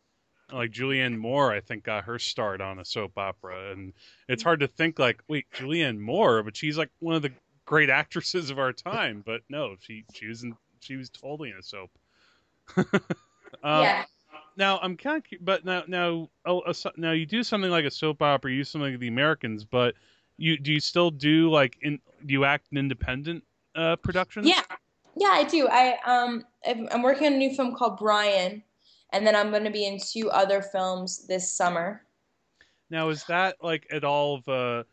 like 0.53 0.71
Julianne 0.71 1.19
Moore, 1.19 1.53
I 1.53 1.59
think, 1.59 1.83
got 1.83 2.05
her 2.05 2.21
start 2.21 2.61
on 2.61 2.79
a 2.79 2.85
soap 2.85 3.19
opera, 3.19 3.73
and 3.73 3.93
it's 4.29 4.45
hard 4.45 4.61
to 4.61 4.69
think 4.69 5.01
like, 5.01 5.21
wait, 5.27 5.47
Julianne 5.53 5.99
Moore, 5.99 6.45
but 6.45 6.57
she's 6.57 6.79
like 6.79 6.91
one 7.01 7.17
of 7.17 7.23
the 7.23 7.33
great 7.65 7.91
actresses 7.91 8.51
of 8.51 8.61
our 8.61 8.73
time. 8.73 9.25
But 9.27 9.41
no, 9.49 9.75
she 9.81 10.05
she 10.15 10.29
was 10.29 10.45
in, 10.45 10.55
she 10.79 10.95
was 10.95 11.11
totally 11.11 11.51
in 11.51 11.57
a 11.57 11.63
soap. 11.65 11.91
um, 12.77 13.83
yeah 13.83 14.05
now 14.57 14.79
I'm 14.83 14.97
kind 14.97 15.23
of, 15.33 15.45
but 15.45 15.65
now 15.65 15.85
now 15.87 16.29
now 16.97 17.13
you 17.13 17.27
do 17.27 17.43
something 17.43 17.71
like 17.71 17.85
a 17.85 17.91
soap 17.91 18.23
opera, 18.23 18.51
you 18.51 18.59
do 18.59 18.65
something 18.65 18.93
like 18.93 19.01
The 19.01 19.09
Americans, 19.09 19.65
but 19.65 19.95
you 20.39 20.59
do 20.59 20.73
you 20.73 20.81
still 20.81 21.11
do 21.11 21.51
like 21.51 21.77
in 21.83 21.99
do 22.25 22.33
you 22.33 22.45
act 22.45 22.69
in 22.73 22.79
independent 22.79 23.45
uh, 23.75 23.97
productions? 23.97 24.47
Yeah, 24.47 24.63
yeah, 25.17 25.29
I 25.29 25.45
do. 25.45 25.69
I 25.69 25.99
um 26.05 26.45
I'm 26.67 27.03
working 27.03 27.27
on 27.27 27.35
a 27.35 27.39
new 27.39 27.55
film 27.55 27.75
called 27.75 27.99
Brian, 27.99 28.63
and 29.13 29.27
then 29.27 29.37
I'm 29.37 29.51
going 29.51 29.65
to 29.65 29.71
be 29.71 29.87
in 29.87 29.99
two 29.99 30.31
other 30.31 30.63
films 30.63 31.27
this 31.27 31.51
summer. 31.51 32.03
Now, 32.91 33.09
is 33.09 33.25
that 33.25 33.57
like 33.63 33.87
at 33.91 34.05
all 34.05 34.37
of 34.37 34.49
a 34.49 34.85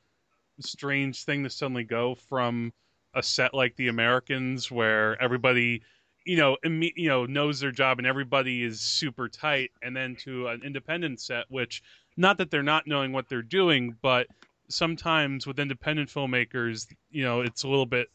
strange 0.59 1.23
thing 1.23 1.43
to 1.43 1.49
suddenly 1.49 1.83
go 1.83 2.15
from 2.15 2.73
a 3.13 3.21
set 3.21 3.53
like 3.53 3.75
The 3.75 3.89
Americans, 3.89 4.71
where 4.71 5.21
everybody 5.21 5.83
you 6.25 6.37
know, 6.37 6.57
imme- 6.65 6.93
you 6.95 7.09
know, 7.09 7.25
knows 7.25 7.59
their 7.59 7.71
job 7.71 7.99
and 7.99 8.07
everybody 8.07 8.63
is 8.63 8.79
super 8.79 9.27
tight, 9.27 9.71
and 9.81 9.95
then 9.95 10.15
to 10.17 10.47
an 10.47 10.61
independent 10.63 11.19
set, 11.19 11.45
which 11.49 11.83
not 12.17 12.37
that 12.37 12.51
they're 12.51 12.63
not 12.63 12.87
knowing 12.87 13.11
what 13.11 13.27
they're 13.29 13.41
doing, 13.41 13.95
but 14.01 14.27
sometimes 14.69 15.45
with 15.45 15.59
independent 15.59 16.09
filmmakers, 16.09 16.87
you 17.11 17.23
know, 17.23 17.41
it's 17.41 17.63
a 17.63 17.67
little 17.67 17.85
bit 17.85 18.09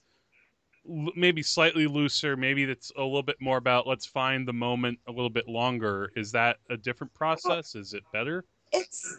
maybe 1.14 1.42
slightly 1.42 1.86
looser 1.86 2.34
maybe 2.34 2.62
it's 2.62 2.90
a 2.96 3.02
little 3.02 3.22
bit 3.22 3.36
more 3.40 3.58
about 3.58 3.86
let's 3.86 4.06
find 4.06 4.48
the 4.48 4.52
moment 4.54 4.98
a 5.06 5.10
little 5.10 5.28
bit 5.28 5.46
longer. 5.46 6.10
Is 6.16 6.32
that 6.32 6.56
a 6.70 6.76
different 6.78 7.12
process? 7.12 7.74
Is 7.74 7.92
it 7.92 8.02
better? 8.12 8.44
it's 8.72 9.18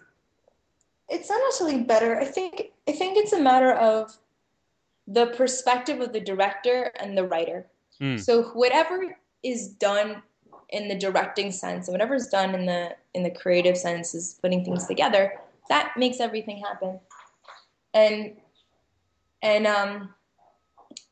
it's 1.09 1.29
not 1.29 1.39
necessarily 1.45 1.83
better. 1.83 2.19
I 2.19 2.25
think 2.25 2.71
i 2.87 2.91
think 2.91 3.17
it's 3.17 3.33
a 3.33 3.41
matter 3.41 3.73
of 3.73 4.17
the 5.07 5.27
perspective 5.27 6.01
of 6.01 6.13
the 6.13 6.19
director 6.19 6.91
and 6.99 7.17
the 7.17 7.23
writer 7.23 7.65
Mm. 8.01 8.19
So 8.19 8.43
whatever 8.49 9.17
is 9.43 9.69
done 9.69 10.21
in 10.69 10.87
the 10.87 10.95
directing 10.95 11.51
sense 11.51 11.87
and 11.87 11.93
whatever 11.93 12.15
is 12.15 12.27
done 12.27 12.53
in 12.53 12.65
the 12.65 12.95
in 13.13 13.23
the 13.23 13.31
creative 13.31 13.77
sense 13.77 14.13
is 14.13 14.37
putting 14.41 14.63
things 14.63 14.85
together, 14.87 15.39
that 15.69 15.93
makes 15.97 16.19
everything 16.19 16.59
happen. 16.59 16.99
And 17.93 18.33
and 19.41 19.67
um 19.67 20.13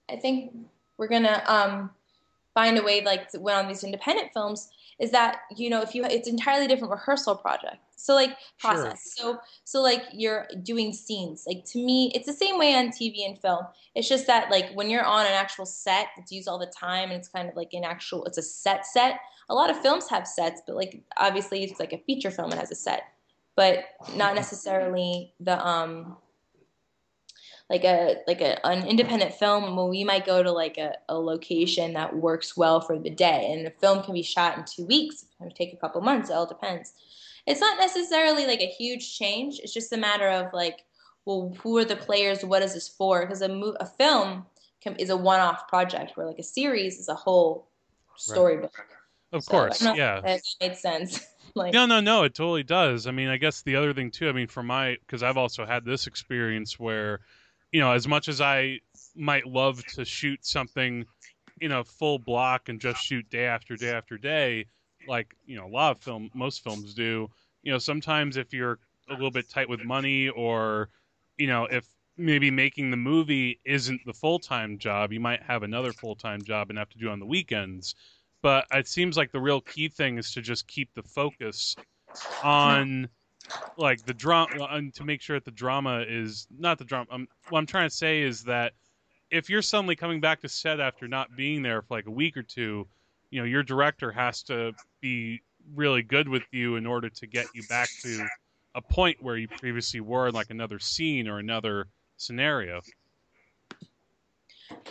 I 0.10 0.16
think 0.16 0.54
we're 0.98 1.08
gonna 1.08 1.44
um 1.48 1.92
find 2.54 2.78
a 2.78 2.84
way 2.84 3.04
like 3.04 3.32
when 3.34 3.56
on 3.56 3.68
these 3.68 3.84
independent 3.84 4.32
films 4.34 4.70
is 5.00 5.12
that 5.12 5.40
you 5.56 5.70
know 5.70 5.82
if 5.82 5.94
you 5.94 6.04
it's 6.06 6.28
entirely 6.28 6.68
different 6.68 6.92
rehearsal 6.92 7.36
project. 7.36 7.78
So 7.96 8.14
like 8.14 8.38
process. 8.60 9.16
Sure. 9.18 9.34
so 9.34 9.40
so 9.64 9.82
like 9.82 10.04
you're 10.14 10.48
doing 10.64 10.94
scenes. 10.94 11.46
Like 11.48 11.66
to 11.66 11.80
me 11.84 12.12
it's 12.16 12.26
the 12.26 12.34
same 12.34 12.58
way 12.58 12.76
on 12.76 12.90
tv 12.90 13.26
and 13.26 13.40
film. 13.40 13.66
It's 13.96 14.08
just 14.08 14.28
that 14.28 14.50
like 14.52 14.72
when 14.74 14.90
you're 14.90 15.06
on 15.06 15.26
an 15.26 15.34
actual 15.34 15.66
set 15.66 16.08
it's 16.18 16.32
used 16.32 16.48
all 16.48 16.60
the 16.60 16.72
time 16.78 17.10
and 17.10 17.20
it's 17.20 17.28
kind 17.30 17.50
of 17.50 17.56
like 17.56 17.74
an 17.74 17.84
actual 17.84 18.26
it's 18.26 18.38
a 18.38 18.44
set 18.44 18.86
set. 18.86 19.20
A 19.50 19.54
lot 19.54 19.70
of 19.70 19.82
films 19.82 20.10
have 20.10 20.28
sets 20.28 20.62
but 20.66 20.76
like 20.76 21.02
obviously 21.18 21.64
it's 21.64 21.80
like 21.80 21.94
a 21.94 22.00
feature 22.00 22.32
film 22.32 22.52
it 22.52 22.58
has 22.58 22.72
a 22.72 22.76
set 22.76 23.04
but 23.56 23.86
not 24.16 24.36
necessarily 24.36 25.34
the 25.40 25.66
um 25.68 26.18
like 27.70 27.84
a 27.84 28.18
like 28.28 28.42
a, 28.42 28.66
an 28.66 28.88
independent 28.88 29.34
film 29.34 29.76
where 29.76 29.86
we 29.86 30.04
might 30.04 30.26
go 30.26 30.42
to 30.42 30.52
like 30.52 30.78
a, 30.78 30.94
a 31.10 31.20
location 31.20 31.94
that 31.94 32.16
works 32.16 32.56
well 32.56 32.80
for 32.80 32.98
the 32.98 33.10
day. 33.10 33.52
And 33.52 33.66
the 33.66 33.72
film 33.72 34.04
can 34.04 34.14
be 34.14 34.22
shot 34.22 34.58
in 34.58 34.64
two 34.64 34.86
weeks 34.86 35.24
it 35.24 35.38
can 35.40 35.52
take 35.52 35.74
a 35.74 35.78
couple 35.78 36.02
months 36.02 36.30
it 36.30 36.34
all 36.34 36.46
depends. 36.46 36.94
It's 37.46 37.62
not 37.62 37.80
necessarily 37.80 38.46
like 38.46 38.62
a 38.62 38.68
huge 38.68 39.18
change 39.18 39.60
it's 39.60 39.74
just 39.74 39.92
a 39.94 39.98
matter 39.98 40.30
of 40.30 40.54
like 40.54 40.86
well 41.26 41.54
who 41.62 41.78
are 41.78 41.86
the 41.86 41.96
players 41.96 42.44
what 42.44 42.62
is 42.62 42.74
this 42.74 42.88
for? 42.88 43.22
Because 43.22 43.42
a, 43.42 43.50
mo- 43.50 43.76
a 43.80 43.86
film 43.86 44.46
can, 44.82 44.96
is 44.96 45.10
a 45.10 45.18
one-off 45.18 45.68
project 45.68 46.16
where 46.16 46.26
like 46.26 46.40
a 46.40 46.44
series 46.44 47.00
is 47.00 47.10
a 47.10 47.16
whole 47.16 47.68
storybook. 48.16 48.78
Right. 48.78 49.38
of 49.38 49.44
so, 49.44 49.52
course 49.52 49.82
yeah. 49.82 50.22
that 50.22 50.42
made 50.62 50.76
sense. 50.76 51.26
Like, 51.56 51.74
no 51.74 51.88
no 51.88 52.02
no 52.02 52.22
it 52.22 52.36
totally 52.36 52.62
does. 52.62 53.08
I 53.08 53.12
mean 53.12 53.30
i 53.30 53.38
guess 53.38 53.64
the 53.64 53.78
other 53.78 53.92
thing 53.92 54.12
too 54.12 54.30
i 54.30 54.32
mean 54.32 54.46
for 54.46 54.62
my 54.62 54.98
because 55.00 55.24
i've 55.24 55.38
also 55.38 55.66
had 55.66 55.86
this 55.86 56.06
experience 56.06 56.78
where 56.78 57.22
you 57.72 57.80
know, 57.80 57.92
as 57.92 58.08
much 58.08 58.28
as 58.28 58.42
I 58.42 58.80
might 59.16 59.46
love 59.46 59.86
to 59.88 60.06
shoot 60.06 60.46
something, 60.46 61.06
you 61.60 61.70
know, 61.70 61.84
full 61.84 62.20
block 62.20 62.70
and 62.70 62.80
just 62.80 63.04
shoot 63.04 63.30
day 63.30 63.46
after 63.46 63.76
day 63.76 63.92
after 63.92 64.18
day, 64.18 64.66
like 65.08 65.36
you 65.46 65.56
know, 65.56 65.66
a 65.66 65.70
lot 65.70 65.96
of 65.96 66.04
film, 66.04 66.30
most 66.34 66.64
films 66.64 66.94
do. 66.94 67.30
You 67.64 67.72
know, 67.72 67.78
sometimes 67.78 68.38
if 68.38 68.54
you're 68.54 68.80
a 69.10 69.14
little 69.14 69.32
bit 69.32 69.50
tight 69.50 69.70
with 69.70 69.84
money, 69.84 70.30
or 70.30 70.90
you 71.38 71.48
know, 71.48 71.66
if 71.66 71.88
maybe 72.18 72.50
making 72.50 72.90
the 72.90 72.98
movie 72.98 73.60
isn't 73.66 74.02
the 74.06 74.14
full 74.14 74.40
time 74.40 74.78
job, 74.78 75.12
you 75.12 75.20
might 75.20 75.42
have 75.44 75.64
another 75.64 75.94
full 75.94 76.16
time 76.16 76.42
job 76.42 76.70
and 76.70 76.80
have 76.80 76.90
to 76.90 76.98
do 76.98 77.10
on 77.10 77.20
the 77.20 77.26
weekends. 77.26 77.96
But 78.42 78.66
it 78.72 78.88
seems 78.88 79.18
like 79.18 79.32
the 79.32 79.42
real 79.42 79.62
key 79.62 79.90
thing 79.90 80.18
is 80.18 80.32
to 80.34 80.42
just 80.42 80.68
keep 80.68 80.94
the 80.94 81.04
focus 81.04 81.76
on 82.44 83.10
like 83.78 84.04
the 84.06 84.14
drama 84.14 84.64
uh, 84.64 84.82
to 84.94 85.04
make 85.04 85.22
sure 85.22 85.38
that 85.38 85.46
the 85.46 85.52
drama 85.52 86.04
is 86.08 86.48
not 86.58 86.78
the 86.78 86.86
drama. 86.86 87.08
Um, 87.12 87.28
what 87.50 87.60
I'm 87.60 87.66
trying 87.66 87.90
to 87.90 87.96
say 87.96 88.22
is 88.22 88.44
that 88.44 88.74
if 89.30 89.50
you're 89.50 89.62
suddenly 89.62 89.96
coming 89.96 90.20
back 90.20 90.42
to 90.42 90.50
set 90.50 90.80
after 90.80 91.08
not 91.08 91.36
being 91.36 91.62
there 91.62 91.82
for 91.82 91.96
like 91.96 92.08
a 92.08 92.12
week 92.12 92.38
or 92.38 92.44
two, 92.44 92.88
you 93.30 93.40
know 93.40 93.46
your 93.46 93.64
director 93.64 94.12
has 94.12 94.44
to 94.44 94.74
be 95.02 95.42
really 95.76 96.02
good 96.02 96.30
with 96.30 96.44
you 96.52 96.76
in 96.76 96.86
order 96.86 97.10
to 97.10 97.28
get 97.28 97.46
you 97.54 97.64
back 97.70 97.90
to 98.02 98.26
a 98.76 98.82
point 98.82 99.18
where 99.22 99.38
you 99.38 99.48
previously 99.48 100.00
were 100.00 100.28
in 100.28 100.34
like 100.34 100.50
another 100.50 100.80
scene 100.80 101.28
or 101.28 101.40
another 101.40 101.88
scenario. 102.18 102.82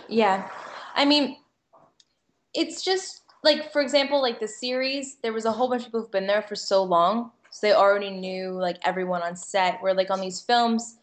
Yeah. 0.08 0.50
I 0.94 1.04
mean, 1.04 1.36
it's 2.54 2.82
just 2.82 3.22
like, 3.44 3.72
for 3.72 3.80
example, 3.80 4.20
like 4.20 4.40
the 4.40 4.48
series, 4.48 5.18
there 5.22 5.32
was 5.32 5.44
a 5.44 5.52
whole 5.52 5.68
bunch 5.68 5.82
of 5.82 5.86
people 5.86 6.02
who've 6.02 6.10
been 6.10 6.26
there 6.26 6.42
for 6.42 6.56
so 6.56 6.82
long 6.82 7.30
so 7.56 7.66
they 7.66 7.72
already 7.72 8.10
knew 8.10 8.50
like 8.50 8.76
everyone 8.84 9.22
on 9.22 9.34
set. 9.34 9.82
Where 9.82 9.94
like 9.94 10.10
on 10.10 10.20
these 10.20 10.42
films, 10.42 10.98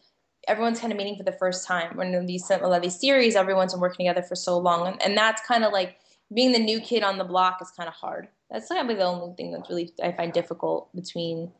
everyone's 0.46 0.78
kind 0.78 0.92
of 0.92 0.96
meeting 0.96 1.16
for 1.16 1.24
the 1.24 1.32
first 1.32 1.66
time. 1.66 1.96
When 1.96 2.14
in 2.14 2.26
these 2.26 2.48
a 2.48 2.58
lot 2.58 2.76
of 2.76 2.82
these 2.82 2.98
series, 2.98 3.34
everyone's 3.34 3.72
been 3.72 3.80
working 3.80 4.06
together 4.06 4.22
for 4.22 4.36
so 4.36 4.56
long, 4.56 4.86
and, 4.86 5.02
and 5.02 5.18
that's 5.18 5.44
kind 5.44 5.64
of 5.64 5.72
like 5.72 5.96
being 6.32 6.52
the 6.52 6.60
new 6.60 6.78
kid 6.78 7.02
on 7.02 7.18
the 7.18 7.24
block 7.24 7.58
is 7.60 7.72
kind 7.72 7.88
of 7.88 7.94
hard. 7.94 8.28
That's 8.52 8.70
of 8.70 8.86
the 8.86 9.02
only 9.02 9.34
thing 9.34 9.50
that's 9.50 9.68
really 9.68 9.92
I 10.00 10.12
find 10.12 10.32
difficult 10.32 10.94
between 10.94 11.50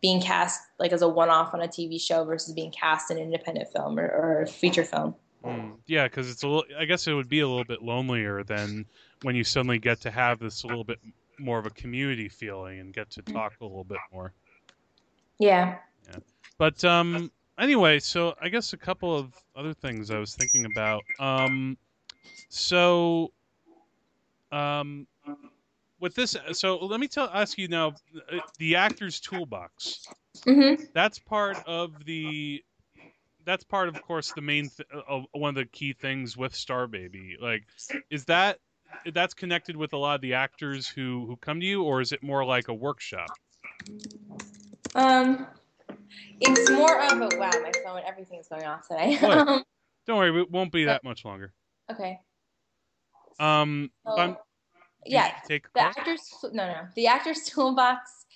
being 0.00 0.22
cast 0.22 0.62
like 0.78 0.92
as 0.92 1.02
a 1.02 1.08
one-off 1.08 1.52
on 1.52 1.60
a 1.60 1.68
TV 1.68 2.00
show 2.00 2.24
versus 2.24 2.54
being 2.54 2.70
cast 2.70 3.10
in 3.10 3.18
an 3.18 3.24
independent 3.24 3.70
film 3.70 3.98
or, 3.98 4.08
or 4.08 4.46
feature 4.46 4.84
film. 4.84 5.14
Mm, 5.44 5.76
yeah, 5.86 6.04
because 6.04 6.30
it's 6.30 6.42
a 6.44 6.48
little. 6.48 6.64
I 6.78 6.86
guess 6.86 7.06
it 7.06 7.12
would 7.12 7.28
be 7.28 7.40
a 7.40 7.48
little 7.48 7.64
bit 7.64 7.82
lonelier 7.82 8.42
than 8.42 8.86
when 9.20 9.36
you 9.36 9.44
suddenly 9.44 9.78
get 9.78 10.00
to 10.00 10.10
have 10.10 10.38
this 10.38 10.62
a 10.62 10.66
little 10.66 10.84
bit 10.84 10.98
more 11.40 11.58
of 11.58 11.66
a 11.66 11.70
community 11.70 12.28
feeling 12.28 12.80
and 12.80 12.92
get 12.92 13.10
to 13.10 13.22
talk 13.22 13.54
a 13.60 13.64
little 13.64 13.84
bit 13.84 13.98
more. 14.12 14.32
Yeah. 15.38 15.78
yeah. 16.08 16.18
But 16.58 16.84
um, 16.84 17.30
anyway, 17.58 17.98
so 17.98 18.34
I 18.40 18.48
guess 18.48 18.72
a 18.72 18.76
couple 18.76 19.16
of 19.16 19.34
other 19.56 19.72
things 19.72 20.10
I 20.10 20.18
was 20.18 20.34
thinking 20.34 20.66
about. 20.66 21.02
Um, 21.18 21.76
so, 22.48 23.32
um, 24.52 25.06
with 26.00 26.14
this, 26.14 26.36
so 26.52 26.78
let 26.78 27.00
me 27.00 27.08
tell 27.08 27.30
ask 27.32 27.58
you 27.58 27.68
now, 27.68 27.94
the 28.58 28.76
actor's 28.76 29.20
toolbox. 29.20 30.06
Mm-hmm. 30.46 30.84
That's 30.94 31.18
part 31.18 31.58
of 31.66 32.04
the. 32.04 32.62
That's 33.46 33.64
part, 33.64 33.88
of 33.88 34.00
course, 34.02 34.32
the 34.32 34.42
main 34.42 34.68
th- 34.68 34.88
uh, 35.08 35.22
one 35.32 35.48
of 35.48 35.54
the 35.54 35.64
key 35.64 35.94
things 35.94 36.36
with 36.36 36.52
Starbaby. 36.52 37.40
Like, 37.40 37.64
is 38.10 38.26
that 38.26 38.58
that's 39.12 39.34
connected 39.34 39.76
with 39.76 39.92
a 39.92 39.96
lot 39.96 40.16
of 40.16 40.20
the 40.20 40.34
actors 40.34 40.88
who 40.88 41.26
who 41.26 41.36
come 41.36 41.60
to 41.60 41.66
you, 41.66 41.82
or 41.82 42.00
is 42.00 42.12
it 42.12 42.22
more 42.22 42.44
like 42.44 42.68
a 42.68 42.74
workshop? 42.74 43.32
Um, 44.94 45.46
it's 46.40 46.70
more 46.70 47.00
of 47.00 47.20
a 47.20 47.36
wow. 47.38 47.50
My 47.50 47.72
phone, 47.84 48.02
everything's 48.06 48.48
going 48.48 48.66
off 48.66 48.86
today. 48.88 49.18
Um, 49.22 49.64
Don't 50.06 50.18
worry, 50.18 50.40
it 50.40 50.50
won't 50.50 50.72
be 50.72 50.84
that 50.84 51.04
much 51.04 51.24
longer. 51.24 51.52
okay. 51.90 52.18
Um, 53.38 53.90
So, 54.06 54.36
yeah, 55.06 55.32
take 55.46 55.72
the 55.72 55.80
actors 55.80 56.20
no 56.52 56.66
no 56.66 56.80
the 56.94 57.06
actors 57.06 57.42
toolbox 57.46 58.26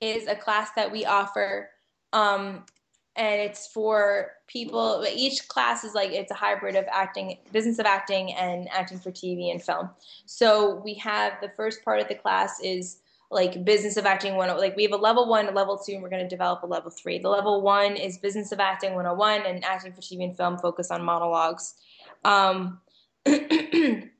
is 0.00 0.26
a 0.26 0.34
class 0.34 0.70
that 0.76 0.90
we 0.90 1.04
offer 1.04 1.70
um 2.12 2.64
and 3.16 3.40
it's 3.40 3.66
for 3.68 4.32
people 4.46 5.04
each 5.12 5.46
class 5.48 5.84
is 5.84 5.94
like 5.94 6.10
it's 6.10 6.30
a 6.30 6.34
hybrid 6.34 6.74
of 6.76 6.84
acting 6.90 7.38
business 7.52 7.78
of 7.78 7.86
acting 7.86 8.32
and 8.34 8.68
acting 8.70 8.98
for 8.98 9.10
tv 9.10 9.50
and 9.50 9.62
film. 9.62 9.88
So 10.26 10.80
we 10.84 10.94
have 10.94 11.34
the 11.40 11.50
first 11.50 11.84
part 11.84 12.00
of 12.00 12.08
the 12.08 12.14
class 12.14 12.60
is 12.60 12.98
like 13.30 13.64
business 13.64 13.96
of 13.96 14.04
acting 14.04 14.36
one 14.36 14.48
like 14.58 14.76
we 14.76 14.82
have 14.82 14.92
a 14.92 14.96
level 14.96 15.28
one 15.28 15.48
a 15.48 15.52
level 15.52 15.78
two 15.78 15.92
and 15.92 16.02
we're 16.02 16.10
going 16.10 16.22
to 16.22 16.28
develop 16.28 16.62
a 16.62 16.66
level 16.66 16.90
three. 16.90 17.18
The 17.18 17.28
level 17.28 17.62
one 17.62 17.96
is 17.96 18.18
business 18.18 18.52
of 18.52 18.60
acting 18.60 18.94
101 18.94 19.46
and 19.46 19.64
acting 19.64 19.92
for 19.92 20.00
tv 20.00 20.24
and 20.24 20.36
film 20.36 20.58
focus 20.58 20.90
on 20.90 21.02
monologues. 21.02 21.74
Um 22.24 22.80
and 23.26 24.10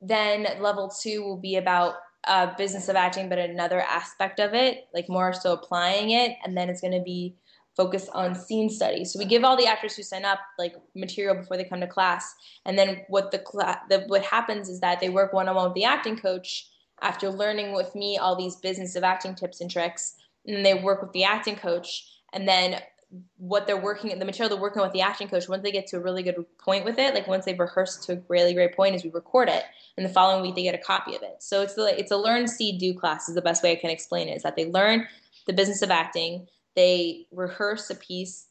then 0.00 0.46
level 0.60 0.88
two 0.88 1.22
will 1.22 1.36
be 1.36 1.56
about 1.56 1.94
uh, 2.26 2.54
business 2.56 2.88
of 2.88 2.96
acting, 2.96 3.28
but 3.28 3.38
another 3.38 3.80
aspect 3.80 4.40
of 4.40 4.54
it, 4.54 4.88
like 4.94 5.08
more 5.08 5.32
so 5.32 5.52
applying 5.52 6.10
it. 6.10 6.36
And 6.44 6.56
then 6.56 6.68
it's 6.68 6.80
going 6.80 6.98
to 6.98 7.02
be 7.04 7.36
focused 7.76 8.08
on 8.12 8.34
scene 8.34 8.70
studies. 8.70 9.12
So 9.12 9.18
we 9.18 9.24
give 9.24 9.44
all 9.44 9.56
the 9.56 9.66
actors 9.66 9.96
who 9.96 10.02
sign 10.02 10.24
up 10.24 10.38
like 10.58 10.74
material 10.94 11.34
before 11.34 11.56
they 11.56 11.64
come 11.64 11.80
to 11.80 11.86
class. 11.86 12.34
And 12.64 12.78
then 12.78 13.02
what 13.08 13.30
the, 13.30 13.38
cla- 13.38 13.82
the 13.88 14.04
what 14.06 14.22
happens 14.22 14.68
is 14.68 14.80
that 14.80 15.00
they 15.00 15.08
work 15.08 15.32
one 15.32 15.48
on 15.48 15.56
one 15.56 15.66
with 15.66 15.74
the 15.74 15.84
acting 15.84 16.16
coach 16.16 16.68
after 17.02 17.28
learning 17.28 17.74
with 17.74 17.94
me 17.94 18.16
all 18.16 18.36
these 18.36 18.56
business 18.56 18.94
of 18.94 19.02
acting 19.02 19.34
tips 19.34 19.60
and 19.60 19.70
tricks. 19.70 20.14
And 20.46 20.64
they 20.64 20.74
work 20.74 21.02
with 21.02 21.12
the 21.12 21.24
acting 21.24 21.56
coach. 21.56 22.08
And 22.32 22.46
then 22.46 22.80
what 23.36 23.66
they're 23.66 23.76
working 23.76 24.18
the 24.18 24.24
material 24.24 24.48
they're 24.48 24.60
working 24.62 24.82
with 24.82 24.92
the 24.92 25.00
acting 25.00 25.28
coach 25.28 25.48
once 25.48 25.62
they 25.62 25.72
get 25.72 25.86
to 25.86 25.96
a 25.96 26.00
really 26.00 26.22
good 26.22 26.44
point 26.58 26.84
with 26.84 26.98
it 26.98 27.14
like 27.14 27.26
once 27.26 27.44
they've 27.44 27.58
rehearsed 27.58 28.02
to 28.02 28.14
a 28.14 28.22
really 28.28 28.54
great 28.54 28.74
point 28.74 28.94
is 28.94 29.04
we 29.04 29.10
record 29.10 29.48
it 29.48 29.64
and 29.96 30.04
the 30.04 30.10
following 30.10 30.42
week 30.42 30.54
they 30.54 30.62
get 30.62 30.74
a 30.74 30.78
copy 30.78 31.14
of 31.14 31.22
it. 31.22 31.36
So 31.38 31.62
it's 31.62 31.74
the 31.74 31.98
it's 31.98 32.10
a 32.10 32.16
learn 32.16 32.48
see 32.48 32.76
do 32.76 32.94
class 32.94 33.28
is 33.28 33.34
the 33.34 33.42
best 33.42 33.62
way 33.62 33.72
i 33.72 33.76
can 33.76 33.90
explain 33.90 34.28
it 34.28 34.36
is 34.36 34.42
that 34.42 34.56
they 34.56 34.70
learn 34.70 35.06
the 35.46 35.52
business 35.52 35.82
of 35.82 35.90
acting 35.90 36.48
they 36.74 37.26
rehearse 37.30 37.90
a 37.90 37.94
piece 37.94 38.46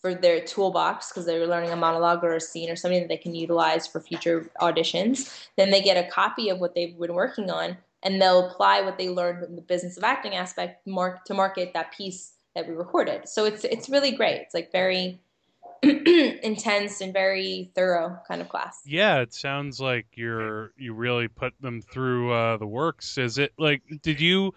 for 0.00 0.14
their 0.14 0.40
toolbox 0.40 1.10
because 1.10 1.26
they're 1.26 1.46
learning 1.46 1.70
a 1.70 1.76
monologue 1.76 2.22
or 2.22 2.34
a 2.34 2.40
scene 2.40 2.70
or 2.70 2.76
something 2.76 3.00
that 3.00 3.08
they 3.08 3.16
can 3.16 3.34
utilize 3.34 3.86
for 3.86 4.00
future 4.00 4.50
auditions. 4.60 5.46
Then 5.56 5.70
they 5.70 5.82
get 5.82 5.96
a 5.96 6.08
copy 6.08 6.48
of 6.50 6.60
what 6.60 6.74
they've 6.74 6.96
been 6.98 7.14
working 7.14 7.50
on 7.50 7.76
and 8.04 8.22
they'll 8.22 8.48
apply 8.48 8.82
what 8.82 8.96
they 8.96 9.08
learned 9.08 9.44
in 9.44 9.56
the 9.56 9.62
business 9.62 9.96
of 9.96 10.04
acting 10.04 10.34
aspect 10.34 10.86
more 10.86 11.20
to 11.26 11.34
market 11.34 11.72
that 11.74 11.92
piece 11.92 12.34
that 12.58 12.68
we 12.68 12.74
recorded. 12.74 13.28
So 13.28 13.44
it's 13.44 13.64
it's 13.64 13.88
really 13.88 14.10
great. 14.10 14.40
It's 14.40 14.54
like 14.54 14.72
very 14.72 15.20
intense 15.82 17.00
and 17.00 17.12
very 17.12 17.70
thorough 17.74 18.18
kind 18.26 18.40
of 18.40 18.48
class. 18.48 18.80
Yeah, 18.84 19.20
it 19.20 19.32
sounds 19.32 19.80
like 19.80 20.06
you're 20.14 20.72
you 20.76 20.92
really 20.92 21.28
put 21.28 21.54
them 21.60 21.80
through 21.80 22.32
uh, 22.32 22.56
the 22.56 22.66
works. 22.66 23.16
Is 23.16 23.38
it 23.38 23.52
like 23.58 23.82
did 24.02 24.20
you 24.20 24.54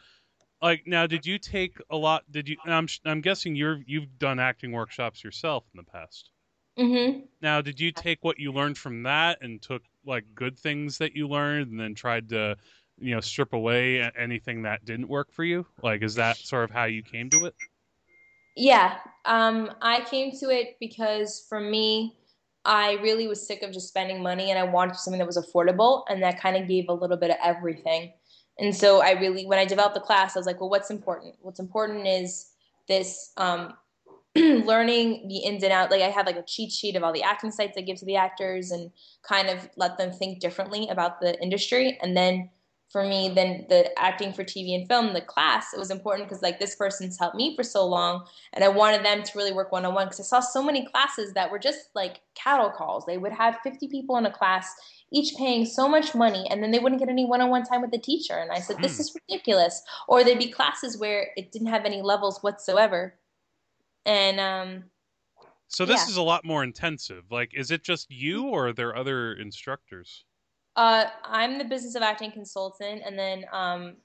like 0.62 0.88
now? 0.88 1.06
Did 1.06 1.26
you 1.26 1.38
take 1.38 1.78
a 1.92 1.98
lot? 1.98 2.24
Did 2.32 2.50
you? 2.50 2.58
I'm 2.66 2.88
I'm 3.06 3.22
guessing 3.22 3.56
you're 3.56 3.80
you've 3.86 4.18
done 4.18 4.40
acting 4.40 4.72
workshops 4.72 5.24
yourself 5.24 5.64
in 5.74 5.78
the 5.78 5.92
past. 5.92 6.32
Mm-hmm. 6.80 7.20
Now, 7.42 7.62
did 7.62 7.80
you 7.80 7.92
take 7.92 8.24
what 8.24 8.40
you 8.40 8.52
learned 8.52 8.78
from 8.78 9.04
that 9.04 9.40
and 9.42 9.62
took 9.62 9.84
like 10.06 10.26
good 10.34 10.58
things 10.58 10.98
that 10.98 11.16
you 11.16 11.28
learned 11.28 11.70
and 11.70 11.80
then 11.80 11.94
tried 11.94 12.30
to 12.30 12.58
you 13.00 13.14
know 13.14 13.22
strip 13.22 13.54
away 13.54 14.10
anything 14.18 14.64
that 14.64 14.86
didn't 14.86 15.08
work 15.08 15.32
for 15.32 15.44
you? 15.44 15.68
Like, 15.84 16.02
is 16.02 16.16
that 16.16 16.38
sort 16.38 16.64
of 16.64 16.72
how 16.72 16.86
you 16.86 17.04
came 17.04 17.30
to 17.30 17.46
it? 17.46 17.56
Yeah, 18.56 18.98
um, 19.26 19.72
I 19.82 20.02
came 20.02 20.32
to 20.40 20.50
it 20.50 20.78
because 20.80 21.46
for 21.48 21.60
me, 21.60 22.18
I 22.66 22.94
really 23.02 23.28
was 23.28 23.46
sick 23.46 23.64
of 23.64 23.72
just 23.72 23.88
spending 23.88 24.22
money 24.22 24.52
and 24.52 24.60
I 24.60 24.64
wanted 24.64 24.96
something 24.96 25.20
that 25.20 25.26
was 25.26 25.38
affordable 25.38 26.04
and 26.10 26.22
that 26.22 26.40
kind 26.40 26.56
of 26.56 26.68
gave 26.68 26.90
a 26.90 26.94
little 26.94 27.18
bit 27.18 27.32
of 27.32 27.38
everything. 27.44 28.14
And 28.60 28.76
so 28.76 29.02
I 29.02 29.12
really, 29.12 29.46
when 29.46 29.58
I 29.58 29.66
developed 29.66 29.96
the 29.96 30.02
class, 30.02 30.36
I 30.36 30.40
was 30.40 30.46
like, 30.46 30.60
well, 30.60 30.70
what's 30.70 30.92
important? 30.92 31.36
What's 31.42 31.60
important 31.60 32.06
is 32.06 32.52
this 32.88 33.32
um, 33.38 33.74
learning 34.36 35.28
the 35.28 35.38
ins 35.38 35.64
and 35.64 35.74
outs. 35.74 35.92
Like 35.92 36.02
I 36.02 36.10
have 36.10 36.26
like 36.26 36.36
a 36.36 36.44
cheat 36.44 36.72
sheet 36.72 36.96
of 36.96 37.04
all 37.04 37.14
the 37.14 37.24
acting 37.24 37.52
sites 37.52 37.78
I 37.78 37.82
give 37.82 37.98
to 37.98 38.06
the 38.06 38.18
actors 38.18 38.72
and 38.72 38.92
kind 39.24 39.50
of 39.50 39.68
let 39.78 39.98
them 39.98 40.12
think 40.12 40.40
differently 40.40 40.88
about 40.90 41.20
the 41.20 41.42
industry. 41.42 41.98
And 42.02 42.16
then 42.16 42.50
for 42.92 43.04
me, 43.04 43.30
than 43.30 43.66
the 43.70 43.98
acting 44.00 44.34
for 44.34 44.44
TV 44.44 44.76
and 44.76 44.88
film, 44.88 45.14
the 45.14 45.22
class, 45.22 45.74
it 45.74 45.80
was 45.80 45.92
important 45.92 46.28
because 46.28 46.42
like 46.42 46.60
this 46.60 46.76
person's 46.76 47.18
helped 47.18 47.36
me 47.36 47.56
for 47.56 47.64
so 47.64 47.86
long 47.86 48.28
and 48.54 48.64
I 48.64 48.68
wanted 48.68 49.04
them 49.06 49.24
to 49.24 49.38
really 49.38 49.54
work 49.54 49.72
one 49.72 49.86
on 49.86 49.94
one 49.94 50.08
because 50.08 50.20
I 50.20 50.24
saw 50.24 50.40
so 50.40 50.62
many 50.64 50.86
classes 50.86 51.34
that 51.34 51.52
were 51.52 51.60
just 51.60 51.90
like 51.96 52.22
cattle 52.36 52.70
calls. 52.70 53.06
They 53.06 53.18
would 53.18 53.32
have 53.32 53.60
50 53.64 53.88
people 53.88 54.18
in 54.18 54.26
a 54.26 54.32
class, 54.32 54.74
each 55.12 55.36
paying 55.38 55.66
so 55.66 55.88
much 55.88 56.14
money, 56.16 56.46
and 56.50 56.62
then 56.62 56.72
they 56.72 56.80
wouldn't 56.80 57.00
get 57.00 57.10
any 57.10 57.26
one 57.26 57.42
on 57.42 57.50
one 57.50 57.64
time 57.64 57.82
with 57.82 57.92
the 57.92 57.98
teacher. 58.00 58.38
And 58.38 58.52
I 58.52 58.60
said, 58.60 58.82
This 58.82 59.00
Hmm. 59.00 59.00
is 59.00 59.16
ridiculous. 59.30 59.82
Or 60.08 60.24
there'd 60.24 60.40
be 60.40 60.52
classes 60.52 60.98
where 60.98 61.32
it 61.38 61.52
didn't 61.52 61.68
have 61.70 61.86
any 61.86 62.02
levels 62.02 62.42
whatsoever. 62.44 63.18
And 64.06 64.40
um, 64.40 64.92
So 65.68 65.86
this 65.86 66.02
Yeah. 66.02 66.08
is 66.08 66.18
a 66.18 66.22
lot 66.22 66.46
more 66.46 66.64
intensive. 66.64 67.32
Like, 67.32 67.54
is 67.56 67.72
it 67.72 67.84
just 67.84 68.12
you 68.12 68.48
or 68.48 68.68
are 68.68 68.74
there 68.74 68.96
other 68.96 69.34
instructors? 69.34 70.26
Uh, 70.76 71.06
I'm 71.24 71.58
the 71.58 71.66
business 71.66 71.96
of 71.96 72.02
acting 72.02 72.32
consultant, 72.32 73.02
and 73.06 73.18
then 73.18 73.46
um, 73.52 73.98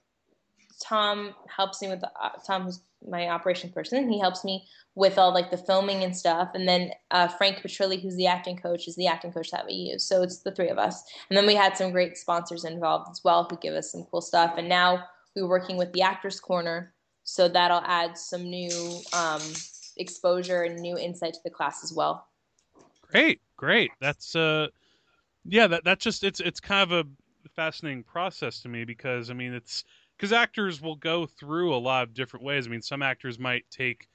Tom 0.82 1.34
helps 1.54 1.80
me 1.80 1.88
with 1.88 2.00
the, 2.00 2.10
uh, 2.20 2.30
Tom, 2.46 2.64
who's 2.64 2.80
my 3.06 3.28
operation 3.28 3.70
person. 3.70 4.10
He 4.10 4.18
helps 4.18 4.44
me 4.44 4.66
with 4.94 5.18
all 5.18 5.32
like 5.32 5.50
the 5.50 5.58
filming 5.58 6.02
and 6.02 6.16
stuff, 6.16 6.50
and 6.54 6.66
then 6.66 6.90
uh, 7.10 7.28
Frank 7.28 7.58
Petrilli, 7.58 8.00
who's 8.00 8.16
the 8.16 8.26
acting 8.26 8.56
coach, 8.56 8.88
is 8.88 8.96
the 8.96 9.06
acting 9.06 9.32
coach 9.32 9.50
that 9.50 9.66
we 9.66 9.74
use. 9.74 10.02
So 10.02 10.22
it's 10.22 10.38
the 10.38 10.50
three 10.50 10.68
of 10.68 10.78
us, 10.78 11.04
and 11.30 11.36
then 11.36 11.46
we 11.46 11.54
had 11.54 11.76
some 11.76 11.92
great 11.92 12.16
sponsors 12.16 12.64
involved 12.64 13.08
as 13.10 13.22
well 13.22 13.46
who 13.48 13.56
give 13.58 13.74
us 13.74 13.92
some 13.92 14.04
cool 14.10 14.20
stuff. 14.20 14.54
And 14.56 14.68
now 14.68 15.04
we're 15.34 15.46
working 15.46 15.76
with 15.76 15.92
the 15.92 16.02
Actors 16.02 16.40
Corner, 16.40 16.94
so 17.24 17.48
that'll 17.48 17.82
add 17.84 18.16
some 18.16 18.42
new 18.42 19.00
um, 19.12 19.42
exposure 19.98 20.62
and 20.62 20.80
new 20.80 20.98
insight 20.98 21.34
to 21.34 21.40
the 21.44 21.50
class 21.50 21.84
as 21.84 21.92
well. 21.92 22.26
Great, 23.02 23.40
great. 23.56 23.92
That's 24.00 24.34
uh, 24.34 24.68
yeah. 25.48 25.66
That 25.66 25.84
that's 25.84 26.04
just 26.04 26.24
it's 26.24 26.40
it's 26.40 26.60
kind 26.60 26.90
of 26.90 27.06
a 27.06 27.48
fascinating 27.54 28.02
process 28.02 28.60
to 28.62 28.68
me 28.68 28.84
because 28.84 29.30
I 29.30 29.34
mean 29.34 29.52
it's 29.54 29.84
because 30.16 30.32
actors 30.32 30.80
will 30.80 30.96
go 30.96 31.26
through 31.26 31.74
a 31.74 31.78
lot 31.78 32.04
of 32.04 32.14
different 32.14 32.44
ways. 32.44 32.66
I 32.66 32.70
mean, 32.70 32.82
some 32.82 33.02
actors 33.02 33.38
might 33.38 33.64
take 33.70 34.08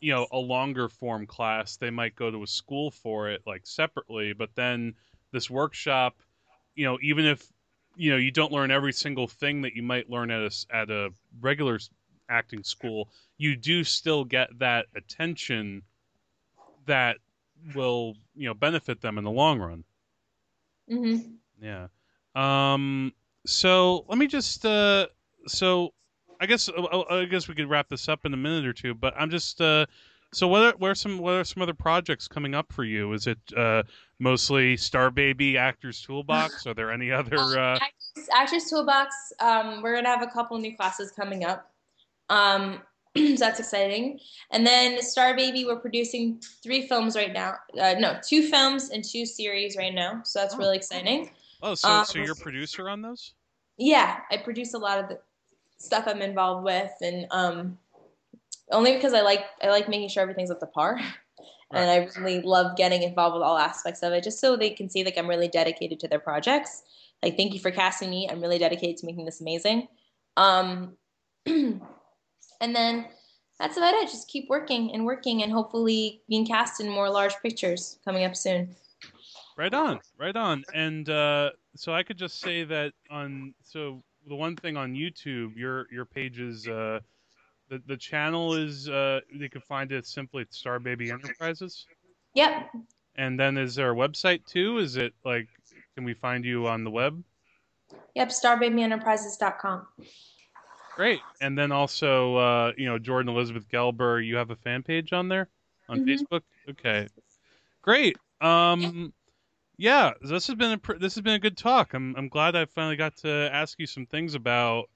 you 0.00 0.12
know 0.12 0.26
a 0.32 0.38
longer 0.38 0.88
form 0.88 1.26
class. 1.26 1.76
They 1.76 1.90
might 1.90 2.16
go 2.16 2.30
to 2.30 2.42
a 2.42 2.46
school 2.46 2.90
for 2.90 3.30
it 3.30 3.42
like 3.46 3.66
separately, 3.66 4.32
but 4.32 4.50
then 4.54 4.94
this 5.32 5.50
workshop, 5.50 6.16
you 6.74 6.84
know, 6.84 6.98
even 7.02 7.24
if 7.24 7.52
you 7.96 8.10
know 8.10 8.16
you 8.16 8.30
don't 8.30 8.52
learn 8.52 8.70
every 8.70 8.92
single 8.92 9.26
thing 9.26 9.62
that 9.62 9.74
you 9.74 9.82
might 9.82 10.10
learn 10.10 10.30
at 10.30 10.40
a 10.42 10.66
at 10.74 10.90
a 10.90 11.10
regular 11.40 11.78
acting 12.28 12.62
school, 12.62 13.08
you 13.38 13.56
do 13.56 13.84
still 13.84 14.24
get 14.24 14.48
that 14.58 14.86
attention 14.94 15.82
that 16.86 17.16
will 17.74 18.14
you 18.34 18.46
know 18.46 18.54
benefit 18.54 19.00
them 19.00 19.18
in 19.18 19.24
the 19.24 19.30
long 19.30 19.58
run. 19.58 19.84
Hmm 20.88 21.16
Yeah. 21.60 21.88
Um. 22.34 23.12
So 23.46 24.04
let 24.08 24.18
me 24.18 24.26
just. 24.26 24.64
Uh. 24.64 25.06
So, 25.46 25.94
I 26.40 26.46
guess. 26.46 26.68
uh, 26.68 27.02
I 27.08 27.24
guess 27.24 27.48
we 27.48 27.54
could 27.54 27.68
wrap 27.68 27.88
this 27.88 28.08
up 28.08 28.26
in 28.26 28.34
a 28.34 28.36
minute 28.36 28.66
or 28.66 28.72
two. 28.72 28.94
But 28.94 29.14
I'm 29.16 29.30
just. 29.30 29.60
Uh. 29.60 29.86
So 30.32 30.48
what 30.48 30.62
are, 30.62 30.74
what 30.78 30.90
are 30.90 30.94
some 30.94 31.18
what 31.18 31.34
are 31.34 31.44
some 31.44 31.62
other 31.62 31.72
projects 31.72 32.28
coming 32.28 32.54
up 32.54 32.72
for 32.72 32.84
you? 32.84 33.12
Is 33.12 33.26
it 33.26 33.38
uh, 33.56 33.84
mostly 34.18 34.76
Starbaby 34.76 35.56
Actors 35.56 36.02
Toolbox? 36.02 36.66
Are 36.66 36.74
there 36.74 36.90
any 36.90 37.10
other? 37.20 37.38
Uh... 37.38 37.76
Actors, 37.76 38.28
Actors 38.34 38.64
Toolbox. 38.64 39.32
Um, 39.40 39.82
we're 39.82 39.94
gonna 39.94 40.08
have 40.08 40.22
a 40.22 40.26
couple 40.26 40.58
new 40.58 40.76
classes 40.76 41.10
coming 41.12 41.44
up. 41.44 41.70
Um, 42.28 42.82
so 43.16 43.36
that's 43.38 43.58
exciting. 43.60 44.20
And 44.50 44.66
then 44.66 44.98
Starbaby, 44.98 45.66
we're 45.66 45.80
producing 45.80 46.40
three 46.62 46.86
films 46.86 47.16
right 47.16 47.32
now. 47.32 47.54
Uh, 47.80 47.94
no, 47.98 48.18
two 48.26 48.48
films 48.48 48.90
and 48.90 49.04
two 49.04 49.26
series 49.26 49.76
right 49.76 49.94
now. 49.94 50.20
So 50.24 50.40
that's 50.40 50.54
Oh. 50.54 50.58
really 50.58 50.76
exciting. 50.76 51.30
Oh, 51.62 51.74
so 51.74 52.02
so 52.04 52.18
Um, 52.18 52.24
you're 52.24 52.34
a 52.34 52.36
producer 52.36 52.88
on 52.88 53.02
those? 53.02 53.32
yeah, 53.78 54.20
I 54.30 54.36
produce 54.38 54.74
a 54.74 54.78
lot 54.78 54.98
of 54.98 55.08
the 55.08 55.18
stuff 55.78 56.04
I'm 56.06 56.22
involved 56.22 56.64
with, 56.64 56.92
and 57.00 57.26
um, 57.30 57.78
only 58.70 58.94
because 58.94 59.12
I 59.14 59.20
like 59.22 59.44
I 59.62 59.68
like 59.68 59.88
making 59.88 60.08
sure 60.08 60.22
everything's 60.22 60.50
up 60.50 60.60
to 60.60 60.66
par. 60.66 61.00
And 61.72 61.90
I 61.90 62.08
really 62.18 62.40
love 62.42 62.76
getting 62.76 63.02
involved 63.02 63.34
with 63.34 63.42
all 63.42 63.58
aspects 63.58 64.02
of 64.04 64.12
it, 64.12 64.22
just 64.22 64.38
so 64.38 64.56
they 64.56 64.70
can 64.70 64.88
see 64.88 65.04
like 65.04 65.18
I'm 65.18 65.26
really 65.28 65.48
dedicated 65.48 65.98
to 66.00 66.08
their 66.08 66.20
projects. 66.20 66.84
Like, 67.24 67.36
thank 67.36 67.52
you 67.54 67.60
for 67.60 67.72
casting 67.72 68.08
me. 68.08 68.28
I'm 68.30 68.40
really 68.40 68.56
dedicated 68.58 68.96
to 68.98 69.06
making 69.06 69.24
this 69.24 69.40
amazing. 69.40 69.88
Um, 70.36 70.96
and 72.60 72.74
then 72.74 73.06
that's 73.58 73.76
about 73.76 73.94
it. 73.94 74.08
Just 74.08 74.28
keep 74.28 74.48
working 74.48 74.92
and 74.92 75.04
working, 75.04 75.42
and 75.42 75.52
hopefully 75.52 76.22
being 76.28 76.46
cast 76.46 76.80
in 76.80 76.88
more 76.88 77.08
large 77.08 77.34
pictures 77.42 77.98
coming 78.04 78.24
up 78.24 78.36
soon. 78.36 78.74
Right 79.56 79.72
on, 79.72 80.00
right 80.18 80.36
on. 80.36 80.64
And 80.74 81.08
uh, 81.08 81.50
so 81.74 81.94
I 81.94 82.02
could 82.02 82.18
just 82.18 82.40
say 82.40 82.64
that 82.64 82.92
on 83.10 83.54
so 83.62 84.02
the 84.28 84.34
one 84.34 84.56
thing 84.56 84.76
on 84.76 84.94
YouTube, 84.94 85.56
your 85.56 85.86
your 85.90 86.04
page 86.04 86.38
is 86.38 86.68
uh, 86.68 87.00
the 87.70 87.82
the 87.86 87.96
channel 87.96 88.54
is 88.54 88.88
uh, 88.88 89.20
you 89.32 89.48
can 89.48 89.62
find 89.62 89.92
it 89.92 90.06
simply 90.06 90.42
at 90.42 90.50
Starbaby 90.50 91.10
Enterprises. 91.10 91.86
Yep. 92.34 92.70
And 93.16 93.40
then 93.40 93.56
is 93.56 93.74
there 93.74 93.92
a 93.92 93.94
website 93.94 94.44
too? 94.44 94.76
Is 94.78 94.96
it 94.96 95.14
like 95.24 95.48
can 95.94 96.04
we 96.04 96.12
find 96.12 96.44
you 96.44 96.66
on 96.66 96.84
the 96.84 96.90
web? 96.90 97.22
Yep, 98.14 98.28
starbabyenterprises.com. 98.28 99.86
Great. 100.96 101.20
And 101.42 101.56
then 101.56 101.72
also, 101.72 102.36
uh, 102.36 102.72
you 102.76 102.86
know, 102.86 102.98
Jordan 102.98 103.28
Elizabeth 103.28 103.68
Gelber, 103.68 104.24
you 104.26 104.36
have 104.36 104.50
a 104.50 104.56
fan 104.56 104.82
page 104.82 105.12
on 105.12 105.28
there 105.28 105.48
on 105.88 106.00
Mhm. 106.00 106.06
Facebook. 106.08 106.42
Okay, 106.68 107.06
great. 107.82 108.16
Um, 108.40 109.12
yeah, 109.76 110.14
this 110.22 110.46
has 110.46 110.56
been 110.56 110.72
a 110.72 110.78
pr- 110.78 110.96
this 110.96 111.14
has 111.14 111.22
been 111.22 111.34
a 111.34 111.38
good 111.38 111.56
talk. 111.56 111.92
I'm 111.92 112.16
I'm 112.16 112.28
glad 112.28 112.56
I 112.56 112.64
finally 112.64 112.96
got 112.96 113.16
to 113.18 113.50
ask 113.52 113.78
you 113.78 113.86
some 113.86 114.06
things 114.06 114.34
about 114.34 114.88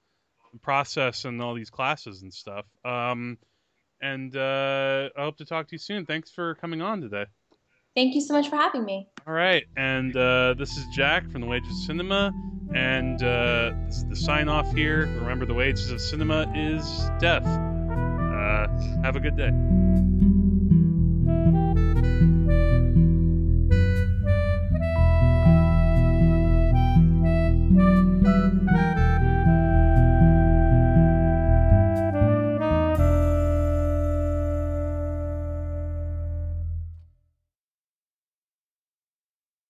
the 0.51 0.59
process 0.59 1.25
and 1.25 1.39
all 1.41 1.53
these 1.53 1.69
classes 1.69 2.23
and 2.23 2.33
stuff. 2.33 2.65
Um, 2.83 3.37
and 4.01 4.35
uh, 4.35 5.09
I 5.15 5.21
hope 5.21 5.37
to 5.37 5.45
talk 5.45 5.67
to 5.67 5.75
you 5.75 5.79
soon. 5.79 6.07
Thanks 6.07 6.31
for 6.31 6.55
coming 6.55 6.81
on 6.81 6.99
today. 7.01 7.27
Thank 7.95 8.15
you 8.15 8.21
so 8.21 8.33
much 8.33 8.49
for 8.49 8.55
having 8.55 8.85
me. 8.85 9.09
All 9.27 9.33
right, 9.33 9.65
and 9.75 10.15
uh, 10.15 10.55
this 10.57 10.77
is 10.77 10.85
Jack 10.93 11.29
from 11.29 11.41
the 11.41 11.47
Wages 11.47 11.69
of 11.69 11.77
Cinema, 11.85 12.31
and 12.73 13.21
uh, 13.21 13.71
this 13.85 13.97
is 13.97 14.05
the 14.05 14.15
sign 14.15 14.47
off 14.47 14.71
here. 14.73 15.07
Remember, 15.19 15.45
the 15.45 15.53
wages 15.53 15.91
of 15.91 15.99
cinema 15.99 16.51
is 16.55 17.09
death. 17.19 17.45
Uh, 17.45 18.67
have 19.03 19.15
a 19.15 19.19
good 19.19 19.35
day. 19.35 19.51